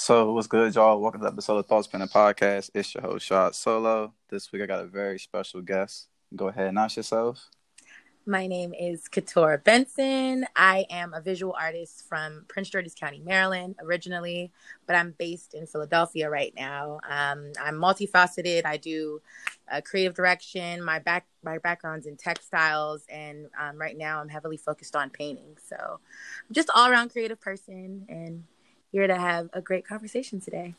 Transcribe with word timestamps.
So 0.00 0.32
what's 0.32 0.46
good, 0.46 0.74
y'all? 0.74 0.98
Welcome 0.98 1.20
to 1.20 1.26
the 1.26 1.32
episode 1.32 1.58
of 1.58 1.66
Thoughts 1.66 1.86
Pen 1.86 2.00
Podcast. 2.00 2.70
It's 2.74 2.94
your 2.94 3.02
host, 3.02 3.26
Shot 3.26 3.54
Solo. 3.54 4.14
This 4.30 4.50
week 4.50 4.62
I 4.62 4.66
got 4.66 4.82
a 4.82 4.86
very 4.86 5.18
special 5.18 5.60
guest. 5.60 6.08
Go 6.34 6.48
ahead, 6.48 6.68
announce 6.68 6.96
yourself. 6.96 7.50
My 8.24 8.46
name 8.46 8.72
is 8.72 9.10
Katora 9.10 9.62
Benson. 9.62 10.46
I 10.56 10.86
am 10.88 11.12
a 11.12 11.20
visual 11.20 11.54
artist 11.60 12.08
from 12.08 12.46
Prince 12.48 12.70
George's 12.70 12.94
County, 12.94 13.20
Maryland, 13.22 13.76
originally, 13.82 14.50
but 14.86 14.96
I'm 14.96 15.14
based 15.18 15.52
in 15.52 15.66
Philadelphia 15.66 16.30
right 16.30 16.54
now. 16.56 17.00
Um, 17.06 17.52
I'm 17.60 17.74
multifaceted. 17.74 18.64
I 18.64 18.78
do 18.78 19.20
uh, 19.70 19.82
creative 19.84 20.14
direction. 20.14 20.82
My 20.82 20.98
back 20.98 21.26
my 21.44 21.58
background's 21.58 22.06
in 22.06 22.16
textiles, 22.16 23.04
and 23.10 23.50
um, 23.60 23.76
right 23.76 23.98
now 23.98 24.22
I'm 24.22 24.30
heavily 24.30 24.56
focused 24.56 24.96
on 24.96 25.10
painting. 25.10 25.58
So, 25.62 25.76
I'm 25.76 26.54
just 26.54 26.70
all 26.74 26.90
around 26.90 27.10
creative 27.10 27.40
person, 27.40 28.06
and 28.08 28.44
here 28.90 29.06
to 29.06 29.16
have 29.16 29.48
a 29.52 29.60
great 29.60 29.86
conversation 29.86 30.40
today. 30.40 30.74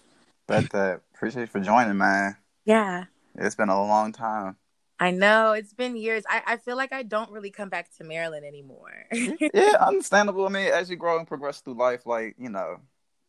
Bet 0.47 0.69
that. 0.71 1.01
Appreciate 1.15 1.41
you 1.41 1.47
for 1.47 1.59
joining, 1.59 1.97
man. 1.97 2.38
Yeah. 2.65 3.05
It's 3.35 3.55
been 3.55 3.69
a 3.69 3.81
long 3.81 4.11
time. 4.11 4.57
I 4.99 5.09
know 5.09 5.53
it's 5.53 5.73
been 5.73 5.95
years. 5.95 6.23
I, 6.29 6.43
I 6.45 6.57
feel 6.57 6.77
like 6.77 6.93
I 6.93 7.02
don't 7.02 7.31
really 7.31 7.49
come 7.49 7.69
back 7.69 7.89
to 7.97 8.03
Maryland 8.03 8.45
anymore. 8.45 9.07
yeah, 9.11 9.73
understandable. 9.79 10.45
I 10.45 10.49
mean, 10.49 10.71
as 10.71 10.91
you 10.91 10.95
grow 10.95 11.17
and 11.17 11.27
progress 11.27 11.59
through 11.61 11.73
life, 11.73 12.05
like 12.05 12.35
you 12.38 12.49
know, 12.49 12.77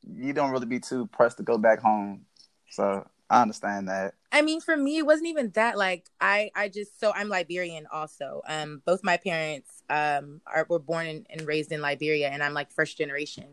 you 0.02 0.34
don't 0.34 0.50
really 0.50 0.66
be 0.66 0.80
too 0.80 1.06
pressed 1.06 1.38
to 1.38 1.42
go 1.42 1.56
back 1.56 1.80
home. 1.80 2.26
So 2.68 3.06
I 3.30 3.40
understand 3.40 3.88
that. 3.88 4.12
I 4.30 4.42
mean, 4.42 4.60
for 4.60 4.76
me, 4.76 4.98
it 4.98 5.06
wasn't 5.06 5.28
even 5.28 5.50
that. 5.52 5.78
Like, 5.78 6.10
I, 6.20 6.50
I 6.54 6.68
just 6.68 7.00
so 7.00 7.10
I'm 7.14 7.30
Liberian 7.30 7.86
also. 7.90 8.42
Um, 8.46 8.82
both 8.84 9.02
my 9.02 9.16
parents 9.16 9.82
um 9.88 10.42
are 10.46 10.66
were 10.68 10.78
born 10.78 11.06
in, 11.06 11.26
and 11.30 11.46
raised 11.46 11.72
in 11.72 11.80
Liberia, 11.80 12.28
and 12.28 12.42
I'm 12.42 12.52
like 12.52 12.70
first 12.70 12.98
generation. 12.98 13.46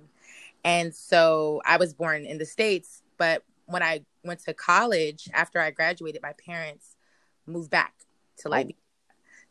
And 0.64 0.94
so 0.94 1.62
I 1.66 1.78
was 1.78 1.94
born 1.94 2.26
in 2.26 2.38
the 2.38 2.46
states, 2.46 3.02
but 3.18 3.44
when 3.66 3.84
I 3.84 4.06
went 4.24 4.42
to 4.42 4.54
college 4.54 5.30
after 5.34 5.60
I 5.60 5.72
graduated, 5.72 6.22
my 6.22 6.34
parents 6.34 6.96
moved 7.46 7.70
back 7.70 7.94
to 8.40 8.50
like. 8.50 8.68
Oh. 8.70 8.76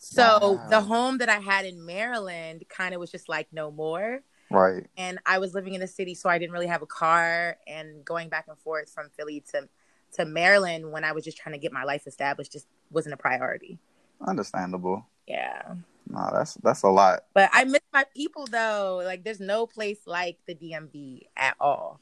So 0.01 0.53
wow. 0.53 0.69
the 0.71 0.81
home 0.81 1.19
that 1.19 1.29
I 1.29 1.39
had 1.39 1.67
in 1.67 1.85
Maryland 1.85 2.63
kind 2.69 2.95
of 2.95 3.01
was 3.01 3.11
just 3.11 3.29
like 3.29 3.49
no 3.53 3.71
more. 3.71 4.21
Right. 4.51 4.87
And 4.97 5.19
I 5.27 5.39
was 5.39 5.55
living 5.55 5.75
in 5.75 5.81
the 5.81 5.89
city, 5.89 6.15
so 6.15 6.29
I 6.29 6.39
didn't 6.39 6.53
really 6.53 6.69
have 6.69 6.83
a 6.83 6.87
car, 6.87 7.59
and 7.67 8.05
going 8.05 8.29
back 8.29 8.47
and 8.49 8.57
forth 8.59 8.91
from 8.91 9.11
Philly 9.11 9.43
to 9.53 9.69
to 10.13 10.25
Maryland 10.25 10.91
when 10.91 11.05
I 11.05 11.13
was 11.13 11.25
just 11.25 11.37
trying 11.37 11.53
to 11.53 11.59
get 11.59 11.73
my 11.73 11.85
life 11.85 12.07
established 12.07 12.53
just 12.53 12.67
wasn't 12.91 13.13
a 13.13 13.17
priority. 13.17 13.79
Understandable. 14.27 15.05
Yeah. 15.27 15.75
No, 16.09 16.31
that's 16.33 16.55
that's 16.55 16.83
a 16.83 16.89
lot. 16.89 17.25
But 17.35 17.51
I 17.53 17.65
miss 17.65 17.83
my 17.93 18.05
people 18.17 18.47
though. 18.47 19.03
Like 19.05 19.25
there's 19.25 19.41
no 19.41 19.67
place 19.67 20.01
like 20.07 20.39
the 20.47 20.55
DMV 20.55 21.29
at 21.37 21.57
all. 21.61 22.01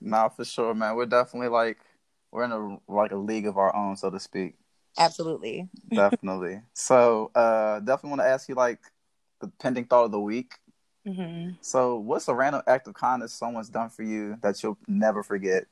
Nah, 0.00 0.28
for 0.28 0.44
sure, 0.44 0.74
man. 0.74 0.94
We're 0.94 1.06
definitely 1.06 1.48
like 1.48 1.78
we're 2.30 2.44
in 2.44 2.52
a 2.52 2.78
like 2.92 3.12
a 3.12 3.16
league 3.16 3.46
of 3.46 3.56
our 3.56 3.74
own, 3.74 3.96
so 3.96 4.10
to 4.10 4.20
speak. 4.20 4.56
Absolutely. 4.98 5.68
definitely. 5.90 6.60
So, 6.72 7.30
uh, 7.34 7.80
definitely 7.80 8.10
want 8.10 8.22
to 8.22 8.28
ask 8.28 8.48
you 8.48 8.54
like 8.54 8.80
the 9.40 9.48
pending 9.60 9.84
thought 9.84 10.06
of 10.06 10.12
the 10.12 10.20
week. 10.20 10.54
Mm-hmm. 11.06 11.52
So, 11.60 11.96
what's 11.98 12.28
a 12.28 12.34
random 12.34 12.62
act 12.66 12.88
of 12.88 12.94
kindness 12.94 13.32
someone's 13.32 13.68
done 13.68 13.90
for 13.90 14.02
you 14.02 14.38
that 14.42 14.62
you'll 14.62 14.78
never 14.88 15.22
forget? 15.22 15.64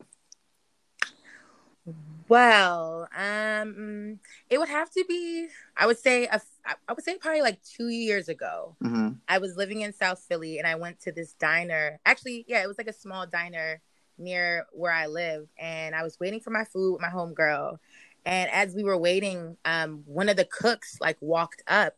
Well, 2.29 3.09
um, 3.15 4.19
it 4.49 4.59
would 4.59 4.69
have 4.69 4.91
to 4.93 5.05
be. 5.07 5.49
I 5.77 5.87
would 5.87 5.99
say 5.99 6.27
a, 6.27 6.41
I 6.67 6.93
would 6.93 7.05
say 7.05 7.19
probably 7.19 7.43
like 7.43 7.61
two 7.63 7.89
years 7.89 8.29
ago. 8.29 8.77
Mm-hmm. 8.83 9.11
I 9.29 9.39
was 9.39 9.57
living 9.57 9.83
in 9.83 9.93
South 9.93 10.21
Philly, 10.21 10.59
and 10.59 10.67
I 10.67 10.77
went 10.77 11.01
to 11.01 11.13
this 11.13 11.35
diner. 11.35 12.01
Actually, 12.07 12.45
yeah, 12.49 12.63
it 12.63 12.67
was 12.67 12.79
like 12.79 12.89
a 12.89 12.93
small 12.93 13.27
diner 13.27 13.81
near 14.17 14.67
where 14.73 14.93
I 14.93 15.07
live, 15.07 15.49
and 15.59 15.95
I 15.95 16.03
was 16.03 16.19
waiting 16.19 16.41
for 16.41 16.51
my 16.51 16.65
food 16.65 16.93
with 16.93 17.03
my 17.03 17.09
homegirl, 17.09 17.79
and 18.25 18.51
as 18.51 18.75
we 18.75 18.85
were 18.85 18.97
waiting, 18.97 19.57
um, 19.65 20.03
one 20.07 20.29
of 20.29 20.37
the 20.37 20.47
cooks 20.47 20.99
like 21.01 21.19
walked 21.21 21.63
up 21.67 21.95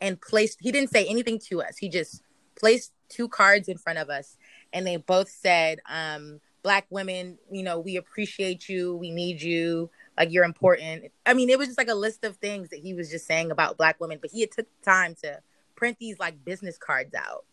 and 0.00 0.20
placed, 0.20 0.58
he 0.60 0.72
didn't 0.72 0.90
say 0.90 1.06
anything 1.06 1.38
to 1.48 1.62
us. 1.62 1.76
He 1.76 1.88
just 1.88 2.22
placed 2.58 2.92
two 3.08 3.28
cards 3.28 3.68
in 3.68 3.76
front 3.76 3.98
of 3.98 4.08
us. 4.08 4.36
And 4.72 4.86
they 4.86 4.96
both 4.96 5.28
said, 5.28 5.80
um, 5.88 6.40
Black 6.66 6.84
women, 6.90 7.38
you 7.48 7.62
know, 7.62 7.78
we 7.78 7.94
appreciate 7.94 8.68
you. 8.68 8.96
We 8.96 9.12
need 9.12 9.40
you. 9.40 9.88
Like 10.18 10.32
you're 10.32 10.42
important. 10.42 11.12
I 11.24 11.32
mean, 11.32 11.48
it 11.48 11.60
was 11.60 11.68
just 11.68 11.78
like 11.78 11.86
a 11.86 11.94
list 11.94 12.24
of 12.24 12.38
things 12.38 12.70
that 12.70 12.80
he 12.80 12.92
was 12.92 13.08
just 13.08 13.24
saying 13.24 13.52
about 13.52 13.76
Black 13.76 14.00
women, 14.00 14.18
but 14.20 14.32
he 14.32 14.40
had 14.40 14.50
took 14.50 14.66
time 14.82 15.14
to 15.22 15.38
print 15.76 15.98
these 16.00 16.18
like 16.18 16.44
business 16.44 16.76
cards 16.76 17.14
out. 17.14 17.44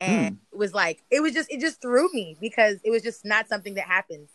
And 0.00 0.36
mm. 0.36 0.38
it 0.54 0.56
was 0.56 0.72
like, 0.72 1.02
it 1.10 1.20
was 1.20 1.34
just, 1.34 1.52
it 1.52 1.60
just 1.60 1.82
threw 1.82 2.10
me 2.14 2.34
because 2.40 2.78
it 2.82 2.88
was 2.90 3.02
just 3.02 3.26
not 3.26 3.46
something 3.46 3.74
that 3.74 3.84
happens 3.84 4.30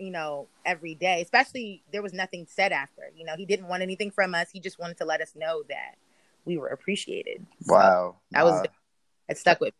you 0.00 0.10
know, 0.10 0.48
every 0.64 0.96
day. 0.96 1.22
Especially 1.22 1.84
there 1.92 2.02
was 2.02 2.12
nothing 2.12 2.46
said 2.50 2.72
after. 2.72 3.02
You 3.14 3.24
know, 3.24 3.34
he 3.36 3.46
didn't 3.46 3.68
want 3.68 3.84
anything 3.84 4.10
from 4.10 4.34
us. 4.34 4.48
He 4.50 4.58
just 4.58 4.80
wanted 4.80 4.96
to 4.96 5.04
let 5.04 5.20
us 5.20 5.36
know 5.36 5.62
that 5.68 5.94
we 6.44 6.58
were 6.58 6.68
appreciated. 6.68 7.46
So 7.60 7.74
wow. 7.74 8.16
That 8.32 8.44
was 8.44 8.66
it 9.28 9.38
stuck 9.38 9.60
with 9.60 9.74
me. 9.74 9.79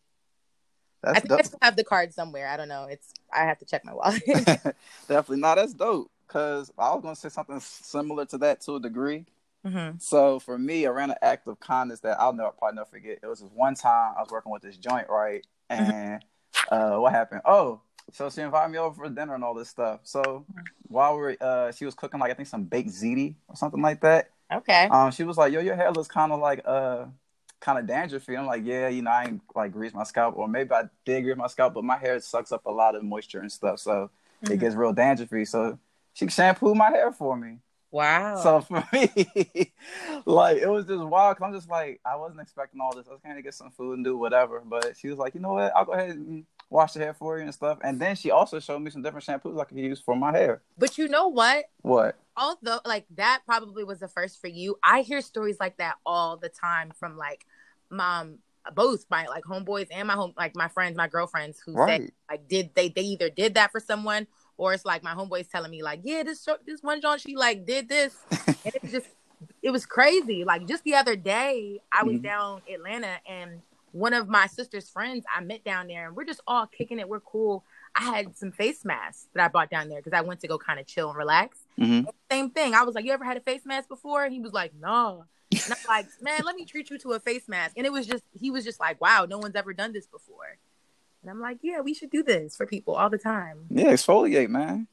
That's 1.01 1.17
I 1.17 1.19
think 1.19 1.29
dope. 1.29 1.39
I 1.39 1.43
still 1.43 1.59
have 1.61 1.75
the 1.75 1.83
card 1.83 2.13
somewhere. 2.13 2.47
I 2.47 2.57
don't 2.57 2.67
know. 2.67 2.85
It's 2.85 3.13
I 3.33 3.45
have 3.45 3.59
to 3.59 3.65
check 3.65 3.83
my 3.85 3.93
wallet. 3.93 4.21
Definitely. 5.07 5.37
No, 5.37 5.55
that's 5.55 5.73
dope. 5.73 6.11
Cause 6.27 6.71
I 6.77 6.93
was 6.93 7.01
gonna 7.01 7.15
say 7.15 7.29
something 7.29 7.59
similar 7.59 8.25
to 8.27 8.37
that 8.39 8.61
to 8.61 8.75
a 8.75 8.79
degree. 8.79 9.25
Mm-hmm. 9.65 9.97
So 9.99 10.39
for 10.39 10.57
me, 10.57 10.85
a 10.85 10.91
random 10.91 11.17
act 11.21 11.47
of 11.47 11.59
kindness 11.59 11.99
that 12.01 12.19
I'll 12.19 12.33
never 12.33 12.51
probably 12.51 12.77
never 12.77 12.89
forget. 12.89 13.19
It 13.21 13.27
was 13.27 13.41
this 13.41 13.49
one 13.53 13.75
time 13.75 14.13
I 14.17 14.21
was 14.21 14.31
working 14.31 14.51
with 14.51 14.61
this 14.61 14.77
joint, 14.77 15.09
right? 15.09 15.45
Mm-hmm. 15.69 15.91
And 15.91 16.21
mm-hmm. 16.21 16.73
uh, 16.73 16.99
what 16.99 17.13
happened? 17.13 17.41
Oh, 17.45 17.81
so 18.11 18.29
she 18.29 18.41
invited 18.41 18.71
me 18.71 18.77
over 18.77 18.95
for 18.95 19.09
dinner 19.09 19.35
and 19.35 19.43
all 19.43 19.53
this 19.53 19.69
stuff. 19.69 20.01
So 20.03 20.45
while 20.87 21.17
we 21.17 21.21
are 21.21 21.37
uh, 21.41 21.71
she 21.71 21.85
was 21.85 21.95
cooking 21.95 22.19
like 22.19 22.31
I 22.31 22.33
think 22.33 22.47
some 22.47 22.63
baked 22.63 22.89
ziti 22.89 23.35
or 23.47 23.55
something 23.55 23.81
like 23.81 24.01
that. 24.01 24.29
Okay. 24.51 24.85
Um, 24.85 25.11
she 25.11 25.23
was 25.23 25.37
like, 25.37 25.53
"Yo, 25.53 25.61
your 25.61 25.75
hair 25.75 25.91
looks 25.91 26.09
kind 26.09 26.31
of 26.31 26.39
like 26.39 26.61
uh, 26.65 27.05
kind 27.61 27.79
of 27.79 27.85
dandruffy." 27.85 28.37
I'm 28.37 28.45
like, 28.45 28.65
"Yeah, 28.65 28.89
you 28.89 29.01
know, 29.01 29.11
I 29.11 29.25
ain't 29.25 29.41
like 29.55 29.71
grease 29.71 29.93
my 29.93 30.03
scalp, 30.03 30.37
or 30.37 30.47
maybe 30.47 30.73
I 30.73 30.83
did 31.05 31.21
grease 31.23 31.37
my 31.37 31.47
scalp, 31.47 31.73
but 31.73 31.85
my 31.85 31.97
hair 31.97 32.19
sucks 32.19 32.51
up 32.51 32.65
a 32.65 32.71
lot 32.71 32.95
of 32.95 33.03
moisture 33.03 33.39
and 33.39 33.51
stuff, 33.51 33.79
so 33.79 34.11
mm-hmm. 34.43 34.53
it 34.53 34.59
gets 34.59 34.75
real 34.75 34.93
dandruffy." 34.93 35.47
So 35.47 35.79
she 36.13 36.27
shampooed 36.27 36.75
my 36.75 36.89
hair 36.89 37.11
for 37.11 37.37
me. 37.37 37.59
Wow. 37.91 38.37
So 38.37 38.61
for 38.61 38.83
me, 38.93 39.73
like 40.25 40.57
it 40.57 40.69
was 40.69 40.85
just 40.85 41.03
wild. 41.03 41.37
Cause 41.37 41.45
I'm 41.45 41.53
just 41.53 41.69
like 41.69 41.99
I 42.05 42.15
wasn't 42.15 42.41
expecting 42.41 42.79
all 42.81 42.95
this. 42.95 43.07
I 43.07 43.11
was 43.11 43.21
of 43.25 43.43
get 43.43 43.53
some 43.53 43.71
food 43.71 43.97
and 43.97 44.05
do 44.05 44.17
whatever. 44.17 44.61
But 44.65 44.97
she 44.97 45.09
was 45.09 45.17
like, 45.17 45.35
you 45.35 45.41
know 45.41 45.53
what? 45.53 45.75
I'll 45.75 45.85
go 45.85 45.93
ahead 45.93 46.15
and 46.15 46.45
wash 46.71 46.93
the 46.93 46.99
hair 46.99 47.13
for 47.13 47.37
you 47.37 47.43
and 47.43 47.53
stuff. 47.53 47.77
And 47.83 47.99
then 47.99 48.15
she 48.15 48.31
also 48.31 48.59
showed 48.59 48.79
me 48.79 48.89
some 48.89 49.03
different 49.03 49.25
shampoos 49.25 49.59
I 49.59 49.65
could 49.65 49.77
use 49.77 49.99
for 49.99 50.15
my 50.15 50.31
hair. 50.31 50.61
But 50.77 50.97
you 50.97 51.07
know 51.09 51.27
what? 51.27 51.65
What? 51.81 52.17
Although, 52.35 52.79
like 52.85 53.05
that 53.15 53.41
probably 53.45 53.83
was 53.83 53.99
the 53.99 54.07
first 54.07 54.39
for 54.39 54.47
you. 54.47 54.77
I 54.81 55.01
hear 55.01 55.21
stories 55.21 55.57
like 55.59 55.77
that 55.77 55.95
all 56.05 56.37
the 56.37 56.49
time 56.49 56.91
from 56.97 57.17
like 57.17 57.45
mom, 57.91 58.39
both 58.73 59.05
my 59.11 59.27
like 59.27 59.43
homeboys 59.43 59.87
and 59.91 60.07
my 60.07 60.13
home, 60.13 60.33
like 60.37 60.55
my 60.55 60.69
friends, 60.69 60.95
my 60.95 61.09
girlfriends 61.09 61.59
who 61.63 61.73
right. 61.73 62.03
say 62.03 62.09
like 62.29 62.47
did 62.47 62.71
they 62.73 62.87
they 62.87 63.01
either 63.01 63.29
did 63.29 63.55
that 63.55 63.71
for 63.71 63.81
someone 63.81 64.25
or 64.57 64.73
it's 64.73 64.85
like 64.85 65.03
my 65.03 65.13
homeboys 65.13 65.49
telling 65.49 65.71
me 65.71 65.83
like 65.83 65.99
yeah 66.03 66.23
this 66.23 66.47
this 66.65 66.81
one 66.81 67.01
John 67.01 67.17
she 67.17 67.35
like 67.35 67.65
did 67.65 67.89
this 67.89 68.15
and 68.45 68.75
it 68.75 68.81
just 68.91 69.07
it 69.61 69.71
was 69.71 69.85
crazy. 69.85 70.45
Like 70.45 70.67
just 70.67 70.83
the 70.83 70.95
other 70.95 71.17
day 71.17 71.81
I 71.91 72.03
was 72.03 72.15
mm-hmm. 72.15 72.23
down 72.23 72.61
Atlanta 72.71 73.17
and 73.27 73.61
one 73.91 74.13
of 74.13 74.27
my 74.27 74.47
sister's 74.47 74.89
friends 74.89 75.25
I 75.33 75.41
met 75.41 75.63
down 75.63 75.87
there, 75.87 76.07
and 76.07 76.15
we're 76.15 76.25
just 76.25 76.41
all 76.47 76.65
kicking 76.65 76.99
it. 76.99 77.07
We're 77.07 77.19
cool. 77.19 77.63
I 77.95 78.03
had 78.03 78.37
some 78.37 78.51
face 78.51 78.85
masks 78.85 79.27
that 79.33 79.43
I 79.43 79.47
bought 79.49 79.69
down 79.69 79.89
there 79.89 79.99
because 79.99 80.13
I 80.17 80.21
went 80.21 80.39
to 80.41 80.47
go 80.47 80.57
kind 80.57 80.79
of 80.79 80.87
chill 80.87 81.09
and 81.09 81.17
relax. 81.17 81.57
Mm-hmm. 81.79 82.07
Same 82.29 82.49
thing. 82.51 82.73
I 82.73 82.83
was 82.83 82.95
like, 82.95 83.05
"You 83.05 83.11
ever 83.11 83.25
had 83.25 83.37
a 83.37 83.41
face 83.41 83.65
mask 83.65 83.89
before?" 83.89 84.23
And 84.23 84.33
he 84.33 84.39
was 84.39 84.53
like, 84.53 84.73
"No." 84.79 85.25
And 85.51 85.61
I'm 85.71 85.77
like, 85.87 86.07
"Man, 86.21 86.41
let 86.45 86.55
me 86.55 86.65
treat 86.65 86.89
you 86.89 86.97
to 86.99 87.13
a 87.13 87.19
face 87.19 87.47
mask." 87.47 87.73
And 87.77 87.85
it 87.85 87.91
was 87.91 88.07
just, 88.07 88.23
he 88.39 88.51
was 88.51 88.63
just 88.63 88.79
like, 88.79 89.01
"Wow, 89.01 89.25
no 89.29 89.37
one's 89.37 89.55
ever 89.55 89.73
done 89.73 89.93
this 89.93 90.07
before." 90.07 90.57
And 91.21 91.29
I'm 91.29 91.41
like, 91.41 91.59
"Yeah, 91.61 91.81
we 91.81 91.93
should 91.93 92.09
do 92.09 92.23
this 92.23 92.55
for 92.55 92.65
people 92.65 92.95
all 92.95 93.09
the 93.09 93.17
time." 93.17 93.65
Yeah, 93.69 93.91
exfoliate, 93.91 94.49
man. 94.49 94.87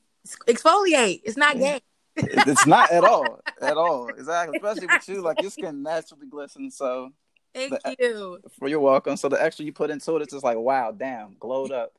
Exfoliate. 0.47 1.21
It's 1.24 1.36
not 1.36 1.56
yeah. 1.56 1.78
gay. 1.78 1.83
it's 2.16 2.66
not 2.66 2.91
at 2.91 3.04
all, 3.04 3.41
at 3.62 3.77
all. 3.77 4.09
Exactly. 4.09 4.56
Especially 4.56 4.86
with 4.89 5.09
you, 5.09 5.22
like 5.22 5.41
your 5.41 5.53
skin 5.53 5.84
naturally 5.84 6.27
glistens, 6.27 6.77
so 6.77 7.12
Thank 7.54 7.71
the, 7.71 7.97
you. 7.98 8.39
For 8.59 8.68
your 8.68 8.80
welcome. 8.80 9.16
So 9.16 9.28
the 9.28 9.42
extra 9.42 9.65
you 9.65 9.72
put 9.72 9.91
into 9.91 10.16
it, 10.16 10.22
it's 10.22 10.33
just 10.33 10.45
like 10.45 10.59
wow, 10.59 10.92
damn, 10.92 11.36
glowed 11.39 11.72
up. 11.72 11.92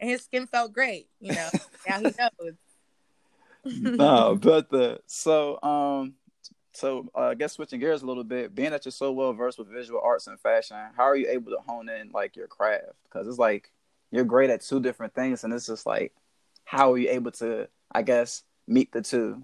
And 0.00 0.10
his 0.10 0.22
skin 0.22 0.46
felt 0.46 0.72
great. 0.72 1.08
You 1.20 1.34
know, 1.34 1.48
now 1.88 1.98
he 1.98 2.04
knows. 2.04 2.54
no, 3.64 4.36
but 4.40 4.70
the 4.70 5.00
so 5.06 5.60
um 5.62 6.14
so 6.72 7.10
uh, 7.14 7.28
I 7.28 7.34
guess 7.34 7.54
switching 7.54 7.80
gears 7.80 8.02
a 8.02 8.06
little 8.06 8.24
bit, 8.24 8.54
being 8.54 8.70
that 8.70 8.84
you're 8.84 8.92
so 8.92 9.12
well 9.12 9.32
versed 9.32 9.58
with 9.58 9.68
visual 9.68 10.00
arts 10.02 10.28
and 10.28 10.40
fashion, 10.40 10.76
how 10.96 11.04
are 11.04 11.16
you 11.16 11.28
able 11.28 11.50
to 11.50 11.58
hone 11.66 11.88
in 11.88 12.10
like 12.12 12.36
your 12.36 12.46
craft? 12.46 12.94
Because 13.04 13.26
it's 13.26 13.38
like 13.38 13.70
you're 14.10 14.24
great 14.24 14.50
at 14.50 14.62
two 14.62 14.80
different 14.80 15.14
things, 15.14 15.44
and 15.44 15.52
it's 15.52 15.66
just 15.66 15.86
like 15.86 16.14
how 16.64 16.92
are 16.92 16.98
you 16.98 17.10
able 17.10 17.32
to, 17.32 17.68
I 17.90 18.02
guess, 18.02 18.44
meet 18.68 18.92
the 18.92 19.02
two? 19.02 19.42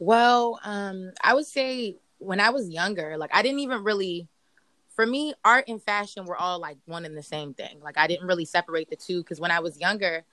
Well, 0.00 0.58
um, 0.64 1.12
I 1.22 1.34
would 1.34 1.46
say 1.46 1.96
when 2.20 2.40
I 2.40 2.50
was 2.50 2.68
younger, 2.68 3.16
like 3.18 3.30
I 3.34 3.42
didn't 3.42 3.60
even 3.60 3.82
really 3.82 4.28
for 4.94 5.06
me, 5.06 5.32
art 5.44 5.64
and 5.68 5.82
fashion 5.82 6.26
were 6.26 6.36
all 6.36 6.60
like 6.60 6.76
one 6.84 7.04
and 7.04 7.16
the 7.16 7.22
same 7.22 7.54
thing. 7.54 7.80
Like 7.80 7.96
I 7.96 8.06
didn't 8.06 8.26
really 8.26 8.44
separate 8.44 8.90
the 8.90 8.96
two 8.96 9.22
because 9.22 9.40
when 9.40 9.50
I 9.50 9.60
was 9.60 9.80
younger, 9.80 10.24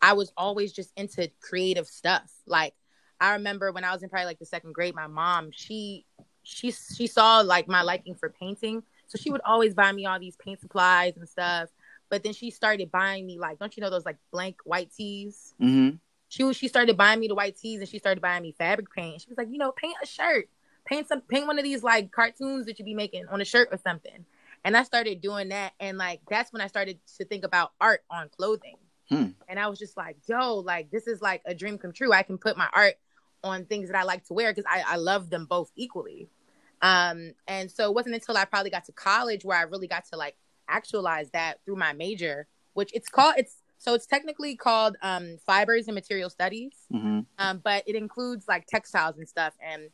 I 0.00 0.14
was 0.14 0.32
always 0.36 0.72
just 0.72 0.92
into 0.96 1.30
creative 1.40 1.86
stuff. 1.86 2.32
Like 2.46 2.74
I 3.20 3.32
remember 3.34 3.72
when 3.72 3.84
I 3.84 3.92
was 3.92 4.02
in 4.02 4.08
probably 4.08 4.26
like 4.26 4.38
the 4.38 4.46
second 4.46 4.72
grade, 4.74 4.94
my 4.94 5.06
mom, 5.06 5.50
she 5.52 6.06
she 6.42 6.70
she 6.70 7.06
saw 7.06 7.40
like 7.40 7.68
my 7.68 7.82
liking 7.82 8.14
for 8.14 8.30
painting. 8.30 8.82
So 9.08 9.18
she 9.18 9.30
would 9.30 9.42
always 9.44 9.74
buy 9.74 9.92
me 9.92 10.06
all 10.06 10.18
these 10.18 10.36
paint 10.36 10.60
supplies 10.60 11.16
and 11.16 11.28
stuff. 11.28 11.68
But 12.08 12.22
then 12.22 12.32
she 12.32 12.50
started 12.50 12.90
buying 12.90 13.26
me 13.26 13.38
like, 13.38 13.58
don't 13.58 13.76
you 13.76 13.82
know 13.82 13.90
those 13.90 14.06
like 14.06 14.16
blank 14.30 14.58
white 14.64 14.90
tees? 14.96 15.54
Mm-hmm. 15.60 15.96
She 16.28 16.44
was 16.44 16.56
she 16.56 16.68
started 16.68 16.96
buying 16.96 17.20
me 17.20 17.28
the 17.28 17.34
white 17.34 17.56
tees 17.56 17.80
and 17.80 17.88
she 17.88 17.98
started 17.98 18.20
buying 18.20 18.42
me 18.42 18.52
fabric 18.52 18.90
paint. 18.90 19.20
She 19.20 19.28
was 19.28 19.38
like, 19.38 19.48
you 19.50 19.58
know, 19.58 19.72
paint 19.72 19.96
a 20.02 20.06
shirt, 20.06 20.48
paint 20.84 21.08
some, 21.08 21.20
paint 21.22 21.46
one 21.46 21.58
of 21.58 21.64
these 21.64 21.82
like 21.82 22.12
cartoons 22.12 22.66
that 22.66 22.78
you 22.78 22.84
be 22.84 22.94
making 22.94 23.26
on 23.28 23.40
a 23.40 23.44
shirt 23.44 23.68
or 23.70 23.78
something. 23.78 24.24
And 24.64 24.76
I 24.76 24.82
started 24.82 25.20
doing 25.20 25.50
that, 25.50 25.74
and 25.78 25.98
like 25.98 26.20
that's 26.28 26.52
when 26.52 26.62
I 26.62 26.68
started 26.68 26.98
to 27.18 27.24
think 27.24 27.44
about 27.44 27.72
art 27.80 28.02
on 28.10 28.30
clothing. 28.30 28.76
Hmm. 29.10 29.28
And 29.48 29.58
I 29.60 29.68
was 29.68 29.78
just 29.78 29.96
like, 29.96 30.16
yo, 30.26 30.56
like 30.56 30.90
this 30.90 31.06
is 31.06 31.20
like 31.20 31.42
a 31.44 31.54
dream 31.54 31.76
come 31.76 31.92
true. 31.92 32.12
I 32.12 32.22
can 32.22 32.38
put 32.38 32.56
my 32.56 32.68
art 32.72 32.94
on 33.42 33.66
things 33.66 33.90
that 33.90 33.98
I 33.98 34.04
like 34.04 34.24
to 34.26 34.32
wear 34.32 34.50
because 34.52 34.64
I, 34.68 34.82
I 34.86 34.96
love 34.96 35.28
them 35.28 35.44
both 35.44 35.70
equally. 35.76 36.30
Um, 36.80 37.32
and 37.46 37.70
so 37.70 37.84
it 37.84 37.94
wasn't 37.94 38.14
until 38.14 38.36
I 38.36 38.46
probably 38.46 38.70
got 38.70 38.86
to 38.86 38.92
college 38.92 39.44
where 39.44 39.58
I 39.58 39.62
really 39.62 39.86
got 39.86 40.06
to 40.12 40.16
like 40.16 40.36
actualize 40.68 41.30
that 41.30 41.58
through 41.64 41.76
my 41.76 41.92
major, 41.92 42.46
which 42.72 42.90
it's 42.94 43.08
called 43.08 43.34
it's 43.36 43.56
so 43.78 43.92
it's 43.92 44.06
technically 44.06 44.56
called 44.56 44.96
um, 45.02 45.36
fibers 45.44 45.88
and 45.88 45.94
material 45.94 46.30
studies, 46.30 46.72
mm-hmm. 46.92 47.20
um, 47.38 47.60
but 47.62 47.84
it 47.86 47.96
includes 47.96 48.46
like 48.48 48.66
textiles 48.66 49.18
and 49.18 49.28
stuff. 49.28 49.52
And 49.62 49.90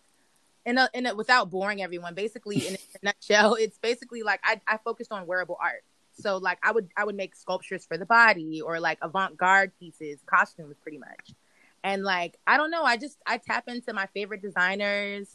in 0.71 0.79
a, 0.79 0.89
in 0.95 1.07
a, 1.07 1.15
without 1.15 1.51
boring 1.51 1.83
everyone, 1.83 2.15
basically 2.15 2.67
in 2.67 2.75
a 2.75 2.79
nutshell, 3.03 3.55
it's 3.55 3.79
basically 3.79 4.23
like 4.23 4.41
I, 4.45 4.61
I 4.67 4.79
focused 4.79 5.13
on 5.13 5.27
wearable 5.27 5.59
art. 5.61 5.83
So 6.13 6.37
like 6.37 6.59
I 6.63 6.73
would 6.73 6.89
I 6.97 7.05
would 7.05 7.15
make 7.15 7.35
sculptures 7.35 7.85
for 7.87 7.97
the 7.97 8.07
body 8.07 8.61
or 8.61 8.79
like 8.79 8.99
avant 9.03 9.37
garde 9.37 9.73
pieces, 9.79 10.21
costumes, 10.27 10.77
pretty 10.83 10.99
much. 10.99 11.35
And 11.83 12.05
like 12.05 12.39
I 12.47 12.57
don't 12.57 12.71
know, 12.71 12.85
I 12.85 12.97
just 12.97 13.19
I 13.27 13.39
tap 13.39 13.65
into 13.69 13.93
my 13.93 14.07
favorite 14.15 14.43
designers. 14.43 15.29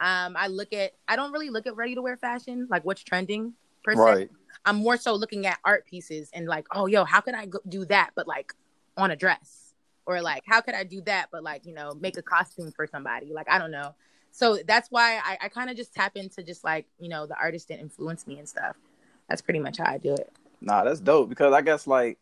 Um, 0.00 0.36
I 0.36 0.46
look 0.46 0.72
at 0.72 0.92
I 1.08 1.16
don't 1.16 1.32
really 1.32 1.50
look 1.50 1.66
at 1.66 1.76
ready 1.76 1.94
to 1.94 2.02
wear 2.02 2.16
fashion, 2.16 2.68
like 2.70 2.84
what's 2.84 3.02
trending 3.02 3.54
per 3.82 3.94
se. 3.94 4.00
Right. 4.00 4.30
I'm 4.64 4.76
more 4.76 4.96
so 4.96 5.14
looking 5.14 5.46
at 5.46 5.58
art 5.64 5.86
pieces 5.86 6.30
and 6.32 6.46
like, 6.46 6.66
oh, 6.72 6.86
yo, 6.86 7.04
how 7.04 7.20
could 7.20 7.34
I 7.34 7.46
go- 7.46 7.60
do 7.68 7.84
that, 7.86 8.10
but 8.14 8.26
like 8.26 8.52
on 8.96 9.10
a 9.10 9.16
dress, 9.16 9.74
or 10.06 10.20
like 10.20 10.42
how 10.46 10.60
could 10.60 10.74
I 10.74 10.84
do 10.84 11.00
that, 11.02 11.28
but 11.32 11.42
like 11.42 11.66
you 11.66 11.74
know, 11.74 11.92
make 12.00 12.16
a 12.16 12.22
costume 12.22 12.70
for 12.70 12.86
somebody? 12.86 13.32
Like 13.32 13.50
I 13.50 13.58
don't 13.58 13.72
know. 13.72 13.94
So 14.32 14.58
that's 14.66 14.90
why 14.90 15.18
I, 15.18 15.38
I 15.42 15.48
kind 15.48 15.70
of 15.70 15.76
just 15.76 15.94
tap 15.94 16.16
into 16.16 16.42
just 16.42 16.64
like 16.64 16.86
you 16.98 17.08
know 17.08 17.26
the 17.26 17.36
artist 17.36 17.68
that 17.68 17.80
influenced 17.80 18.26
me 18.26 18.38
and 18.38 18.48
stuff. 18.48 18.76
That's 19.28 19.42
pretty 19.42 19.60
much 19.60 19.78
how 19.78 19.90
I 19.90 19.98
do 19.98 20.14
it. 20.14 20.32
Nah, 20.60 20.84
that's 20.84 21.00
dope 21.00 21.28
because 21.28 21.52
I 21.52 21.60
guess 21.60 21.86
like 21.86 22.18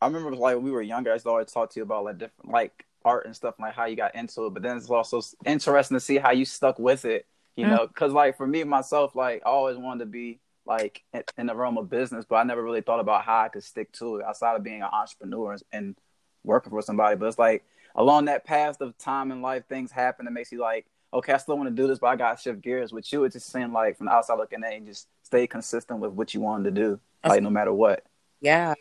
I 0.00 0.06
remember 0.06 0.34
like 0.34 0.56
when 0.56 0.64
we 0.64 0.70
were 0.70 0.82
younger, 0.82 1.10
I 1.10 1.14
used 1.14 1.24
to 1.24 1.30
always 1.30 1.52
talk 1.52 1.70
to 1.70 1.80
you 1.80 1.84
about 1.84 2.04
like 2.04 2.18
different 2.18 2.50
like 2.50 2.86
art 3.04 3.26
and 3.26 3.34
stuff, 3.34 3.54
like 3.58 3.74
how 3.74 3.86
you 3.86 3.96
got 3.96 4.14
into 4.14 4.46
it. 4.46 4.54
But 4.54 4.62
then 4.62 4.76
it's 4.76 4.90
also 4.90 5.20
interesting 5.44 5.96
to 5.96 6.00
see 6.00 6.18
how 6.18 6.32
you 6.32 6.44
stuck 6.44 6.78
with 6.78 7.04
it. 7.04 7.26
You 7.56 7.66
mm-hmm. 7.66 7.74
know, 7.74 7.86
because 7.86 8.12
like 8.12 8.36
for 8.36 8.46
me 8.46 8.64
myself, 8.64 9.14
like 9.14 9.42
I 9.44 9.50
always 9.50 9.76
wanted 9.76 10.00
to 10.00 10.06
be 10.06 10.40
like 10.66 11.02
in 11.36 11.46
the 11.46 11.54
realm 11.54 11.78
of 11.78 11.90
business, 11.90 12.24
but 12.28 12.36
I 12.36 12.44
never 12.44 12.62
really 12.62 12.80
thought 12.80 13.00
about 13.00 13.24
how 13.24 13.40
I 13.40 13.48
could 13.48 13.64
stick 13.64 13.92
to 13.92 14.16
it 14.16 14.24
outside 14.24 14.56
of 14.56 14.62
being 14.62 14.82
an 14.82 14.88
entrepreneur 14.92 15.56
and 15.72 15.96
working 16.44 16.70
for 16.70 16.82
somebody. 16.82 17.16
But 17.16 17.26
it's 17.26 17.38
like 17.38 17.64
along 17.94 18.26
that 18.26 18.44
path 18.44 18.80
of 18.80 18.96
time 18.98 19.32
in 19.32 19.42
life, 19.42 19.64
things 19.68 19.90
happen 19.90 20.26
that 20.26 20.30
makes 20.30 20.52
you 20.52 20.60
like, 20.60 20.86
okay, 21.12 21.32
I 21.32 21.36
still 21.36 21.56
want 21.56 21.68
to 21.68 21.74
do 21.74 21.88
this, 21.88 21.98
but 21.98 22.08
I 22.08 22.16
got 22.16 22.36
to 22.36 22.42
shift 22.42 22.60
gears. 22.60 22.92
With 22.92 23.12
you, 23.12 23.24
it 23.24 23.32
just 23.32 23.50
seemed 23.50 23.72
like 23.72 23.96
from 23.96 24.06
the 24.06 24.12
outside 24.12 24.36
looking 24.36 24.60
in, 24.64 24.86
just 24.86 25.08
stay 25.22 25.46
consistent 25.46 26.00
with 26.00 26.12
what 26.12 26.34
you 26.34 26.40
wanted 26.40 26.74
to 26.74 26.80
do, 26.80 27.00
like 27.24 27.42
no 27.42 27.50
matter 27.50 27.72
what. 27.72 28.04
Yeah. 28.40 28.74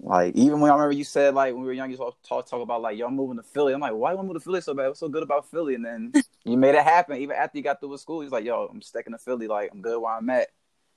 Like 0.00 0.34
even 0.34 0.60
when 0.60 0.70
I 0.70 0.74
remember 0.74 0.92
you 0.92 1.04
said 1.04 1.34
like 1.34 1.54
when 1.54 1.62
we 1.62 1.68
were 1.68 1.72
young, 1.72 1.90
you 1.90 1.96
talk 1.96 2.16
talk, 2.22 2.46
talk 2.46 2.60
about 2.60 2.82
like 2.82 2.98
y'all 2.98 3.10
moving 3.10 3.36
to 3.36 3.42
Philly. 3.42 3.72
I'm 3.72 3.80
like, 3.80 3.92
why 3.92 4.10
you 4.10 4.16
want 4.16 4.28
to 4.28 4.34
move 4.34 4.42
to 4.42 4.44
Philly 4.44 4.60
so 4.60 4.74
bad? 4.74 4.88
What's 4.88 5.00
so 5.00 5.08
good 5.08 5.22
about 5.22 5.50
Philly? 5.50 5.74
And 5.76 5.84
then 5.84 6.12
you 6.44 6.58
made 6.58 6.74
it 6.74 6.82
happen. 6.82 7.16
Even 7.18 7.36
after 7.36 7.56
you 7.56 7.64
got 7.64 7.80
through 7.80 7.90
with 7.90 8.00
school, 8.00 8.20
he's 8.20 8.32
like, 8.32 8.44
yo, 8.44 8.68
I'm 8.70 8.82
sticking 8.82 9.12
to 9.12 9.18
Philly. 9.18 9.46
Like 9.46 9.70
I'm 9.72 9.80
good 9.80 9.98
where 9.98 10.14
I'm 10.14 10.28
at. 10.30 10.48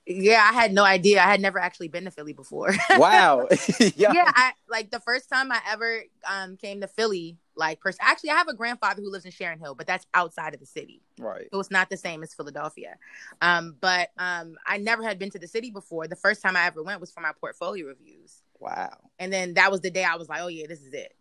Yeah, 0.05 0.47
I 0.49 0.53
had 0.53 0.73
no 0.73 0.83
idea. 0.83 1.19
I 1.21 1.25
had 1.25 1.41
never 1.41 1.59
actually 1.59 1.89
been 1.89 2.05
to 2.05 2.11
Philly 2.11 2.33
before. 2.33 2.73
wow. 2.97 3.47
yeah. 3.79 4.13
yeah, 4.13 4.31
I 4.33 4.51
like 4.69 4.89
the 4.89 5.01
first 5.01 5.29
time 5.29 5.51
I 5.51 5.59
ever 5.69 6.03
um 6.29 6.57
came 6.57 6.81
to 6.81 6.87
Philly, 6.87 7.37
like 7.57 7.79
person 7.79 7.99
actually 8.01 8.29
I 8.29 8.35
have 8.35 8.47
a 8.47 8.53
grandfather 8.53 9.01
who 9.01 9.11
lives 9.11 9.25
in 9.25 9.31
Sharon 9.31 9.59
Hill, 9.59 9.75
but 9.75 9.87
that's 9.87 10.05
outside 10.13 10.53
of 10.53 10.59
the 10.59 10.65
city. 10.65 11.01
Right. 11.19 11.47
So 11.51 11.59
it's 11.59 11.71
not 11.71 11.89
the 11.89 11.97
same 11.97 12.23
as 12.23 12.33
Philadelphia. 12.33 12.97
Um, 13.41 13.75
but 13.79 14.09
um 14.17 14.57
I 14.65 14.77
never 14.77 15.03
had 15.03 15.19
been 15.19 15.29
to 15.31 15.39
the 15.39 15.47
city 15.47 15.71
before. 15.71 16.07
The 16.07 16.15
first 16.15 16.41
time 16.41 16.55
I 16.55 16.65
ever 16.65 16.83
went 16.83 17.01
was 17.01 17.11
for 17.11 17.21
my 17.21 17.31
portfolio 17.39 17.87
reviews. 17.87 18.41
Wow. 18.59 18.97
And 19.19 19.31
then 19.31 19.55
that 19.55 19.71
was 19.71 19.81
the 19.81 19.91
day 19.91 20.03
I 20.03 20.15
was 20.15 20.29
like, 20.29 20.41
Oh 20.41 20.47
yeah, 20.47 20.67
this 20.67 20.81
is 20.81 20.93
it. 20.93 21.15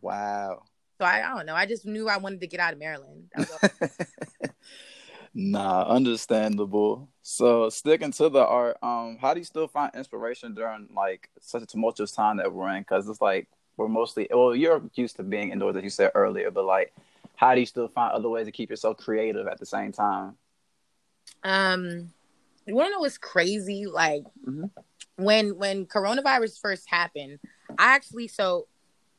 Wow. 0.00 0.64
So 0.98 1.06
I, 1.06 1.24
I 1.26 1.34
don't 1.34 1.46
know. 1.46 1.54
I 1.54 1.66
just 1.66 1.86
knew 1.86 2.08
I 2.08 2.18
wanted 2.18 2.40
to 2.42 2.46
get 2.46 2.60
out 2.60 2.74
of 2.74 2.78
Maryland. 2.78 3.30
Nah, 5.32 5.82
understandable. 5.82 7.08
So 7.22 7.68
sticking 7.68 8.10
to 8.12 8.28
the 8.28 8.44
art, 8.44 8.78
um, 8.82 9.16
how 9.20 9.32
do 9.32 9.40
you 9.40 9.44
still 9.44 9.68
find 9.68 9.94
inspiration 9.94 10.54
during 10.54 10.88
like 10.94 11.30
such 11.40 11.62
a 11.62 11.66
tumultuous 11.66 12.12
time 12.12 12.38
that 12.38 12.52
we're 12.52 12.68
in? 12.74 12.82
Because 12.82 13.08
it's 13.08 13.20
like 13.20 13.48
we're 13.80 13.88
mostly 13.88 14.28
well, 14.30 14.54
you're 14.54 14.82
used 14.94 15.16
to 15.16 15.22
being 15.22 15.50
indoors, 15.50 15.74
as 15.74 15.82
you 15.82 15.90
said 15.90 16.12
earlier, 16.14 16.50
but 16.50 16.64
like, 16.64 16.94
how 17.36 17.54
do 17.54 17.60
you 17.60 17.66
still 17.66 17.88
find 17.88 18.12
other 18.12 18.28
ways 18.28 18.46
to 18.46 18.52
keep 18.52 18.68
yourself 18.68 18.98
creative 18.98 19.46
at 19.46 19.58
the 19.58 19.64
same 19.64 19.90
time? 19.90 20.36
Um, 21.42 22.12
you 22.66 22.74
want 22.74 22.88
to 22.88 22.92
know 22.92 23.00
what's 23.00 23.16
crazy? 23.16 23.86
Like 23.86 24.24
mm-hmm. 24.46 24.66
when 25.16 25.56
when 25.56 25.86
coronavirus 25.86 26.60
first 26.60 26.90
happened, 26.90 27.38
I 27.78 27.94
actually 27.94 28.28
so 28.28 28.68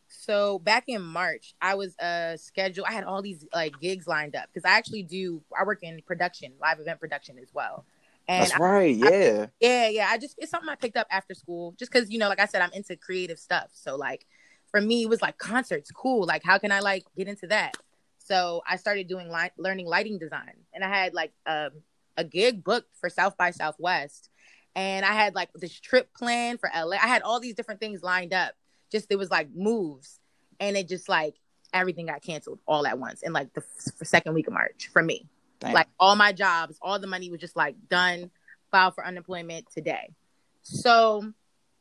so 0.08 0.60
back 0.60 0.84
in 0.88 1.02
March, 1.02 1.56
I 1.60 1.74
was 1.74 1.98
uh 1.98 2.38
scheduled. 2.38 2.86
I 2.88 2.94
had 2.94 3.04
all 3.04 3.24
these 3.24 3.44
like 3.54 3.74
gigs 3.82 4.06
lined 4.06 4.36
up 4.36 4.48
because 4.54 4.64
I 4.64 4.78
actually 4.78 5.04
do. 5.04 5.42
I 5.60 5.64
work 5.64 5.80
in 5.82 6.02
production, 6.06 6.54
live 6.62 6.80
event 6.80 7.00
production 7.00 7.40
as 7.40 7.50
well. 7.52 7.84
And 8.28 8.44
That's 8.44 8.60
right. 8.60 8.96
I, 8.96 9.10
yeah. 9.10 9.46
I, 9.48 9.50
yeah, 9.60 9.90
yeah. 9.90 10.08
I 10.12 10.20
just 10.20 10.36
it's 10.38 10.52
something 10.52 10.70
I 10.70 10.76
picked 10.76 10.98
up 10.98 11.08
after 11.10 11.34
school, 11.34 11.74
just 11.80 11.92
because 11.92 12.12
you 12.12 12.20
know, 12.20 12.30
like 12.30 12.40
I 12.40 12.46
said, 12.46 12.62
I'm 12.62 12.74
into 12.74 12.96
creative 12.96 13.40
stuff. 13.40 13.72
So 13.74 13.96
like 13.96 14.28
for 14.72 14.82
me, 14.82 15.04
it 15.04 15.10
was 15.10 15.22
like 15.22 15.38
concerts, 15.38 15.92
cool. 15.92 16.26
Like 16.26 16.44
how 16.44 16.58
can 16.58 16.72
I 16.72 16.80
like 16.80 17.04
get 17.16 17.28
into 17.28 17.48
that? 17.48 17.78
So 18.18 18.62
I 18.68 18.78
started 18.78 19.08
doing 19.08 19.30
light, 19.30 19.52
learning 19.58 19.88
lighting 19.88 20.18
design, 20.18 20.54
and 20.74 20.84
I 20.84 20.90
had 20.90 21.14
like 21.14 21.34
um, 21.46 21.72
a 22.18 22.24
gig 22.24 22.64
booked 22.64 22.96
for 22.96 23.10
South 23.10 23.38
by 23.38 23.52
Southwest, 23.52 24.30
and 24.76 25.06
I 25.06 25.14
had 25.14 25.36
like 25.36 25.50
this 25.54 25.78
trip 25.80 26.14
planned 26.14 26.60
for 26.60 26.70
LA. 26.74 26.96
I 26.96 27.08
had 27.08 27.22
all 27.22 27.40
these 27.40 27.56
different 27.56 27.80
things 27.80 28.04
lined 28.04 28.34
up 28.34 28.54
just 28.92 29.08
it 29.10 29.18
was 29.18 29.32
like 29.32 29.50
moves, 29.54 30.20
and 30.60 30.78
it 30.78 30.88
just 30.88 31.10
like 31.10 31.36
everything 31.74 32.08
got 32.08 32.22
canceled 32.22 32.60
all 32.68 32.86
at 32.86 33.00
once 33.00 33.22
in 33.24 33.34
like 33.34 33.54
the 33.54 33.62
f- 33.62 34.08
second 34.08 34.34
week 34.34 34.48
of 34.48 34.54
March 34.54 34.90
for 34.92 35.02
me. 35.02 35.28
Damn. 35.60 35.74
Like 35.74 35.88
all 36.00 36.16
my 36.16 36.32
jobs, 36.32 36.78
all 36.82 37.00
the 37.00 37.08
money 37.08 37.30
was 37.30 37.40
just 37.40 37.56
like 37.56 37.76
done, 37.90 38.32
filed 38.72 38.96
for 38.96 39.06
unemployment 39.06 39.72
today. 39.72 40.14
So, 40.64 41.34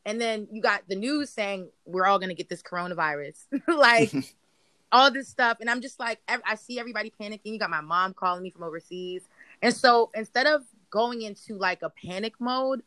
and 0.05 0.21
then 0.21 0.49
you 0.51 0.63
got 0.63 0.83
the 0.89 0.97
news 0.97 1.31
saying 1.31 1.69
we're 1.85 2.07
all 2.07 2.19
gonna 2.19 2.35
get 2.35 2.49
this 2.49 2.63
coronavirus, 2.63 3.37
like 3.69 4.13
all 4.93 5.11
this 5.11 5.29
stuff, 5.29 5.59
and 5.61 5.71
I'm 5.71 5.81
just 5.81 5.99
like, 6.01 6.19
I 6.29 6.55
see 6.57 6.79
everybody 6.79 7.13
panicking. 7.21 7.41
You 7.45 7.59
got 7.59 7.71
my 7.71 7.81
mom 7.81 8.15
calling 8.15 8.43
me 8.43 8.51
from 8.51 8.65
overseas, 8.65 9.23
and 9.63 9.75
so 9.75 10.11
instead 10.15 10.47
of 10.47 10.63
going 10.91 11.23
into 11.23 11.57
like 11.57 11.83
a 11.83 11.91
panic 11.91 12.35
mode, 12.39 12.83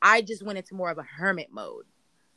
I 0.00 0.22
just 0.22 0.42
went 0.42 0.58
into 0.58 0.74
more 0.74 0.90
of 0.90 0.98
a 0.98 1.02
hermit 1.02 1.48
mode. 1.50 1.84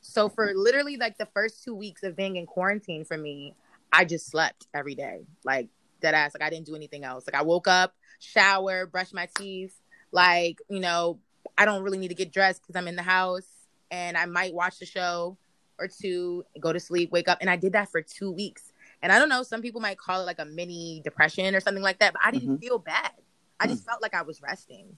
So 0.00 0.28
for 0.28 0.52
literally 0.54 0.96
like 0.96 1.18
the 1.18 1.26
first 1.26 1.64
two 1.64 1.74
weeks 1.74 2.02
of 2.02 2.16
being 2.16 2.36
in 2.36 2.46
quarantine 2.46 3.04
for 3.04 3.16
me, 3.16 3.54
I 3.92 4.04
just 4.04 4.30
slept 4.30 4.66
every 4.72 4.94
day. 4.94 5.26
Like 5.44 5.68
dead 6.00 6.14
ass. 6.14 6.32
Like 6.34 6.46
I 6.46 6.50
didn't 6.50 6.66
do 6.66 6.76
anything 6.76 7.04
else. 7.04 7.24
Like 7.26 7.40
I 7.40 7.42
woke 7.42 7.66
up, 7.66 7.94
shower, 8.20 8.86
brush 8.86 9.12
my 9.12 9.28
teeth. 9.36 9.74
Like, 10.12 10.58
you 10.68 10.80
know, 10.80 11.18
I 11.58 11.64
don't 11.64 11.82
really 11.82 11.98
need 11.98 12.08
to 12.08 12.14
get 12.14 12.32
dressed 12.32 12.62
because 12.62 12.76
I'm 12.76 12.88
in 12.88 12.96
the 12.96 13.02
house 13.02 13.46
and 13.90 14.16
I 14.16 14.26
might 14.26 14.54
watch 14.54 14.78
the 14.78 14.86
show 14.86 15.36
or 15.78 15.88
two, 15.88 16.44
go 16.60 16.72
to 16.72 16.80
sleep, 16.80 17.12
wake 17.12 17.28
up. 17.28 17.38
And 17.40 17.50
I 17.50 17.56
did 17.56 17.72
that 17.74 17.90
for 17.90 18.00
two 18.02 18.30
weeks. 18.30 18.72
And 19.02 19.12
I 19.12 19.18
don't 19.18 19.28
know, 19.28 19.42
some 19.42 19.62
people 19.62 19.80
might 19.80 19.98
call 19.98 20.22
it 20.22 20.24
like 20.24 20.38
a 20.38 20.44
mini 20.44 21.00
depression 21.04 21.54
or 21.54 21.60
something 21.60 21.82
like 21.82 21.98
that, 21.98 22.12
but 22.14 22.22
I 22.24 22.30
didn't 22.30 22.48
mm-hmm. 22.48 22.66
feel 22.66 22.78
bad. 22.78 23.12
I 23.60 23.66
just 23.66 23.82
mm. 23.82 23.86
felt 23.86 24.02
like 24.02 24.14
I 24.14 24.22
was 24.22 24.42
resting. 24.42 24.96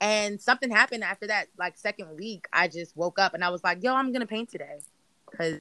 And 0.00 0.40
something 0.40 0.70
happened 0.70 1.04
after 1.04 1.28
that, 1.28 1.46
like 1.58 1.76
second 1.76 2.16
week. 2.16 2.46
I 2.52 2.68
just 2.68 2.96
woke 2.96 3.18
up 3.18 3.34
and 3.34 3.44
I 3.44 3.50
was 3.50 3.62
like, 3.62 3.84
"Yo, 3.84 3.94
I'm 3.94 4.12
gonna 4.12 4.26
paint 4.26 4.50
today," 4.50 4.80
because. 5.30 5.60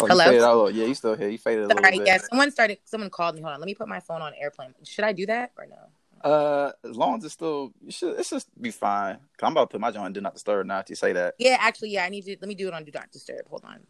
Oh, 0.00 0.06
Hello. 0.06 0.68
Yeah, 0.68 0.86
you 0.86 0.94
still 0.94 1.16
here. 1.16 1.28
You 1.28 1.38
faded 1.38 1.64
a 1.64 1.68
little 1.68 1.82
bit. 1.82 2.06
Yeah, 2.06 2.18
someone 2.18 2.50
started. 2.50 2.78
Someone 2.84 3.10
called 3.10 3.34
me. 3.34 3.42
Hold 3.42 3.54
on. 3.54 3.60
Let 3.60 3.66
me 3.66 3.74
put 3.74 3.88
my 3.88 4.00
phone 4.00 4.22
on 4.22 4.32
airplane. 4.34 4.74
Should 4.82 5.04
I 5.04 5.12
do 5.12 5.26
that 5.26 5.52
or 5.56 5.66
no? 5.66 6.28
Uh, 6.28 6.72
as 6.88 6.96
long 6.96 7.18
as 7.18 7.24
it's 7.24 7.34
still, 7.34 7.72
you 7.84 7.92
should. 7.92 8.18
It's 8.18 8.30
just 8.30 8.48
be 8.60 8.70
fine. 8.70 9.14
Cause 9.14 9.46
I'm 9.46 9.52
about 9.52 9.70
to 9.70 9.74
put 9.74 9.80
my 9.80 9.90
joint 9.90 10.06
on 10.06 10.12
do 10.12 10.20
not 10.20 10.34
disturb 10.34 10.66
now. 10.66 10.78
If 10.80 10.90
you 10.90 10.96
say 10.96 11.12
that. 11.12 11.34
Yeah, 11.38 11.58
actually, 11.60 11.90
yeah. 11.90 12.04
I 12.04 12.08
need 12.08 12.24
to. 12.24 12.36
Let 12.40 12.48
me 12.48 12.54
do 12.54 12.68
it 12.68 12.74
on 12.74 12.84
do 12.84 12.90
not 12.94 13.12
disturb. 13.12 13.46
Hold 13.48 13.64
on. 13.64 13.80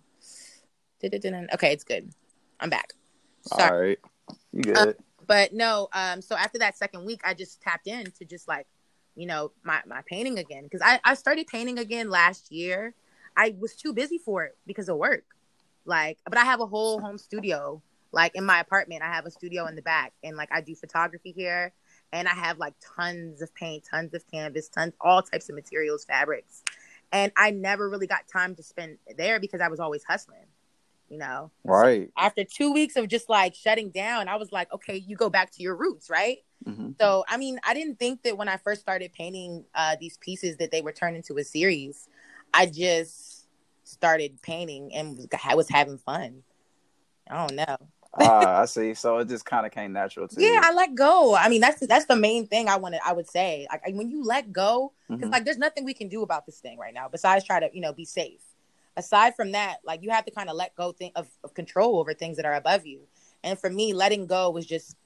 Okay, 1.02 1.72
it's 1.72 1.84
good. 1.84 2.10
I'm 2.60 2.70
back. 2.70 2.92
Sorry. 3.42 3.70
All 3.70 3.80
right. 3.80 3.98
You 4.52 4.62
good. 4.62 4.96
but 5.26 5.52
no, 5.52 5.88
um, 5.92 6.22
so 6.22 6.34
after 6.34 6.58
that 6.58 6.76
second 6.76 7.04
week, 7.04 7.20
I 7.24 7.34
just 7.34 7.60
tapped 7.60 7.86
in 7.86 8.10
to 8.18 8.24
just 8.24 8.48
like 8.48 8.66
you 9.14 9.26
know, 9.26 9.52
my 9.62 9.80
my 9.86 10.02
painting 10.06 10.38
again 10.38 10.64
because 10.64 10.82
I 10.82 11.00
I 11.04 11.14
started 11.14 11.46
painting 11.46 11.78
again 11.78 12.10
last 12.10 12.50
year. 12.50 12.94
I 13.36 13.54
was 13.58 13.74
too 13.74 13.92
busy 13.92 14.18
for 14.18 14.44
it 14.44 14.56
because 14.66 14.88
of 14.88 14.96
work. 14.96 15.24
Like, 15.84 16.18
but 16.24 16.38
I 16.38 16.44
have 16.44 16.60
a 16.60 16.66
whole 16.66 17.00
home 17.00 17.18
studio. 17.18 17.82
Like 18.12 18.36
in 18.36 18.44
my 18.44 18.60
apartment, 18.60 19.02
I 19.02 19.12
have 19.12 19.26
a 19.26 19.30
studio 19.30 19.66
in 19.66 19.74
the 19.74 19.82
back, 19.82 20.12
and 20.22 20.36
like 20.36 20.48
I 20.52 20.60
do 20.60 20.74
photography 20.74 21.32
here, 21.32 21.72
and 22.12 22.28
I 22.28 22.34
have 22.34 22.58
like 22.58 22.74
tons 22.96 23.42
of 23.42 23.52
paint, 23.54 23.84
tons 23.90 24.14
of 24.14 24.24
canvas, 24.30 24.68
tons, 24.68 24.94
all 25.00 25.20
types 25.20 25.48
of 25.48 25.56
materials, 25.56 26.04
fabrics, 26.04 26.62
and 27.12 27.32
I 27.36 27.50
never 27.50 27.90
really 27.90 28.06
got 28.06 28.28
time 28.28 28.54
to 28.54 28.62
spend 28.62 28.98
there 29.18 29.40
because 29.40 29.60
I 29.60 29.68
was 29.68 29.80
always 29.80 30.04
hustling. 30.04 30.46
You 31.08 31.18
know, 31.18 31.50
right? 31.64 32.06
So 32.06 32.24
after 32.24 32.44
two 32.44 32.72
weeks 32.72 32.96
of 32.96 33.08
just 33.08 33.28
like 33.28 33.54
shutting 33.54 33.90
down, 33.90 34.28
I 34.28 34.36
was 34.36 34.52
like, 34.52 34.72
okay, 34.72 34.96
you 34.96 35.16
go 35.16 35.28
back 35.28 35.50
to 35.52 35.62
your 35.62 35.76
roots, 35.76 36.08
right? 36.08 36.38
Mm-hmm. 36.64 36.92
So, 37.00 37.24
I 37.28 37.36
mean, 37.36 37.58
I 37.64 37.74
didn't 37.74 37.98
think 37.98 38.22
that 38.22 38.38
when 38.38 38.48
I 38.48 38.56
first 38.56 38.80
started 38.80 39.12
painting 39.12 39.64
uh, 39.74 39.96
these 40.00 40.16
pieces 40.18 40.56
that 40.58 40.70
they 40.70 40.82
were 40.82 40.92
turned 40.92 41.16
into 41.16 41.36
a 41.36 41.44
series. 41.44 42.08
I 42.54 42.66
just 42.66 43.33
started 43.84 44.40
painting 44.42 44.92
and 44.94 45.16
was, 45.16 45.28
I 45.44 45.54
was 45.54 45.68
having 45.68 45.98
fun. 45.98 46.42
I 47.30 47.46
don't 47.46 47.56
know. 47.56 47.76
ah, 48.14 48.60
I 48.62 48.64
see. 48.66 48.94
So 48.94 49.18
it 49.18 49.28
just 49.28 49.44
kind 49.44 49.64
of 49.64 49.72
came 49.72 49.92
natural 49.92 50.28
to 50.28 50.40
yeah, 50.40 50.48
you. 50.48 50.60
I 50.62 50.72
let 50.72 50.94
go. 50.94 51.34
I 51.34 51.48
mean, 51.48 51.60
that's 51.60 51.86
that's 51.86 52.06
the 52.06 52.16
main 52.16 52.46
thing 52.46 52.68
I 52.68 52.76
wanted. 52.76 53.00
I 53.04 53.12
would 53.12 53.28
say, 53.28 53.66
like 53.70 53.94
when 53.94 54.10
you 54.10 54.24
let 54.24 54.52
go, 54.52 54.92
because 55.08 55.22
mm-hmm. 55.22 55.32
like 55.32 55.44
there's 55.44 55.58
nothing 55.58 55.84
we 55.84 55.94
can 55.94 56.08
do 56.08 56.22
about 56.22 56.46
this 56.46 56.58
thing 56.58 56.78
right 56.78 56.94
now 56.94 57.08
besides 57.08 57.44
try 57.44 57.60
to 57.60 57.70
you 57.72 57.80
know 57.80 57.92
be 57.92 58.04
safe. 58.04 58.42
Aside 58.96 59.34
from 59.34 59.52
that, 59.52 59.78
like 59.84 60.02
you 60.02 60.10
have 60.10 60.24
to 60.24 60.30
kind 60.30 60.48
of 60.48 60.56
let 60.56 60.74
go 60.76 60.92
thing 60.92 61.10
of, 61.16 61.28
of 61.42 61.52
control 61.54 61.98
over 61.98 62.14
things 62.14 62.36
that 62.36 62.46
are 62.46 62.54
above 62.54 62.86
you. 62.86 63.00
And 63.42 63.58
for 63.58 63.68
me, 63.68 63.92
letting 63.92 64.26
go 64.26 64.50
was 64.50 64.66
just 64.66 64.96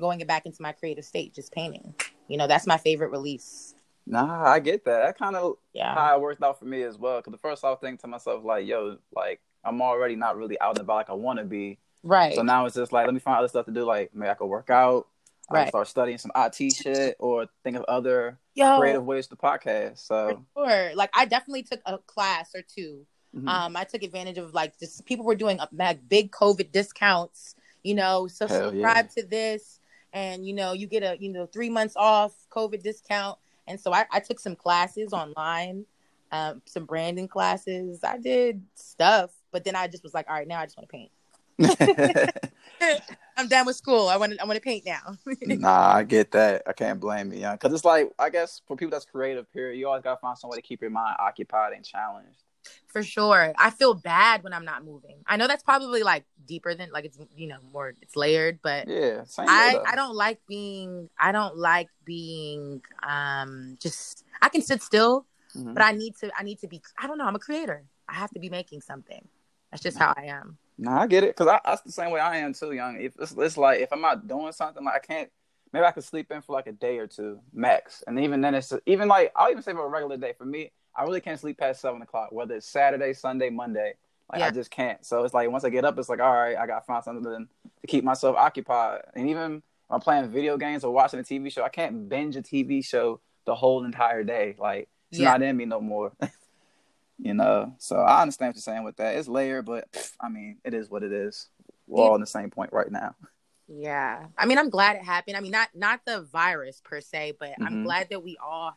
going 0.00 0.18
back 0.26 0.46
into 0.46 0.60
my 0.62 0.72
creative 0.72 1.04
state, 1.04 1.32
just 1.34 1.52
painting. 1.52 1.94
You 2.26 2.36
know, 2.38 2.48
that's 2.48 2.66
my 2.66 2.76
favorite 2.76 3.10
release. 3.10 3.74
Nah, 4.06 4.44
I 4.44 4.58
get 4.60 4.84
that. 4.84 5.04
That 5.04 5.18
kind 5.18 5.36
of 5.36 5.56
yeah. 5.72 5.94
how 5.94 6.16
it 6.16 6.20
worked 6.20 6.42
out 6.42 6.58
for 6.58 6.64
me 6.64 6.82
as 6.82 6.98
well. 6.98 7.18
Because 7.18 7.32
the 7.32 7.38
first 7.38 7.64
I 7.64 7.70
was 7.70 7.78
thinking 7.80 7.98
to 7.98 8.06
myself, 8.06 8.44
like, 8.44 8.66
yo, 8.66 8.98
like 9.14 9.40
I'm 9.64 9.80
already 9.82 10.16
not 10.16 10.36
really 10.36 10.58
out 10.60 10.70
and 10.70 10.80
about 10.80 10.96
like 10.96 11.10
I 11.10 11.14
want 11.14 11.38
to 11.38 11.44
be. 11.44 11.78
Right. 12.02 12.34
So 12.34 12.42
now 12.42 12.66
it's 12.66 12.76
just 12.76 12.92
like, 12.92 13.06
let 13.06 13.14
me 13.14 13.20
find 13.20 13.38
other 13.38 13.48
stuff 13.48 13.66
to 13.66 13.72
do. 13.72 13.84
Like 13.84 14.14
maybe 14.14 14.30
I 14.30 14.34
could 14.34 14.46
work 14.46 14.70
out. 14.70 15.06
Right. 15.50 15.66
I 15.66 15.68
start 15.68 15.88
studying 15.88 16.18
some 16.18 16.30
IT 16.36 16.72
shit 16.72 17.16
or 17.18 17.48
think 17.64 17.76
of 17.76 17.84
other 17.84 18.38
Yo, 18.54 18.78
creative 18.78 19.04
ways 19.04 19.26
to 19.28 19.36
podcast. 19.36 19.98
So 19.98 20.44
sure. 20.56 20.94
Like 20.94 21.10
I 21.12 21.24
definitely 21.24 21.64
took 21.64 21.80
a 21.86 21.98
class 21.98 22.54
or 22.54 22.62
2 22.62 23.06
mm-hmm. 23.36 23.48
Um, 23.48 23.76
I 23.76 23.84
took 23.84 24.02
advantage 24.02 24.38
of 24.38 24.54
like 24.54 24.78
just 24.78 25.04
people 25.06 25.24
were 25.24 25.34
doing 25.34 25.58
like 25.72 26.08
big 26.08 26.30
COVID 26.30 26.72
discounts. 26.72 27.56
You 27.82 27.94
know, 27.94 28.28
so 28.28 28.46
Hell 28.46 28.70
subscribe 28.70 29.08
yeah. 29.16 29.22
to 29.22 29.28
this 29.28 29.80
and 30.12 30.46
you 30.46 30.52
know 30.52 30.72
you 30.72 30.86
get 30.86 31.02
a 31.02 31.16
you 31.20 31.30
know 31.30 31.46
three 31.46 31.70
months 31.70 31.94
off 31.96 32.32
covid 32.50 32.82
discount 32.82 33.38
and 33.66 33.80
so 33.80 33.92
i, 33.92 34.04
I 34.10 34.20
took 34.20 34.40
some 34.40 34.56
classes 34.56 35.12
online 35.12 35.84
um, 36.32 36.62
some 36.64 36.84
branding 36.84 37.26
classes. 37.26 38.04
I 38.04 38.16
did 38.18 38.62
stuff 38.74 39.30
but 39.52 39.64
then 39.64 39.74
i 39.74 39.86
just 39.88 40.02
was 40.02 40.14
like 40.14 40.28
all 40.28 40.36
right 40.36 40.46
now 40.46 40.60
i 40.60 40.64
just 40.64 40.76
want 40.76 40.88
to 40.88 40.92
paint. 40.92 41.10
I'm 43.36 43.48
done 43.48 43.66
with 43.66 43.76
school. 43.76 44.08
I 44.08 44.16
want 44.16 44.32
to 44.32 44.40
i 44.40 44.44
want 44.44 44.56
to 44.56 44.62
paint 44.62 44.86
now. 44.86 45.16
Nah 45.42 45.96
i 45.96 46.02
get 46.04 46.30
that. 46.32 46.62
I 46.66 46.72
can't 46.72 47.00
blame 47.00 47.32
you 47.32 47.48
because 47.50 47.72
it's 47.72 47.84
like 47.84 48.10
i 48.18 48.30
guess 48.30 48.62
for 48.66 48.76
people 48.76 48.90
that's 48.90 49.04
creative 49.04 49.50
period 49.52 49.78
you 49.78 49.88
always 49.88 50.02
gotta 50.02 50.20
find 50.20 50.38
some 50.38 50.50
way 50.50 50.56
to 50.56 50.62
keep 50.62 50.80
your 50.80 50.90
mind 50.90 51.16
occupied 51.18 51.72
and 51.72 51.84
challenged 51.84 52.44
for 52.88 53.02
sure. 53.02 53.52
I 53.56 53.70
feel 53.70 53.94
bad 53.94 54.42
when 54.42 54.52
I'm 54.52 54.64
not 54.64 54.84
moving. 54.84 55.18
I 55.26 55.36
know 55.36 55.46
that's 55.46 55.62
probably 55.62 56.02
like 56.02 56.24
deeper 56.46 56.74
than 56.74 56.90
like 56.92 57.04
it's 57.04 57.18
you 57.36 57.46
know 57.46 57.58
more 57.72 57.94
it's 58.02 58.16
layered, 58.16 58.58
but 58.62 58.88
yeah, 58.88 59.24
I 59.38 59.78
I 59.86 59.96
don't 59.96 60.14
like 60.14 60.40
being 60.48 61.08
I 61.18 61.32
don't 61.32 61.56
like 61.56 61.88
being 62.04 62.82
um 63.02 63.76
just 63.80 64.24
I 64.42 64.48
can 64.48 64.62
sit 64.62 64.82
still, 64.82 65.26
mm-hmm. 65.56 65.74
but 65.74 65.82
I 65.82 65.92
need 65.92 66.16
to 66.16 66.30
I 66.36 66.42
need 66.42 66.58
to 66.60 66.68
be 66.68 66.82
I 66.98 67.06
don't 67.06 67.18
know 67.18 67.26
I'm 67.26 67.36
a 67.36 67.40
creator. 67.40 67.84
I 68.08 68.14
have 68.14 68.30
to 68.30 68.40
be 68.40 68.50
making 68.50 68.80
something. 68.80 69.26
That's 69.70 69.82
just 69.82 69.98
how 69.98 70.12
I 70.16 70.24
am. 70.24 70.58
No, 70.76 70.90
I 70.90 71.06
get 71.06 71.22
it 71.22 71.36
because 71.36 71.46
I, 71.46 71.60
that's 71.64 71.82
the 71.82 71.92
same 71.92 72.10
way 72.10 72.20
I 72.20 72.38
am 72.38 72.54
too, 72.54 72.72
young. 72.72 73.00
If 73.00 73.12
it's, 73.20 73.32
it's 73.32 73.56
like 73.56 73.80
if 73.80 73.92
I'm 73.92 74.00
not 74.00 74.26
doing 74.26 74.52
something, 74.52 74.84
like 74.84 74.94
I 74.96 74.98
can't. 74.98 75.30
Maybe 75.72 75.84
I 75.84 75.92
could 75.92 76.02
sleep 76.02 76.32
in 76.32 76.42
for 76.42 76.52
like 76.52 76.66
a 76.66 76.72
day 76.72 76.98
or 76.98 77.06
two 77.06 77.38
max, 77.52 78.02
and 78.04 78.18
even 78.18 78.40
then 78.40 78.56
it's 78.56 78.72
even 78.86 79.06
like 79.06 79.30
I'll 79.36 79.52
even 79.52 79.62
say 79.62 79.72
for 79.72 79.86
a 79.86 79.88
regular 79.88 80.16
day 80.16 80.32
for 80.36 80.44
me 80.44 80.72
I 80.96 81.04
really 81.04 81.20
can't 81.20 81.38
sleep 81.38 81.58
past 81.58 81.80
seven 81.80 82.02
o'clock, 82.02 82.32
whether 82.32 82.56
it's 82.56 82.66
Saturday, 82.66 83.12
Sunday, 83.12 83.50
Monday. 83.50 83.94
Like 84.30 84.40
yeah. 84.40 84.46
I 84.46 84.50
just 84.50 84.70
can't. 84.70 85.04
So 85.04 85.24
it's 85.24 85.34
like 85.34 85.50
once 85.50 85.64
I 85.64 85.70
get 85.70 85.84
up, 85.84 85.98
it's 85.98 86.08
like 86.08 86.20
all 86.20 86.32
right, 86.32 86.56
I 86.56 86.66
gotta 86.66 86.84
find 86.84 87.02
something 87.02 87.24
to, 87.24 87.46
keep 87.86 88.04
myself 88.04 88.36
occupied. 88.36 89.00
And 89.14 89.28
even 89.28 89.50
when 89.50 89.62
I'm 89.90 90.00
playing 90.00 90.28
video 90.28 90.56
games 90.56 90.84
or 90.84 90.92
watching 90.92 91.18
a 91.18 91.22
TV 91.22 91.50
show, 91.50 91.64
I 91.64 91.68
can't 91.68 92.08
binge 92.08 92.36
a 92.36 92.42
TV 92.42 92.84
show 92.84 93.20
the 93.46 93.54
whole 93.54 93.84
entire 93.84 94.22
day. 94.22 94.54
Like 94.58 94.88
it's 95.10 95.20
yeah. 95.20 95.30
not 95.30 95.42
in 95.42 95.56
me 95.56 95.64
no 95.64 95.80
more. 95.80 96.12
you 97.18 97.34
know. 97.34 97.74
So 97.78 97.96
I 97.96 98.22
understand 98.22 98.50
what 98.50 98.56
you're 98.56 98.62
saying 98.62 98.84
with 98.84 98.96
that. 98.96 99.16
It's 99.16 99.28
layered, 99.28 99.66
but 99.66 99.90
pff, 99.92 100.12
I 100.20 100.28
mean, 100.28 100.58
it 100.64 100.74
is 100.74 100.90
what 100.90 101.02
it 101.02 101.12
is. 101.12 101.48
We're 101.86 102.02
yeah. 102.02 102.08
all 102.08 102.14
in 102.14 102.20
the 102.20 102.26
same 102.26 102.50
point 102.50 102.72
right 102.72 102.90
now. 102.90 103.14
Yeah. 103.72 104.26
I 104.36 104.46
mean, 104.46 104.58
I'm 104.58 104.68
glad 104.68 104.96
it 104.96 105.04
happened. 105.04 105.36
I 105.36 105.40
mean, 105.40 105.52
not 105.52 105.68
not 105.76 106.00
the 106.04 106.22
virus 106.22 106.82
per 106.84 107.00
se, 107.00 107.36
but 107.38 107.50
mm-hmm. 107.50 107.64
I'm 107.64 107.84
glad 107.84 108.08
that 108.10 108.24
we 108.24 108.36
all 108.44 108.76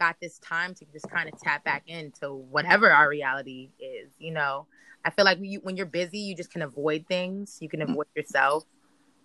got 0.00 0.16
this 0.20 0.38
time 0.38 0.74
to 0.74 0.84
just 0.92 1.08
kind 1.08 1.28
of 1.32 1.38
tap 1.40 1.62
back 1.62 1.84
into 1.86 2.32
whatever 2.32 2.90
our 2.90 3.08
reality 3.08 3.70
is. 3.78 4.10
You 4.18 4.32
know, 4.32 4.66
I 5.04 5.10
feel 5.10 5.24
like 5.24 5.38
when 5.62 5.76
you're 5.76 5.86
busy, 5.86 6.18
you 6.18 6.34
just 6.34 6.50
can 6.50 6.62
avoid 6.62 7.06
things. 7.06 7.58
You 7.60 7.68
can 7.68 7.82
avoid 7.82 8.06
yourself. 8.16 8.64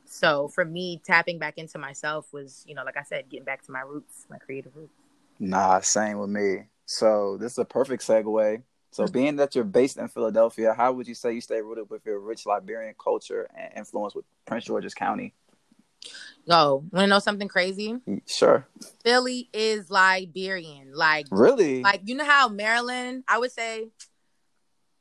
So 0.06 0.50
for 0.50 0.64
me, 0.64 1.02
tapping 1.04 1.40
back 1.40 1.58
into 1.58 1.80
myself 1.80 2.32
was, 2.32 2.64
you 2.68 2.76
know, 2.76 2.84
like 2.84 2.98
I 2.98 3.04
said, 3.04 3.30
getting 3.30 3.46
back 3.46 3.64
to 3.64 3.72
my 3.72 3.82
roots, 3.82 4.28
my 4.30 4.38
creative 4.38 4.76
roots. 4.76 4.94
Nah, 5.40 5.80
same 5.80 6.20
with 6.20 6.30
me. 6.30 6.68
So 6.86 7.38
this 7.38 7.54
is 7.54 7.58
a 7.58 7.66
perfect 7.66 8.04
segue. 8.04 8.62
So 8.92 9.04
mm-hmm. 9.04 9.14
being 9.14 9.36
that 9.38 9.56
you're 9.56 9.64
based 9.64 9.98
in 9.98 10.08
Philadelphia, 10.08 10.74
how 10.74 10.94
would 10.94 11.08
you 11.08 11.16
say 11.16 11.34
you 11.34 11.42
stay 11.42 11.62
rooted 11.62 11.90
with 11.90 12.06
your 12.06 12.20
rich 12.20 12.46
Liberian 12.46 12.94
culture 13.02 13.50
and 13.58 13.72
influence 13.76 14.14
with 14.14 14.26
Prince 14.46 14.66
George's 14.66 14.94
County? 14.94 15.34
Go. 16.48 16.84
Want 16.92 17.04
to 17.04 17.08
know 17.08 17.20
something 17.20 17.48
crazy? 17.48 17.96
Sure. 18.28 18.68
Philly 19.04 19.50
is 19.54 19.90
Liberian. 19.90 20.94
Like 20.94 21.28
really? 21.32 21.82
Like 21.82 22.02
you 22.06 22.16
know 22.16 22.26
how 22.26 22.50
Maryland? 22.50 23.24
I 23.28 23.40
would 23.40 23.52
say, 23.52 23.90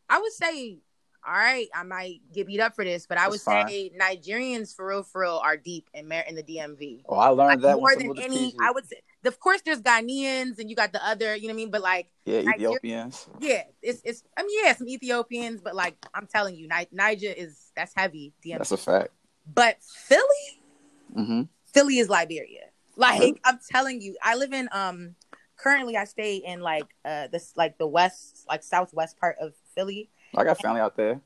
I 0.09 0.19
would 0.21 0.33
say, 0.33 0.79
all 1.27 1.33
right, 1.33 1.69
I 1.75 1.83
might 1.83 2.21
get 2.33 2.47
beat 2.47 2.61
up 2.61 2.75
for 2.75 2.85
this, 2.85 3.07
but 3.07 3.19
I 3.19 3.29
would 3.29 3.41
fine. 3.41 3.69
say 3.69 3.91
Nigerians 3.99 4.75
for 4.75 4.89
real, 4.89 5.03
for 5.03 5.23
real, 5.23 5.41
are 5.43 5.57
deep 5.57 5.89
in 5.95 6.09
Mar- 6.09 6.25
in 6.29 6.35
the 6.35 6.43
DMV. 6.43 7.03
Oh, 7.09 7.17
I 7.17 7.29
learned 7.29 7.63
like, 7.63 7.77
that 7.77 7.77
more 7.77 7.97
than 7.97 8.19
any. 8.19 8.55
I 8.61 8.71
would 8.71 8.87
say, 8.87 8.97
of 9.25 9.41
course, 9.41 9.63
there's 9.65 9.81
Ghanaians 9.81 10.59
and 10.59 10.69
you 10.69 10.77
got 10.77 10.93
the 10.93 11.05
other. 11.07 11.35
You 11.35 11.49
know 11.49 11.49
what 11.49 11.53
I 11.53 11.57
mean? 11.57 11.71
But 11.71 11.83
like, 11.83 12.09
yeah, 12.25 12.41
Ethiopians. 12.41 13.27
Yeah, 13.41 13.63
it's 13.83 14.03
it's. 14.05 14.23
I 14.37 14.43
mean, 14.43 14.65
yeah, 14.65 14.75
some 14.75 14.89
Ethiopians, 14.89 15.61
but 15.63 15.75
like, 15.75 15.97
I'm 16.15 16.27
telling 16.27 16.57
you, 16.57 16.69
Ni- 16.69 16.89
Niger 16.93 17.33
is 17.35 17.71
that's 17.75 17.95
heavy. 17.95 18.33
DMV. 18.45 18.59
That's 18.59 18.73
a 18.73 18.77
fact. 18.77 19.11
But 19.53 19.77
Philly 19.83 20.63
Mm-hmm. 21.17 21.43
Philly 21.73 21.99
is 21.99 22.09
Liberia. 22.09 22.67
Like 22.97 23.41
I'm 23.45 23.59
telling 23.71 24.01
you, 24.01 24.17
I 24.23 24.37
live 24.37 24.53
in 24.53 24.69
um 24.73 25.15
currently 25.57 25.97
I 25.97 26.05
stay 26.05 26.37
in 26.37 26.61
like 26.61 26.85
uh 27.05 27.29
this 27.29 27.53
like 27.57 27.79
the 27.79 27.87
west 27.87 28.45
like 28.49 28.63
southwest 28.63 29.19
part 29.19 29.37
of 29.41 29.53
Philly. 29.75 30.11
I 30.37 30.45
got 30.45 30.61
family 30.61 30.81
out 30.81 30.97
there. 30.97 31.21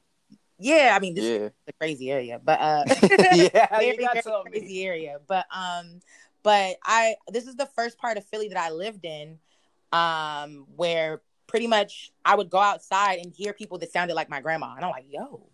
Yeah, 0.58 0.92
I 0.94 0.98
mean 0.98 1.14
this 1.14 1.24
yeah. 1.24 1.46
is 1.46 1.52
a 1.68 1.72
crazy 1.74 2.10
area, 2.10 2.40
but 2.42 2.60
uh 2.60 2.84
yeah, 3.10 3.68
very, 3.78 3.96
very 3.96 4.22
crazy 4.50 4.66
me. 4.66 4.84
area. 4.84 5.18
But 5.26 5.46
um 5.54 6.00
but 6.42 6.76
I 6.84 7.16
this 7.28 7.46
is 7.46 7.56
the 7.56 7.66
first 7.66 7.98
part 7.98 8.16
of 8.16 8.24
Philly 8.24 8.48
that 8.48 8.58
I 8.58 8.70
lived 8.70 9.04
in 9.04 9.38
um 9.92 10.66
where 10.76 11.20
pretty 11.46 11.66
much 11.66 12.12
I 12.24 12.34
would 12.34 12.50
go 12.50 12.58
outside 12.58 13.18
and 13.18 13.32
hear 13.32 13.52
people 13.52 13.78
that 13.78 13.92
sounded 13.92 14.14
like 14.14 14.28
my 14.28 14.40
grandma 14.40 14.74
and 14.74 14.84
I'm 14.84 14.90
like, 14.90 15.06
"Yo, 15.08 15.48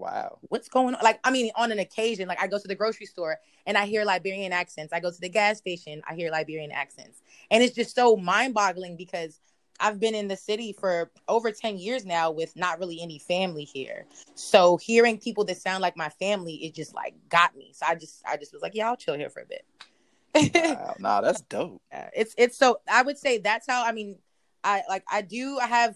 Wow. 0.00 0.38
What's 0.48 0.68
going 0.68 0.94
on? 0.94 1.02
Like, 1.02 1.20
I 1.24 1.30
mean, 1.30 1.50
on 1.56 1.70
an 1.70 1.78
occasion, 1.78 2.26
like 2.26 2.40
I 2.40 2.46
go 2.46 2.58
to 2.58 2.66
the 2.66 2.74
grocery 2.74 3.04
store 3.04 3.38
and 3.66 3.76
I 3.76 3.84
hear 3.84 4.02
Liberian 4.04 4.50
accents. 4.52 4.94
I 4.94 5.00
go 5.00 5.10
to 5.10 5.20
the 5.20 5.28
gas 5.28 5.58
station, 5.58 6.00
I 6.08 6.14
hear 6.14 6.30
Liberian 6.30 6.72
accents. 6.72 7.20
And 7.50 7.62
it's 7.62 7.74
just 7.74 7.94
so 7.94 8.16
mind 8.16 8.54
boggling 8.54 8.96
because 8.96 9.40
I've 9.78 10.00
been 10.00 10.14
in 10.14 10.26
the 10.26 10.36
city 10.36 10.72
for 10.72 11.10
over 11.28 11.52
10 11.52 11.78
years 11.78 12.06
now 12.06 12.30
with 12.30 12.56
not 12.56 12.78
really 12.78 13.00
any 13.02 13.18
family 13.18 13.64
here. 13.64 14.06
So 14.34 14.78
hearing 14.78 15.18
people 15.18 15.44
that 15.44 15.58
sound 15.58 15.82
like 15.82 15.98
my 15.98 16.08
family, 16.08 16.54
it 16.64 16.74
just 16.74 16.94
like 16.94 17.14
got 17.28 17.54
me. 17.54 17.72
So 17.74 17.84
I 17.86 17.94
just, 17.94 18.22
I 18.26 18.38
just 18.38 18.54
was 18.54 18.62
like, 18.62 18.74
yeah, 18.74 18.88
I'll 18.88 18.96
chill 18.96 19.16
here 19.16 19.30
for 19.30 19.42
a 19.42 19.46
bit. 19.46 20.54
wow. 20.54 20.96
Nah, 20.98 21.20
that's 21.20 21.42
dope. 21.42 21.82
It's, 22.14 22.34
it's 22.38 22.56
so, 22.56 22.80
I 22.90 23.02
would 23.02 23.18
say 23.18 23.38
that's 23.38 23.66
how, 23.68 23.84
I 23.84 23.92
mean, 23.92 24.18
I 24.64 24.82
like, 24.88 25.04
I 25.10 25.20
do, 25.20 25.58
I 25.58 25.66
have, 25.66 25.94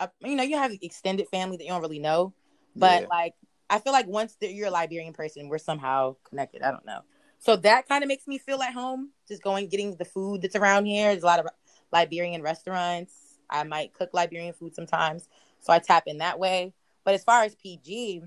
a, 0.00 0.10
you 0.20 0.36
know, 0.36 0.42
you 0.42 0.56
have 0.56 0.72
extended 0.82 1.28
family 1.28 1.56
that 1.56 1.64
you 1.64 1.70
don't 1.70 1.82
really 1.82 1.98
know. 1.98 2.32
But 2.78 3.02
yeah. 3.02 3.08
like, 3.08 3.34
I 3.70 3.78
feel 3.78 3.92
like 3.92 4.06
once 4.06 4.36
you're 4.40 4.68
a 4.68 4.70
Liberian 4.70 5.12
person, 5.12 5.48
we're 5.48 5.58
somehow 5.58 6.16
connected. 6.28 6.62
I 6.62 6.70
don't 6.70 6.86
know. 6.86 7.00
So 7.38 7.56
that 7.56 7.88
kind 7.88 8.02
of 8.02 8.08
makes 8.08 8.26
me 8.26 8.38
feel 8.38 8.62
at 8.62 8.72
home. 8.72 9.10
Just 9.28 9.42
going, 9.42 9.68
getting 9.68 9.94
the 9.96 10.04
food 10.04 10.42
that's 10.42 10.56
around 10.56 10.86
here. 10.86 11.10
There's 11.10 11.22
a 11.22 11.26
lot 11.26 11.40
of 11.40 11.46
Liberian 11.92 12.42
restaurants. 12.42 13.38
I 13.50 13.64
might 13.64 13.94
cook 13.94 14.10
Liberian 14.12 14.52
food 14.52 14.74
sometimes. 14.74 15.28
So 15.60 15.72
I 15.72 15.78
tap 15.78 16.04
in 16.06 16.18
that 16.18 16.38
way. 16.38 16.74
But 17.04 17.14
as 17.14 17.24
far 17.24 17.42
as 17.44 17.54
PG, 17.54 18.22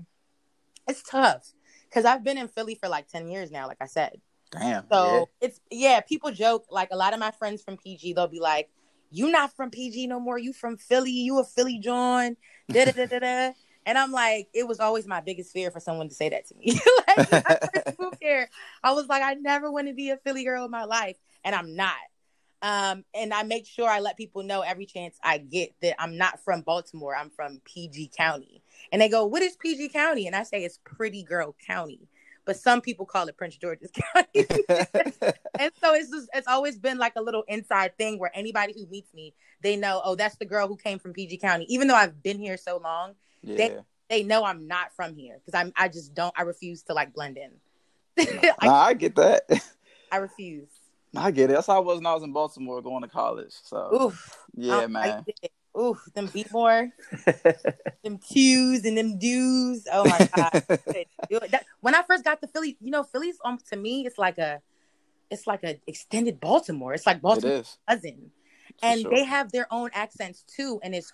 it's 0.88 1.02
tough 1.02 1.52
because 1.88 2.04
I've 2.04 2.24
been 2.24 2.38
in 2.38 2.48
Philly 2.48 2.74
for 2.74 2.88
like 2.88 3.08
10 3.08 3.28
years 3.28 3.50
now, 3.50 3.66
like 3.66 3.78
I 3.80 3.86
said. 3.86 4.20
Damn. 4.52 4.84
So 4.90 5.30
yeah. 5.40 5.46
it's 5.46 5.60
yeah, 5.70 6.00
people 6.00 6.30
joke 6.30 6.66
like 6.70 6.88
a 6.92 6.96
lot 6.96 7.14
of 7.14 7.20
my 7.20 7.30
friends 7.30 7.62
from 7.62 7.76
PG, 7.78 8.12
they'll 8.12 8.28
be 8.28 8.40
like, 8.40 8.68
"You 9.10 9.30
not 9.30 9.54
from 9.56 9.70
PG 9.70 10.06
no 10.08 10.20
more. 10.20 10.38
You 10.38 10.52
from 10.52 10.76
Philly. 10.76 11.10
You 11.10 11.38
a 11.38 11.44
Philly 11.44 11.78
John." 11.78 12.36
Da 12.70 12.84
da 12.84 12.92
da 12.92 13.06
da 13.06 13.18
da. 13.18 13.52
And 13.84 13.98
I'm 13.98 14.12
like, 14.12 14.48
it 14.54 14.66
was 14.66 14.80
always 14.80 15.06
my 15.06 15.20
biggest 15.20 15.52
fear 15.52 15.70
for 15.70 15.80
someone 15.80 16.08
to 16.08 16.14
say 16.14 16.28
that 16.28 16.46
to 16.48 16.54
me. 16.56 16.80
like 17.16 17.32
I 17.32 17.58
first 17.74 17.98
moved 18.00 18.18
here, 18.20 18.48
I 18.82 18.92
was 18.92 19.06
like, 19.06 19.22
I 19.22 19.34
never 19.34 19.70
want 19.70 19.88
to 19.88 19.94
be 19.94 20.10
a 20.10 20.16
Philly 20.18 20.44
girl 20.44 20.64
in 20.64 20.70
my 20.70 20.84
life, 20.84 21.16
and 21.44 21.54
I'm 21.54 21.74
not. 21.74 21.94
Um, 22.62 23.04
and 23.12 23.34
I 23.34 23.42
make 23.42 23.66
sure 23.66 23.90
I 23.90 23.98
let 23.98 24.16
people 24.16 24.44
know 24.44 24.60
every 24.60 24.86
chance 24.86 25.18
I 25.22 25.38
get 25.38 25.74
that 25.82 26.00
I'm 26.00 26.16
not 26.16 26.38
from 26.44 26.62
Baltimore. 26.62 27.16
I'm 27.16 27.28
from 27.30 27.60
PG 27.64 28.12
County. 28.16 28.62
And 28.92 29.02
they 29.02 29.08
go, 29.08 29.26
What 29.26 29.42
is 29.42 29.56
PG 29.56 29.88
County? 29.88 30.28
And 30.28 30.36
I 30.36 30.44
say 30.44 30.64
it's 30.64 30.78
Pretty 30.84 31.24
Girl 31.24 31.56
County. 31.66 32.08
But 32.44 32.56
some 32.56 32.80
people 32.80 33.04
call 33.04 33.28
it 33.28 33.36
Prince 33.36 33.56
George's 33.56 33.90
County. 34.14 34.46
and 35.58 35.72
so 35.80 35.94
it's 35.94 36.10
just 36.10 36.28
it's 36.34 36.46
always 36.46 36.78
been 36.78 36.98
like 36.98 37.14
a 37.16 37.22
little 37.22 37.42
inside 37.48 37.96
thing 37.98 38.20
where 38.20 38.30
anybody 38.32 38.72
who 38.76 38.86
meets 38.86 39.12
me, 39.12 39.34
they 39.60 39.74
know, 39.74 40.00
oh, 40.04 40.14
that's 40.14 40.36
the 40.36 40.44
girl 40.44 40.68
who 40.68 40.76
came 40.76 41.00
from 41.00 41.12
PG 41.12 41.38
County. 41.38 41.66
Even 41.68 41.88
though 41.88 41.96
I've 41.96 42.22
been 42.22 42.38
here 42.38 42.56
so 42.56 42.78
long, 42.78 43.14
yeah. 43.42 43.56
they 43.56 43.78
they 44.08 44.22
know 44.22 44.44
I'm 44.44 44.66
not 44.66 44.94
from 44.94 45.14
here 45.16 45.38
because 45.38 45.58
I'm 45.58 45.72
I 45.76 45.88
just 45.88 46.14
don't 46.14 46.34
I 46.36 46.42
refuse 46.42 46.82
to 46.84 46.94
like 46.94 47.14
blend 47.14 47.38
in. 47.38 47.52
I, 48.58 48.66
nah, 48.66 48.74
I 48.74 48.94
get 48.94 49.16
that. 49.16 49.44
I 50.10 50.18
refuse. 50.18 50.68
I 51.16 51.30
get 51.30 51.50
it. 51.50 51.54
That's 51.54 51.66
how 51.66 51.76
I 51.76 51.80
was 51.80 51.96
when 51.98 52.06
I 52.06 52.14
was 52.14 52.22
in 52.22 52.32
Baltimore 52.32 52.80
going 52.80 53.02
to 53.02 53.08
college. 53.08 53.52
So, 53.64 54.06
Oof, 54.06 54.38
yeah, 54.54 54.86
man. 54.86 55.24
Ooh, 55.78 55.98
them 56.14 56.26
beat 56.26 56.52
more, 56.52 56.90
them 58.04 58.18
cues 58.18 58.84
and 58.84 58.96
them 58.96 59.18
dues. 59.18 59.86
Oh 59.90 60.04
my 60.04 60.28
god! 60.34 60.50
that, 61.50 61.64
when 61.80 61.94
I 61.94 62.02
first 62.02 62.24
got 62.24 62.42
to 62.42 62.46
Philly, 62.48 62.76
you 62.80 62.90
know, 62.90 63.02
Philly's 63.02 63.38
um 63.44 63.58
to 63.70 63.76
me, 63.76 64.04
it's 64.04 64.18
like 64.18 64.36
a, 64.36 64.60
it's 65.30 65.46
like 65.46 65.64
a 65.64 65.78
extended 65.86 66.40
Baltimore. 66.40 66.92
It's 66.92 67.06
like 67.06 67.22
Baltimore's 67.22 67.78
cousin, 67.88 68.30
For 68.80 68.86
and 68.86 69.00
sure. 69.00 69.10
they 69.10 69.24
have 69.24 69.50
their 69.50 69.66
own 69.70 69.90
accents 69.94 70.42
too, 70.42 70.78
and 70.82 70.94
it's 70.94 71.12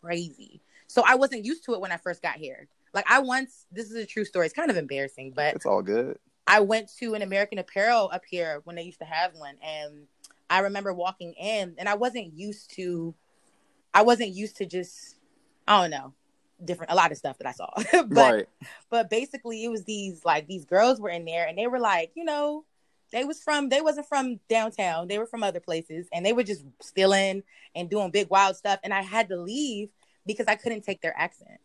crazy. 0.00 0.62
So 0.90 1.04
I 1.06 1.14
wasn't 1.14 1.44
used 1.44 1.64
to 1.66 1.74
it 1.74 1.80
when 1.80 1.92
I 1.92 1.98
first 1.98 2.20
got 2.20 2.34
here. 2.34 2.66
Like 2.92 3.08
I 3.08 3.20
once, 3.20 3.66
this 3.70 3.90
is 3.90 3.94
a 3.94 4.04
true 4.04 4.24
story. 4.24 4.46
It's 4.46 4.54
kind 4.54 4.72
of 4.72 4.76
embarrassing, 4.76 5.34
but 5.36 5.54
it's 5.54 5.64
all 5.64 5.82
good. 5.82 6.18
I 6.48 6.58
went 6.58 6.90
to 6.98 7.14
an 7.14 7.22
American 7.22 7.58
Apparel 7.58 8.10
up 8.12 8.22
here 8.28 8.60
when 8.64 8.74
they 8.74 8.82
used 8.82 8.98
to 8.98 9.04
have 9.04 9.36
one, 9.36 9.54
and 9.62 10.08
I 10.50 10.58
remember 10.60 10.92
walking 10.92 11.34
in, 11.34 11.76
and 11.78 11.88
I 11.88 11.94
wasn't 11.94 12.36
used 12.36 12.74
to 12.74 13.14
I 13.94 14.02
wasn't 14.02 14.30
used 14.30 14.56
to 14.56 14.66
just 14.66 15.14
I 15.68 15.80
don't 15.80 15.90
know 15.92 16.12
different 16.64 16.90
a 16.90 16.96
lot 16.96 17.12
of 17.12 17.18
stuff 17.18 17.38
that 17.38 17.46
I 17.46 17.52
saw. 17.52 17.70
but 18.08 18.32
right. 18.32 18.48
but 18.90 19.08
basically 19.08 19.64
it 19.64 19.68
was 19.68 19.84
these 19.84 20.24
like 20.24 20.48
these 20.48 20.64
girls 20.64 21.00
were 21.00 21.10
in 21.10 21.24
there 21.24 21.46
and 21.46 21.56
they 21.56 21.68
were 21.68 21.78
like, 21.78 22.10
you 22.16 22.24
know, 22.24 22.64
they 23.12 23.24
was 23.24 23.40
from 23.40 23.68
they 23.68 23.80
wasn't 23.80 24.08
from 24.08 24.40
downtown. 24.48 25.06
They 25.06 25.18
were 25.18 25.26
from 25.26 25.44
other 25.44 25.60
places 25.60 26.08
and 26.12 26.26
they 26.26 26.32
were 26.32 26.42
just 26.42 26.64
stealing 26.82 27.44
and 27.76 27.88
doing 27.88 28.10
big 28.10 28.28
wild 28.28 28.56
stuff 28.56 28.80
and 28.82 28.92
I 28.92 29.02
had 29.02 29.28
to 29.28 29.36
leave 29.36 29.90
because 30.26 30.46
I 30.48 30.54
couldn't 30.54 30.82
take 30.82 31.00
their 31.00 31.14
accent. 31.16 31.60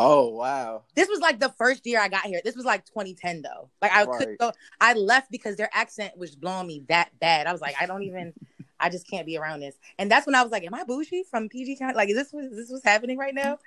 Oh 0.00 0.28
wow. 0.28 0.82
This 0.94 1.08
was 1.08 1.18
like 1.18 1.40
the 1.40 1.48
first 1.58 1.84
year 1.84 2.00
I 2.00 2.08
got 2.08 2.24
here. 2.24 2.40
This 2.44 2.54
was 2.54 2.64
like 2.64 2.84
2010 2.86 3.42
though. 3.42 3.68
Like 3.82 3.92
I 3.92 4.04
right. 4.04 4.18
could 4.18 4.38
go 4.38 4.52
I 4.80 4.92
left 4.92 5.30
because 5.30 5.56
their 5.56 5.70
accent 5.72 6.16
was 6.16 6.36
blowing 6.36 6.68
me 6.68 6.84
that 6.88 7.10
bad. 7.18 7.48
I 7.48 7.52
was 7.52 7.60
like 7.60 7.74
I 7.80 7.86
don't 7.86 8.04
even 8.04 8.32
I 8.80 8.90
just 8.90 9.08
can't 9.08 9.26
be 9.26 9.36
around 9.36 9.60
this. 9.60 9.76
And 9.98 10.10
that's 10.10 10.26
when 10.26 10.34
I 10.34 10.42
was 10.42 10.52
like, 10.52 10.64
Am 10.64 10.74
I 10.74 10.84
bougie 10.84 11.24
from 11.24 11.48
PG 11.48 11.76
County? 11.76 11.94
Like, 11.94 12.10
is 12.10 12.16
this 12.16 12.32
was 12.32 12.50
this 12.50 12.70
was 12.70 12.82
happening 12.84 13.18
right 13.18 13.34
now? 13.34 13.58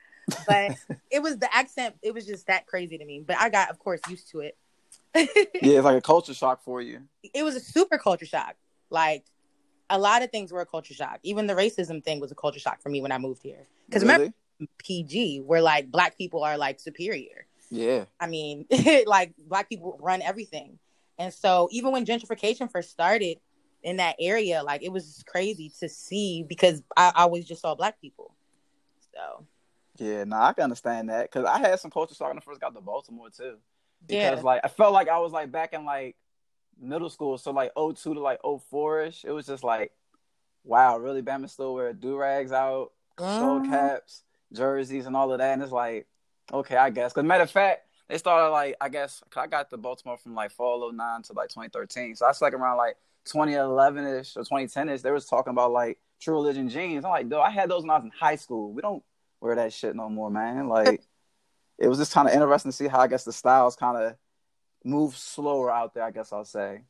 But 0.47 0.77
it 1.11 1.21
was 1.21 1.38
the 1.38 1.53
accent, 1.53 1.95
it 2.01 2.13
was 2.13 2.25
just 2.25 2.47
that 2.47 2.65
crazy 2.67 2.97
to 2.97 3.05
me. 3.05 3.23
But 3.25 3.38
I 3.38 3.50
got, 3.50 3.69
of 3.69 3.79
course, 3.79 4.00
used 4.09 4.29
to 4.31 4.39
it. 4.39 4.57
yeah, 5.15 5.25
it's 5.61 5.83
like 5.83 5.97
a 5.97 6.01
culture 6.01 6.33
shock 6.33 6.63
for 6.63 6.81
you. 6.81 7.01
It 7.33 7.43
was 7.43 7.55
a 7.55 7.59
super 7.59 7.97
culture 7.97 8.25
shock. 8.25 8.55
Like 8.89 9.25
a 9.91 10.00
lot 10.00 10.24
of 10.24 10.31
things 10.31 10.51
were 10.51 10.62
a 10.62 10.65
culture 10.65 10.93
shock. 10.93 11.19
Even 11.24 11.45
the 11.45 11.53
racism 11.53 12.03
thing 12.03 12.19
was 12.19 12.31
a 12.31 12.36
culture 12.36 12.60
shock 12.60 12.81
for 12.81 12.89
me 12.89 13.01
when 13.01 13.12
I 13.12 13.19
moved 13.19 13.43
here. 13.43 13.67
Because 13.88 14.03
really? 14.03 14.13
remember 14.13 14.35
PG, 14.79 15.42
where 15.42 15.61
like 15.61 15.92
black 15.92 16.18
people 16.18 16.44
are 16.44 16.57
like 16.57 16.79
superior. 16.79 17.46
Yeah. 17.70 18.05
I 18.20 18.27
mean, 18.27 18.65
like 19.05 19.33
black 19.48 19.70
people 19.70 19.98
run 20.01 20.22
everything. 20.22 20.79
And 21.20 21.33
so 21.33 21.70
even 21.72 21.92
when 21.92 22.05
gentrification 22.05 22.72
first 22.72 22.89
started, 22.89 23.37
in 23.83 23.98
that 23.98 24.15
area, 24.20 24.63
like 24.63 24.83
it 24.83 24.92
was 24.92 25.24
crazy 25.27 25.72
to 25.79 25.89
see 25.89 26.44
because 26.44 26.81
I, 26.96 27.11
always 27.15 27.46
just 27.46 27.61
saw 27.61 27.75
black 27.75 28.00
people. 28.00 28.33
So 29.13 29.46
yeah, 29.98 30.24
no, 30.24 30.37
I 30.37 30.53
can 30.53 30.65
understand 30.65 31.09
that 31.09 31.31
because 31.31 31.46
I 31.46 31.59
had 31.59 31.79
some 31.79 31.92
culture 31.92 32.15
shock 32.15 32.29
when 32.29 32.37
I 32.37 32.42
first 32.42 32.61
got 32.61 32.74
to 32.75 32.81
Baltimore 32.81 33.29
too. 33.29 33.57
Because 34.07 34.39
yeah. 34.39 34.44
like 34.44 34.61
I 34.63 34.68
felt 34.68 34.94
like 34.94 35.09
I 35.09 35.20
was 35.20 35.31
like 35.31 35.51
back 35.51 35.74
in 35.74 35.85
like 35.85 36.15
middle 36.81 37.09
school, 37.09 37.37
so 37.37 37.51
like 37.51 37.72
02 37.75 38.13
to 38.13 38.20
like 38.20 38.39
04 38.44 39.01
ish. 39.03 39.25
It 39.25 39.31
was 39.31 39.46
just 39.46 39.63
like, 39.63 39.91
wow, 40.63 40.98
really 40.98 41.22
Bama 41.22 41.50
still 41.50 41.74
wear 41.74 41.94
do 41.94 42.17
rags 42.17 42.51
out, 42.51 42.91
skull 43.17 43.59
mm-hmm. 43.59 43.72
caps, 43.72 44.24
jerseys, 44.53 45.05
and 45.05 45.15
all 45.15 45.31
of 45.31 45.39
that. 45.39 45.53
And 45.53 45.63
it's 45.63 45.72
like, 45.72 46.07
okay, 46.51 46.75
I 46.75 46.89
guess. 46.89 47.13
Because 47.13 47.25
matter 47.25 47.44
of 47.44 47.51
fact, 47.51 47.87
they 48.09 48.17
started 48.17 48.50
like 48.50 48.75
I 48.81 48.89
guess 48.89 49.24
I 49.35 49.48
got 49.48 49.70
to 49.70 49.77
Baltimore 49.77 50.17
from 50.17 50.35
like 50.35 50.51
fall 50.51 50.91
09 50.91 51.22
to 51.24 51.33
like 51.33 51.50
2013. 51.50 52.15
So 52.15 52.25
I 52.25 52.29
was 52.29 52.41
like 52.41 52.53
around 52.53 52.77
like 52.77 52.98
2011 53.25 54.05
ish 54.05 54.35
or 54.35 54.41
2010 54.41 54.89
ish, 54.89 55.01
they 55.01 55.11
was 55.11 55.25
talking 55.25 55.51
about 55.51 55.72
like 55.72 56.00
True 56.20 56.35
Religion 56.35 56.70
jeans. 56.70 57.05
I'm 57.05 57.11
like, 57.11 57.29
dude, 57.29 57.39
I 57.39 57.50
had 57.50 57.70
those 57.70 57.83
when 57.83 57.91
I 57.91 57.96
was 57.96 58.03
in 58.03 58.11
high 58.11 58.35
school. 58.35 58.74
We 58.74 58.81
don't 58.81 59.03
wear 59.39 59.55
that 59.55 59.74
shit 59.74 59.96
no 59.96 60.09
more, 60.09 60.29
man. 60.29 60.67
Like, 60.67 61.01
it 61.79 61.87
was 61.87 61.98
just 61.98 62.13
kind 62.13 62.27
of 62.27 62.33
interesting 62.33 62.72
to 62.72 62.77
see 62.77 62.87
how 62.87 63.00
I 63.00 63.07
guess 63.07 63.24
the 63.24 63.33
styles 63.33 63.75
kind 63.75 63.98
of 63.98 64.15
move 64.83 65.15
slower 65.15 65.72
out 65.72 65.94
there. 65.94 66.03
I 66.03 66.11
guess 66.11 66.33
I'll 66.33 66.46
say. 66.46 66.81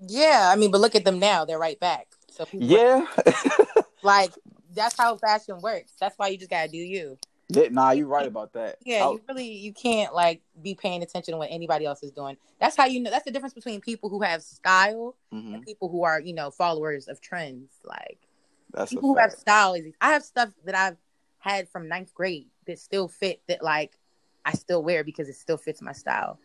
Yeah, 0.00 0.50
I 0.52 0.56
mean, 0.56 0.70
but 0.70 0.80
look 0.80 0.94
at 0.94 1.04
them 1.04 1.18
now; 1.18 1.44
they're 1.44 1.58
right 1.58 1.78
back. 1.78 2.08
So 2.30 2.46
yeah, 2.52 3.06
like 4.02 4.32
that's 4.74 4.96
how 4.96 5.16
fashion 5.16 5.58
works. 5.60 5.92
That's 5.98 6.16
why 6.18 6.28
you 6.28 6.38
just 6.38 6.50
gotta 6.50 6.68
do 6.68 6.78
you. 6.78 7.18
Yeah, 7.50 7.68
nah, 7.70 7.92
you're 7.92 8.06
right 8.06 8.26
about 8.26 8.52
that. 8.52 8.76
Yeah, 8.84 9.04
I'll... 9.04 9.14
you 9.14 9.22
really 9.28 9.50
you 9.50 9.72
can't 9.72 10.14
like 10.14 10.42
be 10.60 10.74
paying 10.74 11.02
attention 11.02 11.32
to 11.32 11.38
what 11.38 11.48
anybody 11.50 11.86
else 11.86 12.02
is 12.02 12.12
doing. 12.12 12.36
That's 12.60 12.76
how 12.76 12.86
you 12.86 13.00
know. 13.00 13.10
That's 13.10 13.24
the 13.24 13.30
difference 13.30 13.54
between 13.54 13.80
people 13.80 14.10
who 14.10 14.20
have 14.22 14.42
style 14.42 15.16
mm-hmm. 15.32 15.54
and 15.54 15.62
people 15.64 15.88
who 15.88 16.04
are 16.04 16.20
you 16.20 16.34
know 16.34 16.50
followers 16.50 17.08
of 17.08 17.20
trends. 17.20 17.70
Like 17.84 18.18
that's 18.72 18.90
people 18.90 19.08
who 19.08 19.16
have 19.16 19.32
style. 19.32 19.74
Is 19.74 19.86
I 20.00 20.12
have 20.12 20.22
stuff 20.22 20.50
that 20.64 20.74
I've 20.74 20.98
had 21.38 21.68
from 21.68 21.88
ninth 21.88 22.12
grade 22.14 22.48
that 22.66 22.78
still 22.78 23.08
fit. 23.08 23.40
That 23.48 23.64
like 23.64 23.98
I 24.44 24.52
still 24.52 24.82
wear 24.82 25.02
because 25.02 25.28
it 25.28 25.36
still 25.36 25.56
fits 25.56 25.80
my 25.80 25.92
style. 25.92 26.38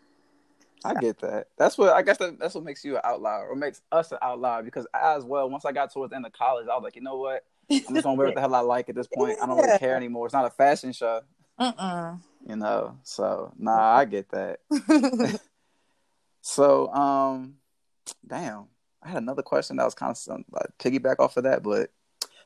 I 0.86 0.94
get 0.96 1.20
that. 1.20 1.48
That's 1.58 1.78
what 1.78 1.94
I 1.94 2.02
guess 2.02 2.18
that, 2.18 2.40
that's 2.40 2.56
what 2.56 2.64
makes 2.64 2.84
you 2.84 2.96
an 2.96 3.02
outlier 3.04 3.48
or 3.48 3.56
makes 3.56 3.82
us 3.92 4.12
an 4.12 4.18
outlier 4.22 4.64
because 4.64 4.86
I 4.94 5.16
as 5.16 5.24
well. 5.24 5.50
Once 5.50 5.66
I 5.66 5.72
got 5.72 5.92
towards 5.92 6.12
the 6.12 6.16
end 6.16 6.26
of 6.26 6.34
college, 6.34 6.68
I 6.70 6.76
was 6.76 6.84
like, 6.84 6.96
you 6.96 7.02
know 7.02 7.18
what? 7.18 7.46
I'm 7.70 7.80
just 7.94 8.04
gonna 8.04 8.14
wear 8.16 8.28
what 8.28 8.36
the 8.36 8.42
hell 8.42 8.56
I 8.56 8.60
like 8.60 8.90
at 8.90 8.96
this 8.96 9.08
point. 9.14 9.38
I 9.42 9.46
don't 9.46 9.58
really 9.58 9.78
care 9.80 9.96
anymore. 9.96 10.26
It's 10.26 10.34
not 10.34 10.46
a 10.46 10.50
fashion 10.50 10.92
show. 10.92 11.22
Uh-uh. 11.58 12.16
You 12.48 12.56
know, 12.58 12.98
so 13.04 13.54
nah, 13.58 13.98
I 13.98 14.06
get 14.06 14.30
that. 14.30 14.60
so, 16.42 16.92
um, 16.94 17.56
damn, 18.28 18.66
I 19.02 19.10
had 19.10 19.22
another 19.22 19.44
question 19.44 19.78
that 19.78 19.86
was 19.86 19.96
kind 19.96 20.12
of 20.12 20.44
like 20.52 20.78
piggyback 20.78 21.20
off 21.20 21.38
of 21.38 21.44
that, 21.44 21.64
but 21.64 21.92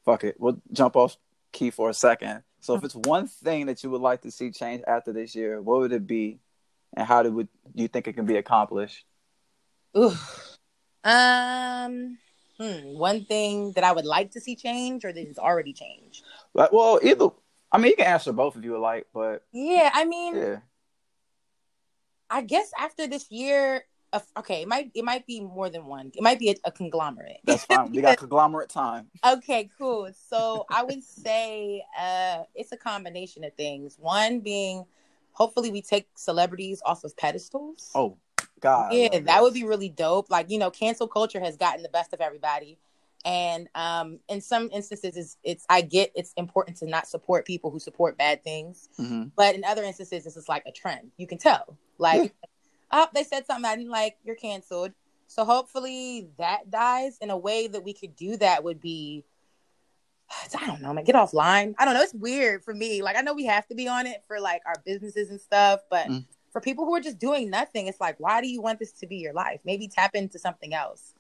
fuck 0.06 0.24
it, 0.24 0.36
we'll 0.40 0.62
jump 0.72 0.96
off 0.96 1.18
key 1.52 1.72
for 1.72 1.90
a 1.90 1.94
second. 1.94 2.44
So, 2.60 2.76
if 2.76 2.84
it's 2.84 2.96
one 2.96 3.28
thing 3.28 3.68
that 3.68 3.84
you 3.84 3.90
would 3.90 4.02
like 4.02 4.22
to 4.22 4.32
see 4.32 4.52
change 4.52 4.84
after 4.88 5.14
this 5.14 5.36
year, 5.36 5.62
what 5.62 5.80
would 5.80 5.94
it 5.94 6.06
be, 6.06 6.40
and 6.98 7.06
how 7.08 7.22
do 7.22 7.48
you 7.76 7.88
think 7.88 8.08
it 8.08 8.14
can 8.14 8.26
be 8.26 8.38
accomplished? 8.38 9.06
Ooh. 9.96 10.14
Um 11.04 12.18
hmm, 12.60 12.98
one 12.98 13.24
thing 13.24 13.72
that 13.74 13.84
I 13.84 13.92
would 13.92 14.06
like 14.06 14.32
to 14.32 14.42
see 14.42 14.56
change 14.56 15.06
or 15.06 15.14
that 15.14 15.28
has 15.28 15.38
already 15.38 15.74
changed? 15.74 16.24
Like, 16.54 16.72
well, 16.72 17.00
either. 17.04 17.30
I 17.72 17.78
mean, 17.78 17.92
you 17.92 17.98
can 17.98 18.08
answer 18.08 18.32
both 18.32 18.56
if 18.56 18.64
you 18.64 18.72
would 18.72 18.80
like, 18.80 19.08
but 19.14 19.44
yeah, 19.52 19.92
I 19.94 20.06
mean, 20.06 20.36
yeah. 20.36 20.58
I 22.30 22.42
guess 22.42 22.72
after 22.80 23.08
this 23.08 23.30
year, 23.30 23.84
okay, 24.38 24.62
it 24.62 24.68
might 24.68 24.90
it 24.96 25.04
might 25.04 25.28
be 25.28 25.42
more 25.42 25.70
than 25.70 25.86
one. 25.86 26.12
It 26.16 26.24
might 26.24 26.40
be 26.40 26.50
a, 26.50 26.56
a 26.66 26.72
conglomerate. 26.72 27.38
That's 27.44 27.66
fine. 27.66 27.92
we 27.92 28.02
got 28.02 28.18
conglomerate 28.26 28.70
time. 28.70 29.08
Okay, 29.26 29.70
cool. 29.78 30.10
So 30.30 30.66
I 30.72 30.84
would 30.84 31.04
say 31.04 31.84
uh, 32.00 32.44
it's 32.56 32.72
a 32.72 32.78
combination 32.78 33.44
of 33.44 33.54
things. 33.56 33.98
One 34.00 34.40
being, 34.40 34.86
hopefully, 35.38 35.72
we 35.72 35.84
take 35.84 36.08
celebrities 36.16 36.82
off 36.84 37.04
of 37.04 37.16
pedestals. 37.16 37.92
Oh, 37.94 38.18
God. 38.60 38.92
Yeah, 38.92 39.20
that 39.20 39.44
would 39.44 39.54
be 39.54 39.64
really 39.64 39.90
dope. 39.90 40.32
Like, 40.32 40.50
you 40.50 40.58
know, 40.58 40.72
cancel 40.72 41.08
culture 41.08 41.40
has 41.40 41.56
gotten 41.58 41.84
the 41.84 41.90
best 41.90 42.12
of 42.12 42.22
everybody. 42.22 42.80
And 43.24 43.68
um, 43.76 44.20
in 44.30 44.42
some 44.42 44.70
instances, 44.72 45.16
it's, 45.16 45.38
it's 45.44 45.66
I 45.70 45.82
get 45.82 46.12
it's 46.16 46.34
important 46.38 46.78
to 46.78 46.88
not 46.88 47.08
support 47.08 47.46
people 47.46 47.70
who 47.72 47.80
support 47.80 48.18
bad 48.18 48.44
things, 48.44 48.90
mm-hmm. 49.00 49.30
but 49.36 49.54
in 49.54 49.64
other 49.64 49.84
instances, 49.84 50.24
this 50.24 50.38
is 50.38 50.48
like 50.50 50.64
a 50.66 50.72
trend. 50.72 51.12
You 51.18 51.28
can 51.28 51.38
tell, 51.38 51.78
like, 51.98 52.24
yeah. 52.24 52.50
oh, 52.92 53.08
they 53.14 53.24
said 53.24 53.46
something 53.46 53.66
I 53.66 53.76
didn't 53.76 53.92
like, 53.92 54.18
you're 54.24 54.36
canceled. 54.36 54.92
So 55.28 55.46
hopefully 55.46 56.30
that 56.38 56.72
dies. 56.72 57.18
In 57.20 57.30
a 57.30 57.38
way 57.38 57.68
that 57.68 57.84
we 57.84 57.94
could 57.94 58.16
do 58.16 58.38
that 58.38 58.64
would 58.64 58.80
be, 58.80 59.26
I 60.60 60.68
don't 60.68 60.82
know, 60.82 60.94
man, 60.94 61.04
get 61.04 61.16
offline. 61.16 61.76
I 61.78 61.86
don't 61.86 61.94
know. 61.94 62.02
It's 62.02 62.14
weird 62.14 62.64
for 62.64 62.74
me. 62.74 63.02
Like 63.02 63.18
I 63.18 63.22
know 63.22 63.34
we 63.34 63.46
have 63.46 63.68
to 63.68 63.76
be 63.76 63.88
on 63.88 64.08
it 64.08 64.24
for 64.28 64.40
like 64.40 64.62
our 64.66 64.76
businesses 64.86 65.30
and 65.30 65.40
stuff, 65.40 65.82
but 65.90 66.08
mm 66.08 66.26
for 66.58 66.62
people 66.62 66.86
who 66.86 66.96
are 66.96 67.00
just 67.00 67.20
doing 67.20 67.52
nothing, 67.52 67.86
it's 67.86 68.02
like, 68.02 68.20
why 68.20 68.42
do 68.42 68.48
you 68.48 68.62
want 68.62 68.80
this 68.80 68.92
to 68.92 69.06
be 69.06 69.18
your 69.18 69.32
life? 69.32 69.60
Maybe 69.64 69.88
tap 69.88 70.16
into 70.16 70.40
something 70.40 70.74
else. 70.74 71.14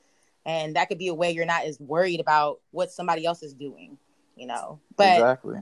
And 0.47 0.75
that 0.75 0.87
could 0.87 0.97
be 0.97 1.09
a 1.09 1.13
way 1.13 1.29
you're 1.29 1.45
not 1.45 1.65
as 1.65 1.79
worried 1.79 2.19
about 2.19 2.59
what 2.71 2.91
somebody 2.91 3.23
else 3.23 3.43
is 3.43 3.53
doing, 3.53 3.99
you 4.35 4.47
know. 4.47 4.79
But 4.95 5.17
exactly. 5.17 5.59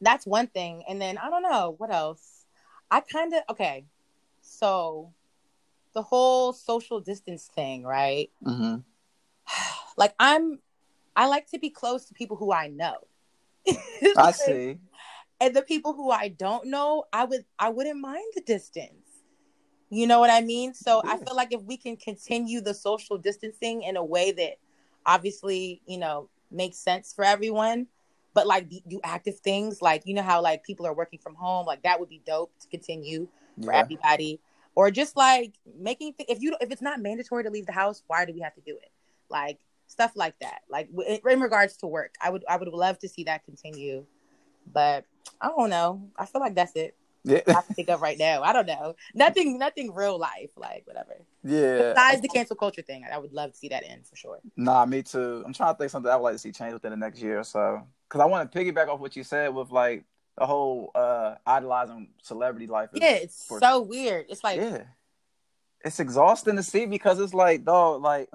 That's 0.00 0.26
one 0.26 0.46
thing. 0.46 0.84
And 0.88 1.02
then 1.02 1.18
I 1.18 1.28
don't 1.28 1.42
know 1.42 1.74
what 1.78 1.92
else. 1.92 2.44
I 2.88 3.00
kind 3.00 3.34
of 3.34 3.42
okay. 3.50 3.84
So 4.42 5.12
the 5.92 6.02
whole 6.02 6.52
social 6.52 7.00
distance 7.00 7.50
thing, 7.52 7.82
right? 7.82 8.30
Mm-hmm. 8.46 8.76
Like 9.96 10.14
I'm 10.18 10.60
I 11.16 11.26
like 11.26 11.50
to 11.50 11.58
be 11.58 11.70
close 11.70 12.06
to 12.06 12.14
people 12.14 12.36
who 12.36 12.52
I 12.52 12.68
know. 12.68 12.96
I 14.16 14.32
see 14.32 14.78
and 15.40 15.56
the 15.56 15.62
people 15.62 15.94
who 15.94 16.10
I 16.10 16.28
don't 16.28 16.66
know, 16.66 17.04
I 17.12 17.24
would 17.24 17.44
I 17.58 17.70
wouldn't 17.70 18.00
mind 18.00 18.32
the 18.34 18.42
distance. 18.42 18.94
You 19.88 20.06
know 20.06 20.20
what 20.20 20.30
I 20.30 20.40
mean? 20.42 20.74
So 20.74 21.00
yeah. 21.04 21.12
I 21.12 21.16
feel 21.16 21.34
like 21.34 21.52
if 21.52 21.62
we 21.62 21.76
can 21.76 21.96
continue 21.96 22.60
the 22.60 22.74
social 22.74 23.18
distancing 23.18 23.82
in 23.82 23.96
a 23.96 24.04
way 24.04 24.30
that 24.30 24.58
obviously, 25.04 25.82
you 25.86 25.98
know, 25.98 26.28
makes 26.50 26.76
sense 26.76 27.12
for 27.12 27.24
everyone, 27.24 27.88
but 28.34 28.46
like 28.46 28.68
do 28.68 29.00
active 29.02 29.40
things, 29.40 29.82
like 29.82 30.02
you 30.04 30.14
know 30.14 30.22
how 30.22 30.42
like 30.42 30.62
people 30.62 30.86
are 30.86 30.94
working 30.94 31.18
from 31.18 31.34
home, 31.34 31.66
like 31.66 31.82
that 31.82 31.98
would 31.98 32.10
be 32.10 32.22
dope 32.24 32.52
to 32.60 32.68
continue 32.68 33.26
for 33.64 33.72
yeah. 33.72 33.80
everybody. 33.80 34.40
Or 34.76 34.90
just 34.90 35.16
like 35.16 35.54
making 35.78 36.14
th- 36.14 36.28
if 36.28 36.40
you 36.40 36.54
if 36.60 36.70
it's 36.70 36.82
not 36.82 37.00
mandatory 37.00 37.42
to 37.44 37.50
leave 37.50 37.66
the 37.66 37.72
house, 37.72 38.04
why 38.06 38.24
do 38.26 38.32
we 38.32 38.40
have 38.40 38.54
to 38.54 38.60
do 38.60 38.76
it? 38.76 38.90
Like 39.28 39.58
stuff 39.90 40.12
like 40.14 40.38
that. 40.40 40.60
Like 40.70 40.88
in, 41.06 41.40
regards 41.40 41.76
to 41.78 41.86
work, 41.86 42.14
I 42.22 42.30
would 42.30 42.44
I 42.48 42.56
would 42.56 42.68
love 42.68 42.98
to 43.00 43.08
see 43.08 43.24
that 43.24 43.44
continue 43.44 44.06
but 44.72 45.04
I 45.40 45.48
don't 45.48 45.70
know. 45.70 46.08
I 46.16 46.26
feel 46.26 46.40
like 46.40 46.54
that's 46.54 46.72
it. 46.76 46.96
Yeah. 47.22 47.40
I 47.46 47.52
can 47.52 47.74
think 47.74 47.90
of 47.90 48.00
right 48.00 48.18
now. 48.18 48.42
I 48.42 48.52
don't 48.52 48.66
know. 48.66 48.94
Nothing, 49.14 49.58
nothing 49.58 49.92
real 49.92 50.18
life, 50.18 50.50
like 50.56 50.82
whatever. 50.86 51.20
Yeah. 51.44 51.92
Besides 51.92 52.22
the 52.22 52.28
cancel 52.28 52.56
culture 52.56 52.80
thing, 52.82 53.04
I 53.10 53.18
would 53.18 53.32
love 53.32 53.52
to 53.52 53.58
see 53.58 53.68
that 53.68 53.84
end 53.86 54.06
for 54.06 54.16
sure. 54.16 54.38
Nah, 54.56 54.86
me 54.86 55.02
too. 55.02 55.42
I'm 55.44 55.52
trying 55.52 55.74
to 55.74 55.78
think 55.78 55.90
something 55.90 56.10
I 56.10 56.16
would 56.16 56.22
like 56.22 56.34
to 56.34 56.38
see 56.38 56.52
change 56.52 56.72
within 56.72 56.92
the 56.92 56.96
next 56.96 57.20
year 57.20 57.40
or 57.40 57.44
so. 57.44 57.82
Because 58.08 58.22
I 58.22 58.24
want 58.24 58.50
to 58.50 58.58
piggyback 58.58 58.88
off 58.88 59.00
what 59.00 59.16
you 59.16 59.24
said 59.24 59.54
with 59.54 59.70
like 59.70 60.04
the 60.38 60.46
whole 60.46 60.90
uh 60.94 61.34
idolizing 61.46 62.08
celebrity 62.22 62.66
life. 62.66 62.88
Yeah, 62.94 63.16
it's 63.16 63.44
for... 63.46 63.60
so 63.60 63.82
weird. 63.82 64.26
It's 64.30 64.42
like 64.42 64.58
yeah, 64.58 64.84
it's 65.84 66.00
exhausting 66.00 66.56
to 66.56 66.62
see 66.62 66.86
because 66.86 67.20
it's 67.20 67.34
like, 67.34 67.64
dog, 67.66 68.00
like 68.00 68.30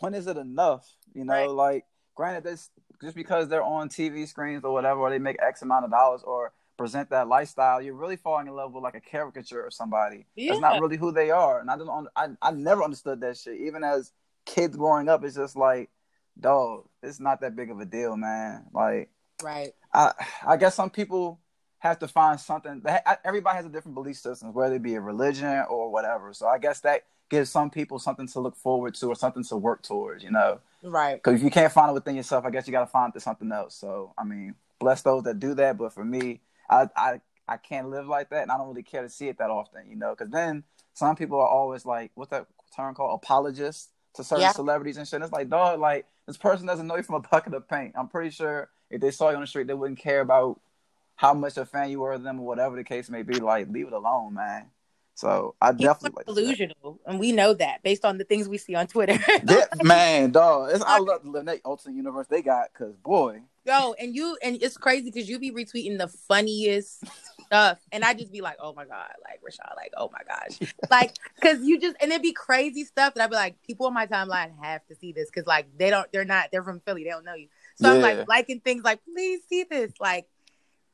when 0.00 0.14
is 0.14 0.26
it 0.26 0.36
enough? 0.36 0.88
You 1.14 1.24
know, 1.24 1.32
right. 1.32 1.50
like 1.50 1.84
granted, 2.14 2.44
this 2.44 2.70
just 3.00 3.16
because 3.16 3.48
they're 3.48 3.62
on 3.62 3.88
TV 3.88 4.26
screens 4.26 4.64
or 4.64 4.72
whatever, 4.72 5.00
or 5.00 5.10
they 5.10 5.18
make 5.18 5.36
X 5.42 5.62
amount 5.62 5.84
of 5.84 5.90
dollars 5.90 6.22
or 6.24 6.52
present 6.76 7.10
that 7.10 7.28
lifestyle, 7.28 7.80
you're 7.80 7.94
really 7.94 8.16
falling 8.16 8.46
in 8.46 8.54
love 8.54 8.72
with 8.72 8.82
like 8.82 8.94
a 8.94 9.00
caricature 9.00 9.64
of 9.66 9.72
somebody. 9.72 10.26
Yeah. 10.34 10.52
That's 10.52 10.60
not 10.60 10.80
really 10.80 10.96
who 10.96 11.12
they 11.12 11.30
are. 11.30 11.60
And 11.60 11.70
I 11.70 11.76
don't, 11.76 12.08
I, 12.16 12.28
I 12.42 12.50
never 12.50 12.82
understood 12.82 13.20
that 13.20 13.36
shit. 13.36 13.60
Even 13.60 13.84
as 13.84 14.12
kids 14.44 14.76
growing 14.76 15.08
up, 15.08 15.24
it's 15.24 15.36
just 15.36 15.56
like, 15.56 15.90
dog, 16.38 16.88
it's 17.02 17.20
not 17.20 17.40
that 17.40 17.56
big 17.56 17.70
of 17.70 17.80
a 17.80 17.84
deal, 17.84 18.16
man. 18.16 18.66
Like, 18.72 19.10
right. 19.42 19.72
I, 19.92 20.12
I 20.46 20.56
guess 20.56 20.74
some 20.74 20.90
people 20.90 21.40
have 21.78 21.98
to 22.00 22.08
find 22.08 22.40
something. 22.40 22.82
Everybody 23.24 23.56
has 23.56 23.66
a 23.66 23.70
different 23.70 23.94
belief 23.94 24.16
system, 24.16 24.52
whether 24.52 24.76
it 24.76 24.82
be 24.82 24.94
a 24.94 25.00
religion 25.00 25.64
or 25.68 25.90
whatever. 25.90 26.32
So 26.32 26.46
I 26.46 26.58
guess 26.58 26.80
that 26.80 27.02
gives 27.30 27.50
some 27.50 27.70
people 27.70 27.98
something 27.98 28.28
to 28.28 28.40
look 28.40 28.56
forward 28.56 28.94
to 28.96 29.06
or 29.08 29.16
something 29.16 29.44
to 29.44 29.56
work 29.56 29.82
towards. 29.82 30.22
You 30.22 30.30
know. 30.30 30.60
Right. 30.82 31.14
Because 31.14 31.40
if 31.40 31.42
you 31.42 31.50
can't 31.50 31.72
find 31.72 31.90
it 31.90 31.94
within 31.94 32.16
yourself, 32.16 32.44
I 32.44 32.50
guess 32.50 32.66
you 32.66 32.72
got 32.72 32.80
to 32.80 32.86
find 32.86 33.14
it 33.14 33.22
something 33.22 33.50
else. 33.50 33.74
So 33.74 34.12
I 34.18 34.24
mean, 34.24 34.54
bless 34.78 35.02
those 35.02 35.24
that 35.24 35.38
do 35.38 35.54
that. 35.54 35.78
But 35.78 35.92
for 35.92 36.04
me, 36.04 36.40
I 36.68 36.88
I 36.96 37.20
I 37.48 37.56
can't 37.56 37.90
live 37.90 38.06
like 38.06 38.30
that, 38.30 38.42
and 38.42 38.50
I 38.50 38.56
don't 38.56 38.68
really 38.68 38.82
care 38.82 39.02
to 39.02 39.08
see 39.08 39.28
it 39.28 39.38
that 39.38 39.50
often. 39.50 39.88
You 39.88 39.96
know, 39.96 40.10
because 40.10 40.30
then 40.30 40.64
some 40.94 41.16
people 41.16 41.40
are 41.40 41.48
always 41.48 41.84
like, 41.84 42.12
what's 42.14 42.30
that 42.30 42.46
term 42.74 42.94
called? 42.94 43.20
Apologists 43.22 43.90
to 44.14 44.24
certain 44.24 44.42
yeah. 44.42 44.52
celebrities 44.52 44.96
and 44.96 45.06
shit. 45.06 45.16
And 45.16 45.24
it's 45.24 45.32
like, 45.32 45.48
dog, 45.48 45.80
like 45.80 46.06
this 46.26 46.36
person 46.36 46.66
doesn't 46.66 46.86
know 46.86 46.96
you 46.96 47.02
from 47.02 47.16
a 47.16 47.20
bucket 47.20 47.54
of 47.54 47.68
paint. 47.68 47.94
I'm 47.96 48.08
pretty 48.08 48.30
sure 48.30 48.70
if 48.90 49.00
they 49.00 49.10
saw 49.10 49.30
you 49.30 49.36
on 49.36 49.40
the 49.40 49.46
street, 49.46 49.66
they 49.66 49.74
wouldn't 49.74 49.98
care 49.98 50.20
about 50.20 50.60
how 51.16 51.34
much 51.34 51.56
a 51.56 51.64
fan 51.64 51.90
you 51.90 52.00
were 52.00 52.12
of 52.12 52.22
them 52.22 52.40
or 52.40 52.46
whatever 52.46 52.76
the 52.76 52.84
case 52.84 53.10
may 53.10 53.22
be. 53.22 53.34
Like, 53.34 53.68
leave 53.68 53.88
it 53.88 53.92
alone, 53.92 54.34
man. 54.34 54.66
So 55.16 55.54
I 55.60 55.70
definitely 55.70 56.16
like 56.16 56.26
delusional, 56.26 56.98
and 57.06 57.20
we 57.20 57.30
know 57.30 57.54
that 57.54 57.84
based 57.84 58.04
on 58.04 58.18
the 58.18 58.24
things 58.24 58.48
we 58.48 58.58
see 58.58 58.74
on 58.74 58.88
Twitter. 58.88 59.16
yeah, 59.48 59.64
man, 59.84 60.32
dog. 60.32 60.70
It's, 60.72 60.82
I 60.84 60.98
love 60.98 61.22
the 61.22 61.30
Lene 61.30 61.60
Alternate 61.64 61.94
Universe 61.96 62.26
they 62.26 62.42
got 62.42 62.72
because 62.72 62.96
boy. 62.96 63.42
Yo, 63.64 63.94
and 64.00 64.14
you 64.14 64.36
and 64.42 64.60
it's 64.60 64.76
crazy 64.76 65.10
because 65.12 65.28
you 65.28 65.38
be 65.38 65.52
retweeting 65.52 65.98
the 65.98 66.08
funniest 66.08 67.04
stuff, 67.46 67.78
and 67.92 68.02
I 68.02 68.14
just 68.14 68.32
be 68.32 68.40
like, 68.40 68.56
oh 68.60 68.74
my 68.74 68.84
god, 68.84 69.12
like 69.22 69.40
Rashad, 69.40 69.76
like 69.76 69.92
oh 69.96 70.10
my 70.12 70.20
gosh, 70.26 70.72
like 70.90 71.14
because 71.36 71.62
you 71.62 71.78
just 71.78 71.96
and 72.00 72.10
it'd 72.10 72.20
be 72.20 72.32
crazy 72.32 72.84
stuff 72.84 73.14
that 73.14 73.22
I'd 73.22 73.30
be 73.30 73.36
like, 73.36 73.62
people 73.62 73.86
on 73.86 73.94
my 73.94 74.08
timeline 74.08 74.50
have 74.60 74.84
to 74.86 74.96
see 74.96 75.12
this 75.12 75.30
because 75.30 75.46
like 75.46 75.68
they 75.78 75.90
don't, 75.90 76.10
they're 76.12 76.24
not, 76.24 76.48
they're 76.50 76.64
from 76.64 76.80
Philly, 76.80 77.04
they 77.04 77.10
don't 77.10 77.24
know 77.24 77.34
you, 77.34 77.46
so 77.76 77.88
yeah. 77.88 77.94
I'm 77.94 78.02
like 78.02 78.28
liking 78.28 78.58
things 78.58 78.82
like, 78.82 78.98
please 79.04 79.42
see 79.48 79.62
this, 79.62 79.92
like 80.00 80.26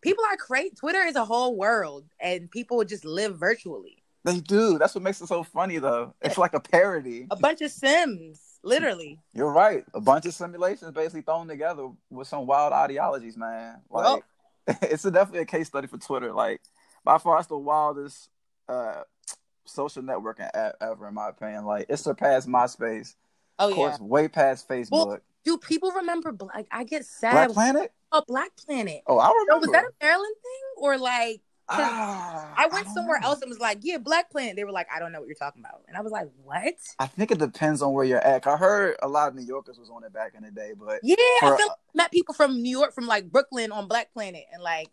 people 0.03 0.25
are 0.31 0.37
crazy. 0.37 0.75
Twitter 0.75 1.03
is 1.03 1.17
a 1.17 1.25
whole 1.25 1.57
world, 1.57 2.05
and 2.21 2.51
people 2.51 2.85
just 2.85 3.05
live 3.07 3.39
virtually. 3.39 4.00
They 4.25 4.41
do. 4.41 4.79
That's 4.79 4.95
what 4.95 5.03
makes 5.03 5.21
it 5.21 5.29
so 5.29 5.43
funny, 5.43 5.79
though. 5.79 6.15
It's 6.21 6.37
like 6.37 6.55
a 6.55 6.61
parody. 6.61 7.27
A 7.31 7.37
bunch 7.37 7.63
of 7.63 7.71
Sims, 7.71 8.59
literally. 8.63 9.19
You're 9.33 9.53
right. 9.53 9.85
A 9.95 10.01
bunch 10.01 10.27
of 10.27 10.35
simulations 10.35 10.91
basically 10.93 11.23
thrown 11.23 11.49
together 11.49 11.89
with 12.11 12.29
some 12.29 12.47
wild 12.47 12.73
ideologies, 12.73 13.37
man. 13.37 13.81
Like, 13.91 14.05
well, 14.05 14.23
it's 14.83 15.05
a, 15.05 15.11
definitely 15.11 15.41
a 15.41 15.47
case 15.47 15.69
study 15.69 15.87
for 15.87 15.97
Twitter. 15.99 16.33
Like, 16.33 16.61
by 17.03 17.19
far, 17.19 17.39
it's 17.39 17.49
the 17.49 17.57
wildest 17.57 18.29
uh, 18.69 19.03
social 19.65 20.03
networking 20.03 20.51
app 20.53 20.75
ever, 20.83 21.09
in 21.09 21.15
my 21.15 21.31
opinion. 21.31 21.65
Like, 21.65 21.87
it 21.89 21.97
surpassed 21.97 22.47
MySpace. 22.47 23.15
Oh 23.59 23.69
of 23.69 23.75
course, 23.75 23.99
yeah. 24.01 24.07
way 24.07 24.27
past 24.29 24.67
Facebook. 24.69 24.91
Well, 24.91 25.19
do 25.45 25.59
people 25.59 25.93
remember 25.93 26.35
Like, 26.55 26.67
I 26.71 26.85
get 26.85 27.05
sad. 27.05 27.33
Black 27.33 27.51
Planet. 27.51 27.93
Oh, 28.13 28.23
Black 28.27 28.51
Planet. 28.57 29.03
Oh, 29.07 29.19
I 29.19 29.29
remember. 29.29 29.67
So 29.67 29.71
was 29.71 29.71
that 29.73 29.85
a 29.85 30.05
Maryland 30.05 30.35
thing 30.43 30.85
or 30.85 30.99
like? 30.99 31.43
Ah, 31.71 32.53
I 32.57 32.67
went 32.67 32.89
I 32.89 32.93
somewhere 32.93 33.21
know. 33.21 33.29
else 33.29 33.43
and 33.43 33.49
was 33.49 33.61
like, 33.61 33.79
"Yeah, 33.83 33.99
Black 33.99 34.31
Planet." 34.31 34.57
They 34.57 34.65
were 34.65 34.73
like, 34.73 34.89
"I 34.95 34.99
don't 34.99 35.13
know 35.13 35.21
what 35.21 35.29
you're 35.29 35.37
talking 35.37 35.63
about," 35.63 35.83
and 35.89 35.97
I 35.97 36.01
was 36.01 36.13
like, 36.13 36.29
"What?" 36.43 36.75
I 36.99 37.07
think 37.07 37.31
it 37.31 37.39
depends 37.39 37.83
on 37.83 37.93
where 37.93 38.05
you're 38.05 38.19
at. 38.19 38.47
I 38.47 38.57
heard 38.57 38.97
a 39.03 39.09
lot 39.09 39.29
of 39.29 39.35
New 39.35 39.45
Yorkers 39.45 39.79
was 39.79 39.91
on 39.91 40.05
it 40.05 40.13
back 40.13 40.35
in 40.37 40.43
the 40.43 40.51
day, 40.51 40.73
but 40.79 41.01
yeah, 41.03 41.17
for, 41.41 41.55
I 41.55 41.57
feel 41.57 41.69
like 41.69 41.77
met 41.95 42.11
people 42.13 42.35
from 42.35 42.61
New 42.61 42.71
York, 42.71 42.93
from 42.93 43.07
like 43.07 43.31
Brooklyn, 43.31 43.73
on 43.73 43.89
Black 43.89 44.13
Planet, 44.13 44.45
and 44.53 44.63
like, 44.63 44.89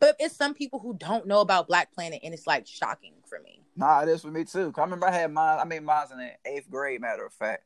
but 0.00 0.16
it's 0.18 0.36
some 0.36 0.54
people 0.54 0.78
who 0.78 0.94
don't 0.94 1.26
know 1.26 1.40
about 1.40 1.66
Black 1.66 1.92
Planet, 1.92 2.20
and 2.22 2.32
it's 2.32 2.46
like 2.46 2.66
shocking 2.66 3.14
for 3.28 3.40
me. 3.40 3.62
Nah, 3.76 4.02
it 4.02 4.08
is 4.08 4.22
for 4.22 4.30
me 4.30 4.44
too. 4.44 4.72
I 4.76 4.80
remember 4.80 5.06
I 5.06 5.12
had 5.12 5.32
mine. 5.32 5.58
I 5.58 5.64
made 5.64 5.82
mine 5.82 6.06
in 6.12 6.18
the 6.18 6.30
eighth 6.44 6.70
grade. 6.70 7.00
Matter 7.00 7.26
of 7.26 7.32
fact, 7.32 7.64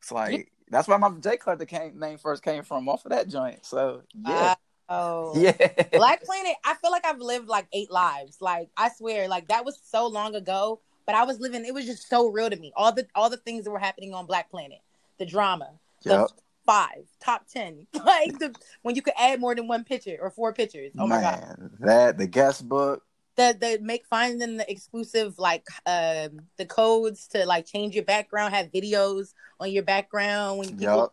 it's 0.00 0.12
like 0.12 0.32
yeah. 0.32 0.44
that's 0.70 0.88
why 0.88 0.96
my 0.96 1.10
J 1.10 1.36
Club 1.36 1.58
the 1.58 1.66
came, 1.66 1.98
name 1.98 2.18
first 2.18 2.42
came 2.42 2.62
from 2.62 2.88
off 2.88 3.04
of 3.04 3.10
that 3.10 3.28
joint. 3.28 3.66
So 3.66 4.02
yeah. 4.14 4.54
Uh, 4.92 5.02
Oh 5.02 5.32
yeah. 5.36 5.52
Black 5.92 6.22
Planet, 6.22 6.54
I 6.64 6.74
feel 6.74 6.90
like 6.90 7.06
I've 7.06 7.18
lived 7.18 7.48
like 7.48 7.66
eight 7.72 7.90
lives. 7.90 8.38
Like 8.40 8.68
I 8.76 8.90
swear, 8.90 9.26
like 9.28 9.48
that 9.48 9.64
was 9.64 9.80
so 9.82 10.06
long 10.06 10.34
ago. 10.34 10.80
But 11.06 11.14
I 11.16 11.24
was 11.24 11.40
living, 11.40 11.64
it 11.64 11.74
was 11.74 11.86
just 11.86 12.08
so 12.08 12.28
real 12.28 12.48
to 12.48 12.56
me. 12.56 12.72
All 12.76 12.92
the 12.92 13.06
all 13.14 13.30
the 13.30 13.38
things 13.38 13.64
that 13.64 13.70
were 13.70 13.78
happening 13.78 14.14
on 14.14 14.26
Black 14.26 14.50
Planet. 14.50 14.80
The 15.18 15.26
drama. 15.26 15.70
Yep. 16.02 16.28
The 16.28 16.34
five, 16.66 17.04
top 17.20 17.46
ten. 17.48 17.86
Like 17.94 18.38
the 18.38 18.54
when 18.82 18.94
you 18.94 19.02
could 19.02 19.14
add 19.18 19.40
more 19.40 19.54
than 19.54 19.66
one 19.66 19.84
picture 19.84 20.18
or 20.20 20.30
four 20.30 20.52
pictures. 20.52 20.92
Oh 20.98 21.06
Man, 21.06 21.08
my 21.08 21.22
god. 21.22 21.70
That 21.80 22.18
the 22.18 22.26
guest 22.26 22.68
book. 22.68 23.02
The 23.36 23.56
the 23.58 23.78
make 23.82 24.04
finding 24.06 24.58
the 24.58 24.70
exclusive 24.70 25.38
like 25.38 25.66
um 25.86 26.42
the 26.58 26.66
codes 26.66 27.28
to 27.28 27.46
like 27.46 27.66
change 27.66 27.94
your 27.94 28.04
background, 28.04 28.54
have 28.54 28.70
videos 28.70 29.32
on 29.58 29.70
your 29.70 29.84
background 29.84 30.58
when 30.58 30.68
people 30.76 30.98
yep. 31.00 31.12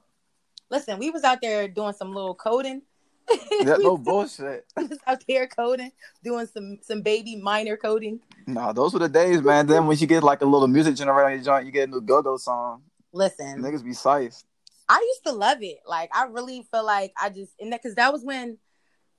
listen, 0.70 1.00
we 1.00 1.12
was 1.12 1.24
out 1.24 1.40
there 1.42 1.68
doing 1.70 1.94
some 1.94 2.14
little 2.14 2.36
coding 2.36 2.82
that 3.66 3.80
no 3.82 3.98
bullshit. 3.98 4.66
out 5.08 5.24
there 5.28 5.48
coding, 5.48 5.92
doing 6.24 6.48
some 6.48 6.80
some 6.82 7.02
baby 7.02 7.36
minor 7.36 7.78
coding. 7.78 8.20
Nah, 8.48 8.74
those 8.74 8.94
were 8.94 9.00
the 9.00 9.10
days, 9.10 9.42
man. 9.42 9.68
Then 9.68 9.88
when 9.88 9.98
you 9.98 10.08
get 10.08 10.24
like 10.24 10.42
a 10.42 10.46
little 10.46 10.68
music 10.68 10.96
generator 10.96 11.26
on 11.26 11.34
your 11.34 11.44
joint, 11.44 11.66
you 11.66 11.72
get 11.72 11.90
a 11.90 11.92
new 11.92 12.02
go-go 12.02 12.38
song. 12.38 12.84
Listen, 13.12 13.62
niggas 13.62 13.84
be 13.84 13.94
sized. 13.94 14.46
I 14.88 15.00
used 15.08 15.26
to 15.26 15.32
love 15.34 15.60
it. 15.62 15.80
Like 15.88 16.10
I 16.14 16.26
really 16.26 16.66
feel 16.72 16.86
like 16.86 17.14
I 17.22 17.30
just 17.30 17.54
and 17.60 17.72
that 17.72 17.82
because 17.82 17.96
that 17.96 18.12
was 18.12 18.24
when 18.24 18.58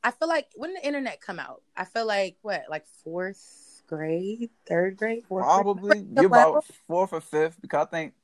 I 0.02 0.10
feel 0.10 0.28
like 0.28 0.48
when 0.54 0.74
the 0.74 0.84
internet 0.84 1.20
come 1.20 1.38
out. 1.38 1.62
I 1.76 1.84
feel 1.84 2.06
like 2.06 2.36
what 2.42 2.64
like 2.68 2.86
fourth 3.04 3.82
grade, 3.86 4.50
third 4.68 4.96
grade, 4.96 5.24
fourth 5.28 5.44
probably 5.44 6.00
grade? 6.00 6.08
you're 6.16 6.26
about 6.26 6.64
fourth 6.86 7.12
or 7.12 7.20
fifth 7.20 7.58
because 7.60 7.86
I 7.86 7.90
think 7.90 8.14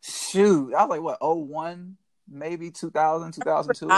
shoot 0.00 0.72
I 0.74 0.84
was 0.84 0.90
like 0.90 1.02
what 1.02 1.18
oh 1.20 1.34
one 1.34 1.96
maybe 2.28 2.70
2000 2.70 3.32
2002 3.32 3.88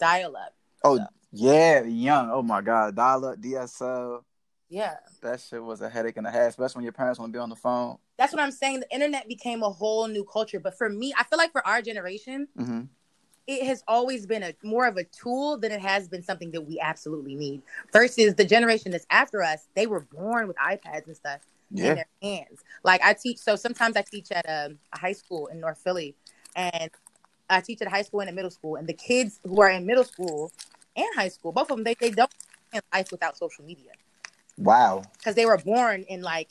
dial 0.00 0.36
up. 0.36 0.54
Oh 0.82 0.96
so. 0.96 1.06
yeah, 1.32 1.82
young. 1.84 2.30
Oh 2.30 2.42
my 2.42 2.60
god, 2.60 2.96
dial 2.96 3.24
up, 3.26 3.40
DSL. 3.40 4.22
Yeah. 4.70 4.94
That 5.20 5.40
shit 5.40 5.62
was 5.62 5.80
a 5.80 5.90
headache 5.90 6.16
and 6.16 6.26
a 6.26 6.30
half, 6.30 6.50
especially 6.50 6.78
when 6.78 6.84
your 6.84 6.92
parents 6.92 7.18
want 7.18 7.32
to 7.32 7.36
be 7.36 7.40
on 7.40 7.50
the 7.50 7.56
phone. 7.56 7.98
That's 8.16 8.32
what 8.32 8.40
I'm 8.40 8.52
saying. 8.52 8.80
The 8.80 8.94
internet 8.94 9.28
became 9.28 9.62
a 9.62 9.70
whole 9.70 10.06
new 10.06 10.24
culture. 10.24 10.60
But 10.60 10.78
for 10.78 10.88
me, 10.88 11.12
I 11.18 11.24
feel 11.24 11.38
like 11.38 11.50
for 11.50 11.66
our 11.66 11.82
generation, 11.82 12.46
mm-hmm. 12.56 12.82
it 13.48 13.66
has 13.66 13.82
always 13.88 14.26
been 14.26 14.44
a 14.44 14.54
more 14.62 14.86
of 14.86 14.96
a 14.96 15.04
tool 15.04 15.58
than 15.58 15.72
it 15.72 15.80
has 15.80 16.08
been 16.08 16.22
something 16.22 16.52
that 16.52 16.60
we 16.60 16.78
absolutely 16.78 17.34
need. 17.34 17.62
Versus 17.92 18.36
the 18.36 18.44
generation 18.44 18.92
that's 18.92 19.06
after 19.10 19.42
us, 19.42 19.66
they 19.74 19.88
were 19.88 20.00
born 20.00 20.46
with 20.46 20.56
iPads 20.56 21.08
and 21.08 21.16
stuff 21.16 21.40
yeah. 21.72 21.88
in 21.88 21.94
their 21.96 22.08
hands. 22.22 22.60
Like 22.84 23.00
I 23.02 23.14
teach, 23.14 23.38
so 23.38 23.56
sometimes 23.56 23.96
I 23.96 24.02
teach 24.02 24.30
at 24.30 24.48
a, 24.48 24.76
a 24.92 24.98
high 24.98 25.12
school 25.12 25.48
in 25.48 25.58
North 25.58 25.78
Philly, 25.78 26.14
and 26.54 26.90
I 27.50 27.60
teach 27.60 27.82
at 27.82 27.88
high 27.88 28.02
school 28.02 28.20
and 28.20 28.28
at 28.28 28.34
middle 28.34 28.50
school, 28.50 28.76
and 28.76 28.88
the 28.88 28.94
kids 28.94 29.40
who 29.44 29.60
are 29.60 29.70
in 29.70 29.86
middle 29.86 30.04
school 30.04 30.52
and 30.96 31.06
high 31.14 31.28
school, 31.28 31.52
both 31.52 31.70
of 31.70 31.76
them, 31.76 31.84
they, 31.84 31.94
they 31.94 32.10
don't 32.10 32.32
in 32.72 32.80
life 32.92 33.10
without 33.10 33.36
social 33.36 33.64
media. 33.64 33.90
Wow. 34.56 35.02
Because 35.18 35.34
they 35.34 35.46
were 35.46 35.58
born 35.58 36.04
in 36.08 36.22
like, 36.22 36.48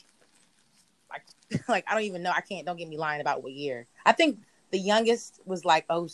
like, 1.10 1.22
like 1.68 1.84
I 1.88 1.94
don't 1.94 2.04
even 2.04 2.22
know. 2.22 2.32
I 2.34 2.40
can't. 2.40 2.66
Don't 2.66 2.76
get 2.76 2.88
me 2.88 2.98
lying 2.98 3.20
about 3.20 3.42
what 3.42 3.52
year. 3.52 3.86
I 4.04 4.12
think 4.12 4.40
the 4.70 4.78
youngest 4.78 5.40
was 5.44 5.64
like 5.64 5.84
oh, 5.90 6.08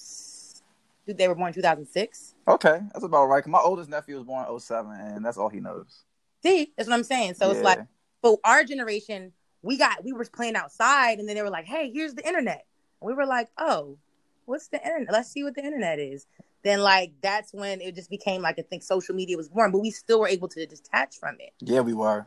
they 1.07 1.29
were 1.29 1.35
born 1.35 1.53
two 1.53 1.62
thousand 1.62 1.87
six. 1.87 2.35
Okay, 2.49 2.81
that's 2.92 3.05
about 3.05 3.27
right. 3.27 3.46
My 3.46 3.59
oldest 3.59 3.90
nephew 3.90 4.16
was 4.16 4.25
born 4.25 4.46
07, 4.59 4.92
and 4.92 5.25
that's 5.25 5.37
all 5.37 5.49
he 5.49 5.61
knows. 5.61 6.05
See, 6.42 6.72
that's 6.77 6.88
what 6.88 6.94
I'm 6.94 7.03
saying. 7.05 7.35
So 7.35 7.46
yeah. 7.46 7.53
it's 7.55 7.62
like, 7.62 7.81
but 8.22 8.37
our 8.44 8.62
generation, 8.62 9.33
we 9.62 9.77
got 9.77 10.05
we 10.05 10.12
were 10.12 10.25
playing 10.25 10.55
outside, 10.55 11.18
and 11.18 11.29
then 11.29 11.35
they 11.35 11.42
were 11.42 11.51
like, 11.51 11.64
"Hey, 11.64 11.90
here's 11.92 12.14
the 12.14 12.27
internet." 12.27 12.64
And 13.01 13.09
we 13.09 13.14
were 13.14 13.27
like, 13.27 13.49
"Oh, 13.59 13.99
what's 14.46 14.68
the 14.68 14.82
internet? 14.82 15.12
Let's 15.12 15.30
see 15.30 15.44
what 15.44 15.54
the 15.54 15.64
internet 15.64 15.98
is." 15.98 16.26
Then 16.62 16.80
like 16.80 17.12
that's 17.22 17.52
when 17.52 17.80
it 17.80 17.94
just 17.94 18.11
became 18.11 18.42
like 18.42 18.59
I 18.59 18.62
think 18.62 18.82
social 18.82 19.14
media 19.14 19.37
was 19.37 19.48
born, 19.48 19.70
but 19.70 19.78
we 19.78 19.90
still 19.90 20.20
were 20.20 20.28
able 20.28 20.48
to 20.48 20.66
detach 20.66 21.18
from 21.18 21.37
it. 21.38 21.52
Yeah, 21.61 21.80
we 21.80 21.94
were. 21.94 22.26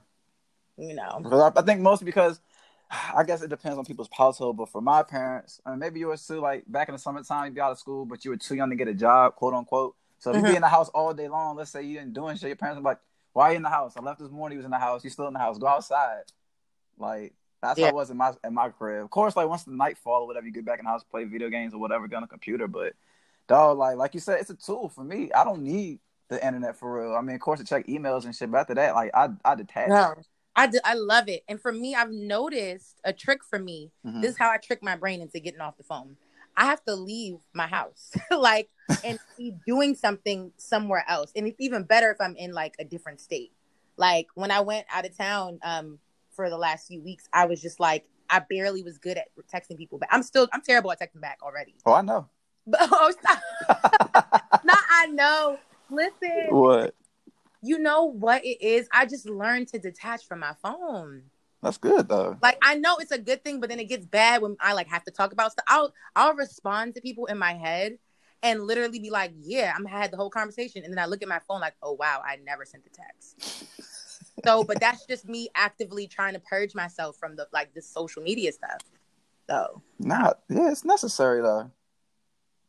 You 0.77 0.93
know, 0.93 1.19
because 1.21 1.41
I, 1.41 1.59
I 1.59 1.63
think 1.63 1.81
mostly 1.81 2.05
because 2.05 2.39
I 2.89 3.23
guess 3.23 3.41
it 3.41 3.49
depends 3.49 3.77
on 3.77 3.85
people's 3.85 4.09
household, 4.11 4.57
but 4.57 4.69
for 4.69 4.81
my 4.81 5.03
parents, 5.03 5.61
I 5.65 5.71
mean, 5.71 5.79
maybe 5.79 5.99
you 5.99 6.07
were 6.07 6.17
still 6.17 6.41
like 6.41 6.63
back 6.67 6.89
in 6.89 6.93
the 6.93 6.99
summertime, 6.99 7.45
you'd 7.45 7.55
be 7.55 7.61
out 7.61 7.71
of 7.71 7.79
school, 7.79 8.05
but 8.05 8.23
you 8.23 8.31
were 8.31 8.37
too 8.37 8.55
young 8.55 8.69
to 8.69 8.75
get 8.75 8.87
a 8.87 8.93
job, 8.93 9.35
quote 9.35 9.53
unquote. 9.53 9.95
So 10.17 10.31
if 10.31 10.37
mm-hmm. 10.37 10.45
you 10.45 10.51
be 10.51 10.55
in 10.55 10.61
the 10.61 10.69
house 10.69 10.89
all 10.89 11.13
day 11.13 11.27
long, 11.27 11.55
let's 11.55 11.71
say 11.71 11.83
you 11.83 11.97
didn't 11.97 12.13
doing 12.13 12.35
shit, 12.37 12.47
your 12.47 12.55
parents 12.55 12.79
are 12.79 12.83
like, 12.83 12.99
"Why 13.33 13.49
are 13.49 13.51
you 13.51 13.57
in 13.57 13.63
the 13.63 13.69
house? 13.69 13.93
I 13.97 14.01
left 14.01 14.19
this 14.19 14.31
morning. 14.31 14.55
You 14.55 14.59
was 14.59 14.65
in 14.65 14.71
the 14.71 14.77
house. 14.77 15.03
You 15.03 15.09
still 15.09 15.27
in 15.27 15.33
the 15.33 15.39
house? 15.39 15.57
Go 15.57 15.67
outside." 15.67 16.23
Like 16.97 17.33
that's 17.61 17.79
yeah. 17.79 17.85
how 17.85 17.89
it 17.89 17.95
was 17.95 18.09
in 18.09 18.17
my 18.17 18.33
in 18.43 18.53
my 18.53 18.69
crib. 18.69 19.03
Of 19.03 19.09
course, 19.09 19.35
like 19.35 19.49
once 19.49 19.63
the 19.63 19.71
night 19.71 19.97
fall 19.97 20.21
or 20.21 20.27
whatever, 20.27 20.45
you 20.45 20.53
get 20.53 20.65
back 20.65 20.79
in 20.79 20.85
the 20.85 20.91
house, 20.91 21.03
play 21.03 21.25
video 21.25 21.49
games 21.49 21.73
or 21.73 21.79
whatever, 21.79 22.07
get 22.07 22.17
on 22.17 22.21
the 22.21 22.27
computer. 22.27 22.67
But 22.67 22.93
dog, 23.47 23.77
like 23.77 23.97
like 23.97 24.13
you 24.13 24.19
said, 24.19 24.39
it's 24.39 24.49
a 24.49 24.55
tool 24.55 24.89
for 24.89 25.03
me. 25.03 25.31
I 25.33 25.43
don't 25.43 25.63
need 25.63 25.99
the 26.29 26.45
internet 26.45 26.77
for 26.77 27.01
real. 27.01 27.15
I 27.15 27.21
mean, 27.21 27.35
of 27.35 27.41
course, 27.41 27.59
to 27.59 27.65
check 27.65 27.87
emails 27.87 28.25
and 28.25 28.35
shit, 28.35 28.49
but 28.51 28.59
after 28.59 28.75
that, 28.75 28.95
like 28.95 29.11
I 29.13 29.29
I 29.43 29.55
detach. 29.55 29.89
No. 29.89 30.15
I, 30.55 30.67
d- 30.67 30.79
I 30.83 30.95
love 30.95 31.29
it. 31.29 31.43
And 31.47 31.61
for 31.61 31.71
me, 31.71 31.95
I've 31.95 32.11
noticed 32.11 32.99
a 33.05 33.13
trick 33.13 33.45
for 33.45 33.57
me. 33.57 33.91
Mm-hmm. 34.05 34.19
This 34.19 34.31
is 34.31 34.37
how 34.37 34.49
I 34.49 34.57
trick 34.57 34.83
my 34.83 34.97
brain 34.97 35.21
into 35.21 35.39
getting 35.39 35.61
off 35.61 35.77
the 35.77 35.83
phone. 35.83 36.17
I 36.57 36.65
have 36.65 36.83
to 36.83 36.95
leave 36.95 37.37
my 37.53 37.67
house, 37.67 38.11
like, 38.31 38.69
and 39.05 39.17
be 39.37 39.55
doing 39.65 39.95
something 39.95 40.51
somewhere 40.57 41.05
else. 41.07 41.31
And 41.33 41.47
it's 41.47 41.61
even 41.61 41.83
better 41.83 42.11
if 42.11 42.19
I'm 42.19 42.35
in 42.35 42.51
like 42.51 42.75
a 42.77 42.83
different 42.83 43.21
state. 43.21 43.53
Like 43.95 44.27
when 44.35 44.51
I 44.51 44.59
went 44.59 44.85
out 44.93 45.05
of 45.05 45.17
town 45.17 45.59
um, 45.63 45.99
for 46.39 46.49
the 46.49 46.57
last 46.57 46.87
few 46.87 47.01
weeks, 47.01 47.25
I 47.33 47.47
was 47.47 47.61
just 47.61 47.81
like, 47.81 48.07
I 48.29 48.39
barely 48.39 48.81
was 48.81 48.97
good 48.97 49.17
at 49.17 49.27
texting 49.53 49.77
people, 49.77 49.99
but 49.99 50.07
I'm 50.09 50.23
still, 50.23 50.47
I'm 50.53 50.61
terrible 50.61 50.89
at 50.89 51.01
texting 51.01 51.19
back 51.19 51.39
already. 51.43 51.75
Oh, 51.85 51.93
I 51.93 52.01
know. 52.01 52.27
But, 52.67 52.81
oh, 52.81 53.11
stop. 53.19 53.41
Not 54.63 54.77
I 54.91 55.07
know. 55.07 55.57
Listen. 55.89 56.47
What? 56.49 56.93
you 57.61 57.79
know 57.79 58.05
what 58.05 58.45
it 58.45 58.61
is? 58.61 58.87
I 58.91 59.05
just 59.05 59.27
learned 59.27 59.67
to 59.69 59.79
detach 59.79 60.25
from 60.27 60.39
my 60.39 60.53
phone. 60.61 61.23
That's 61.61 61.77
good 61.77 62.07
though. 62.07 62.37
Like 62.41 62.57
I 62.61 62.75
know 62.75 62.97
it's 62.97 63.11
a 63.11 63.17
good 63.17 63.43
thing, 63.43 63.59
but 63.59 63.69
then 63.69 63.79
it 63.79 63.89
gets 63.89 64.05
bad 64.05 64.41
when 64.41 64.55
I 64.61 64.73
like 64.73 64.87
have 64.87 65.03
to 65.05 65.11
talk 65.11 65.33
about 65.33 65.51
stuff. 65.51 65.65
I'll 65.67 65.93
I'll 66.15 66.35
respond 66.35 66.95
to 66.95 67.01
people 67.01 67.25
in 67.25 67.37
my 67.37 67.53
head 67.53 67.97
and 68.43 68.63
literally 68.63 68.99
be 68.99 69.09
like, 69.09 69.33
"Yeah, 69.35 69.73
I'm 69.75 69.85
had 69.85 70.11
the 70.11 70.17
whole 70.17 70.29
conversation," 70.29 70.83
and 70.83 70.93
then 70.93 70.99
I 70.99 71.05
look 71.05 71.21
at 71.21 71.27
my 71.27 71.39
phone 71.39 71.59
like, 71.59 71.75
"Oh 71.81 71.93
wow, 71.93 72.21
I 72.23 72.37
never 72.37 72.63
sent 72.63 72.83
the 72.83 72.91
text." 72.91 73.65
So, 74.43 74.63
but 74.63 74.79
that's 74.79 75.05
just 75.05 75.27
me 75.27 75.49
actively 75.55 76.07
trying 76.07 76.33
to 76.33 76.39
purge 76.39 76.75
myself 76.75 77.17
from 77.17 77.35
the 77.35 77.47
like 77.53 77.73
the 77.73 77.81
social 77.81 78.21
media 78.21 78.51
stuff. 78.51 78.81
So, 79.49 79.81
not 79.99 80.39
yeah, 80.49 80.71
it's 80.71 80.85
necessary 80.85 81.41
though. 81.41 81.71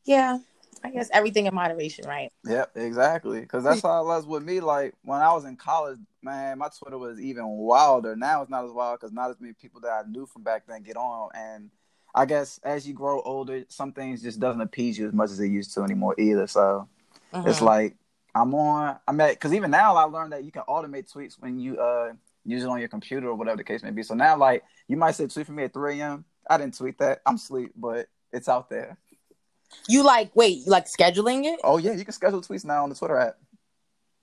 Yeah, 0.04 0.38
I 0.82 0.90
guess 0.90 1.10
everything 1.12 1.46
in 1.46 1.54
moderation, 1.54 2.06
right? 2.08 2.32
Yep, 2.44 2.72
exactly. 2.76 3.40
Because 3.40 3.64
that's 3.64 3.82
how 3.82 4.02
it 4.02 4.06
was 4.06 4.26
with 4.26 4.42
me. 4.42 4.60
Like 4.60 4.94
when 5.02 5.20
I 5.20 5.32
was 5.32 5.44
in 5.44 5.56
college, 5.56 5.98
man, 6.22 6.58
my 6.58 6.68
Twitter 6.78 6.98
was 6.98 7.20
even 7.20 7.46
wilder. 7.46 8.16
Now 8.16 8.42
it's 8.42 8.50
not 8.50 8.64
as 8.64 8.72
wild 8.72 8.98
because 8.98 9.12
not 9.12 9.30
as 9.30 9.40
many 9.40 9.52
people 9.52 9.80
that 9.82 9.90
I 9.90 10.02
knew 10.08 10.26
from 10.26 10.42
back 10.42 10.64
then 10.66 10.82
get 10.82 10.96
on. 10.96 11.30
And 11.34 11.70
I 12.14 12.24
guess 12.24 12.58
as 12.64 12.88
you 12.88 12.94
grow 12.94 13.20
older, 13.22 13.64
some 13.68 13.92
things 13.92 14.22
just 14.22 14.40
doesn't 14.40 14.60
appease 14.60 14.98
you 14.98 15.06
as 15.06 15.12
much 15.12 15.30
as 15.30 15.38
they 15.38 15.46
used 15.46 15.74
to 15.74 15.82
anymore 15.82 16.14
either. 16.18 16.46
So 16.46 16.88
mm-hmm. 17.32 17.48
it's 17.48 17.60
like 17.60 17.96
I'm 18.34 18.54
on. 18.54 18.98
I'm 19.06 19.20
at 19.20 19.32
because 19.32 19.52
even 19.52 19.70
now 19.70 19.96
I 19.96 20.04
learned 20.04 20.32
that 20.32 20.44
you 20.44 20.52
can 20.52 20.62
automate 20.68 21.12
tweets 21.12 21.40
when 21.40 21.58
you 21.58 21.78
uh 21.78 22.12
use 22.44 22.62
it 22.62 22.68
on 22.68 22.78
your 22.78 22.88
computer 22.88 23.28
or 23.28 23.34
whatever 23.34 23.56
the 23.56 23.64
case 23.64 23.82
may 23.82 23.90
be. 23.90 24.02
So 24.02 24.14
now 24.14 24.36
like 24.36 24.62
you 24.88 24.96
might 24.96 25.14
say 25.14 25.26
tweet 25.26 25.46
for 25.46 25.52
me 25.52 25.64
at 25.64 25.72
3 25.72 26.00
a.m. 26.00 26.24
I 26.48 26.58
didn't 26.58 26.76
tweet 26.76 26.98
that. 26.98 27.20
I'm 27.26 27.36
asleep, 27.36 27.72
but 27.76 28.08
it's 28.32 28.48
out 28.48 28.70
there. 28.70 28.98
You 29.88 30.02
like 30.04 30.34
wait, 30.34 30.58
you 30.58 30.70
like 30.70 30.86
scheduling 30.86 31.44
it? 31.44 31.60
Oh 31.64 31.78
yeah, 31.78 31.92
you 31.92 32.04
can 32.04 32.12
schedule 32.12 32.40
tweets 32.40 32.64
now 32.64 32.82
on 32.82 32.88
the 32.88 32.94
Twitter 32.94 33.18
app. 33.18 33.36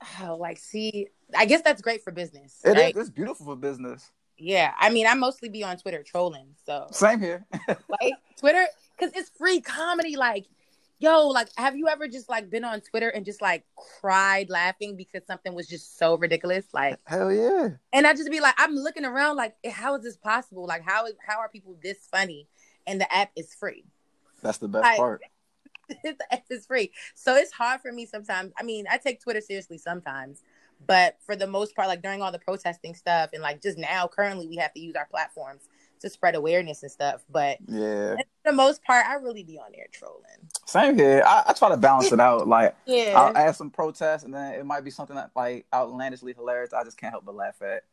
Oh, 0.21 0.35
like 0.35 0.59
see, 0.59 1.07
I 1.35 1.45
guess 1.45 1.61
that's 1.61 1.81
great 1.81 2.03
for 2.03 2.11
business. 2.11 2.61
It 2.63 2.71
right? 2.71 2.95
is. 2.95 3.01
It's 3.01 3.09
beautiful 3.09 3.45
for 3.47 3.55
business. 3.55 4.11
Yeah, 4.37 4.73
I 4.79 4.91
mean, 4.91 5.07
I 5.07 5.15
mostly 5.15 5.49
be 5.49 5.63
on 5.63 5.77
Twitter 5.77 6.03
trolling. 6.03 6.55
So 6.65 6.87
same 6.91 7.19
here. 7.19 7.45
like 7.67 8.13
Twitter, 8.39 8.65
because 8.97 9.13
it's 9.15 9.31
free 9.37 9.61
comedy. 9.61 10.15
Like, 10.15 10.45
yo, 10.99 11.27
like, 11.27 11.49
have 11.57 11.75
you 11.75 11.87
ever 11.87 12.07
just 12.07 12.29
like 12.29 12.49
been 12.49 12.63
on 12.63 12.81
Twitter 12.81 13.09
and 13.09 13.25
just 13.25 13.41
like 13.41 13.65
cried 13.99 14.49
laughing 14.49 14.95
because 14.95 15.21
something 15.25 15.53
was 15.53 15.67
just 15.67 15.97
so 15.97 16.17
ridiculous? 16.17 16.65
Like, 16.73 16.99
hell 17.05 17.31
yeah. 17.31 17.69
And 17.93 18.07
I 18.07 18.13
just 18.13 18.31
be 18.31 18.39
like, 18.39 18.55
I'm 18.57 18.75
looking 18.75 19.05
around, 19.05 19.35
like, 19.35 19.55
eh, 19.63 19.71
how 19.71 19.95
is 19.95 20.03
this 20.03 20.17
possible? 20.17 20.65
Like, 20.65 20.83
how 20.83 21.05
is 21.05 21.13
how 21.25 21.39
are 21.39 21.49
people 21.49 21.75
this 21.81 21.97
funny? 22.11 22.47
And 22.85 23.01
the 23.01 23.13
app 23.13 23.31
is 23.35 23.53
free. 23.53 23.85
That's 24.41 24.57
the 24.57 24.67
best 24.67 24.83
like, 24.83 24.97
part. 24.97 25.21
it's 26.03 26.65
free. 26.65 26.91
So 27.15 27.35
it's 27.35 27.51
hard 27.51 27.81
for 27.81 27.91
me 27.91 28.05
sometimes. 28.05 28.51
I 28.57 28.63
mean, 28.63 28.85
I 28.89 28.97
take 28.97 29.21
Twitter 29.21 29.41
seriously 29.41 29.77
sometimes, 29.77 30.41
but 30.85 31.17
for 31.25 31.35
the 31.35 31.47
most 31.47 31.75
part, 31.75 31.87
like 31.87 32.01
during 32.01 32.21
all 32.21 32.31
the 32.31 32.39
protesting 32.39 32.93
stuff 32.93 33.31
and 33.33 33.41
like 33.41 33.61
just 33.61 33.77
now, 33.77 34.07
currently, 34.07 34.47
we 34.47 34.57
have 34.57 34.73
to 34.73 34.79
use 34.79 34.95
our 34.95 35.05
platforms 35.05 35.69
to 35.99 36.09
spread 36.09 36.35
awareness 36.35 36.83
and 36.83 36.91
stuff. 36.91 37.23
But 37.29 37.57
yeah, 37.67 38.15
the 38.47 38.53
most 38.53 38.83
part, 38.83 39.05
I 39.05 39.15
really 39.15 39.43
be 39.43 39.59
on 39.59 39.71
there 39.73 39.87
trolling. 39.91 40.23
Same 40.65 40.97
here. 40.97 41.23
I, 41.25 41.43
I 41.47 41.53
try 41.53 41.69
to 41.69 41.77
balance 41.77 42.11
it 42.11 42.19
out. 42.19 42.47
Like, 42.47 42.75
yeah, 42.85 43.13
I'll 43.15 43.37
add 43.37 43.55
some 43.55 43.69
protests, 43.69 44.23
and 44.23 44.33
then 44.33 44.53
it 44.53 44.65
might 44.65 44.83
be 44.83 44.91
something 44.91 45.15
that 45.15 45.31
like 45.35 45.65
outlandishly 45.73 46.33
hilarious. 46.33 46.73
I 46.73 46.83
just 46.83 46.97
can't 46.97 47.11
help 47.11 47.25
but 47.25 47.35
laugh 47.35 47.61
at. 47.61 47.83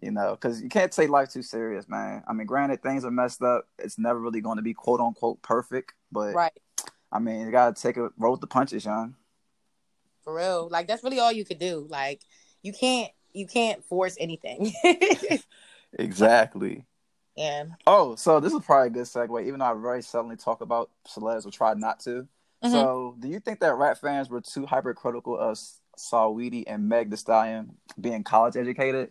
You 0.00 0.10
know, 0.10 0.32
because 0.32 0.60
you 0.60 0.68
can't 0.68 0.90
take 0.90 1.10
life 1.10 1.30
too 1.30 1.42
serious, 1.42 1.88
man. 1.88 2.24
I 2.26 2.32
mean, 2.32 2.46
granted, 2.46 2.82
things 2.82 3.04
are 3.04 3.10
messed 3.10 3.40
up. 3.40 3.68
It's 3.78 3.98
never 3.98 4.18
really 4.18 4.40
going 4.40 4.56
to 4.56 4.62
be 4.62 4.74
quote 4.74 5.00
unquote 5.00 5.42
perfect, 5.42 5.92
but 6.10 6.34
right 6.34 6.52
I 7.12 7.18
mean, 7.18 7.44
you 7.44 7.52
gotta 7.52 7.80
take 7.80 7.98
it, 7.98 8.10
roll 8.16 8.32
with 8.32 8.40
the 8.40 8.46
punches, 8.46 8.84
young. 8.84 9.14
For 10.24 10.34
real, 10.34 10.68
like 10.70 10.88
that's 10.88 11.04
really 11.04 11.18
all 11.18 11.30
you 11.30 11.44
could 11.44 11.58
do. 11.58 11.86
Like 11.88 12.22
you 12.62 12.72
can't, 12.72 13.12
you 13.34 13.46
can't 13.46 13.84
force 13.84 14.16
anything. 14.18 14.72
exactly. 15.92 16.86
Yeah. 17.36 17.64
Oh, 17.86 18.14
so 18.16 18.40
this 18.40 18.52
is 18.52 18.60
probably 18.64 18.88
a 18.88 18.90
good 18.90 19.04
segue, 19.04 19.46
even 19.46 19.60
though 19.60 19.66
I 19.66 19.74
very 19.74 20.02
suddenly 20.02 20.36
talk 20.36 20.60
about 20.60 20.90
celebs 21.06 21.46
or 21.46 21.50
try 21.50 21.74
not 21.74 22.00
to. 22.00 22.26
Mm-hmm. 22.62 22.70
So, 22.70 23.16
do 23.18 23.28
you 23.28 23.40
think 23.40 23.60
that 23.60 23.74
rap 23.74 23.98
fans 23.98 24.28
were 24.28 24.40
too 24.40 24.66
hypercritical 24.66 25.38
of 25.38 25.58
Saweetie 25.96 26.64
and 26.66 26.88
Meg 26.88 27.10
The 27.10 27.16
Stallion 27.16 27.76
being 28.00 28.22
college 28.22 28.56
educated? 28.56 29.10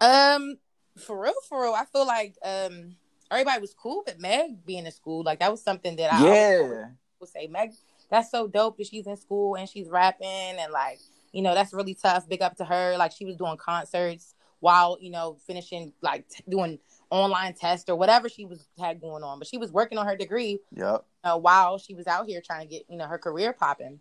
Um, 0.00 0.58
for 0.96 1.20
real, 1.20 1.34
for 1.48 1.62
real, 1.62 1.74
I 1.74 1.84
feel 1.84 2.06
like 2.06 2.36
um 2.44 2.96
everybody 3.30 3.60
was 3.60 3.74
cool 3.74 4.02
with 4.06 4.18
Meg 4.20 4.64
being 4.64 4.86
in 4.86 4.92
school. 4.92 5.22
Like 5.22 5.40
that 5.40 5.50
was 5.50 5.62
something 5.62 5.96
that 5.96 6.12
I 6.12 6.24
yeah 6.24 6.86
would 7.20 7.28
say 7.28 7.46
Meg. 7.46 7.72
That's 8.10 8.30
so 8.30 8.46
dope 8.46 8.76
that 8.78 8.86
she's 8.86 9.06
in 9.06 9.16
school 9.16 9.56
and 9.56 9.68
she's 9.68 9.88
rapping 9.88 10.26
and 10.28 10.72
like 10.72 10.98
you 11.32 11.42
know 11.42 11.54
that's 11.54 11.72
really 11.72 11.94
tough. 11.94 12.28
Big 12.28 12.42
up 12.42 12.56
to 12.56 12.64
her. 12.64 12.96
Like 12.98 13.12
she 13.12 13.24
was 13.24 13.36
doing 13.36 13.56
concerts 13.56 14.34
while 14.62 14.96
you 15.00 15.10
know 15.10 15.36
finishing 15.44 15.92
like 16.02 16.28
t- 16.28 16.44
doing 16.48 16.78
online 17.10 17.52
tests 17.52 17.90
or 17.90 17.96
whatever 17.96 18.28
she 18.28 18.44
was 18.44 18.64
had 18.78 19.00
going 19.00 19.24
on. 19.24 19.40
But 19.40 19.48
she 19.48 19.58
was 19.58 19.72
working 19.72 19.98
on 19.98 20.06
her 20.06 20.16
degree. 20.16 20.60
Yep. 20.74 21.04
Uh, 21.24 21.36
while 21.36 21.78
she 21.78 21.94
was 21.94 22.06
out 22.06 22.26
here 22.26 22.40
trying 22.40 22.66
to 22.66 22.72
get 22.72 22.84
you 22.88 22.96
know 22.96 23.06
her 23.06 23.18
career 23.18 23.52
popping. 23.52 24.00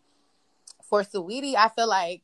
For 0.88 1.04
Saweetie, 1.04 1.56
I 1.56 1.70
feel 1.70 1.88
like 1.88 2.22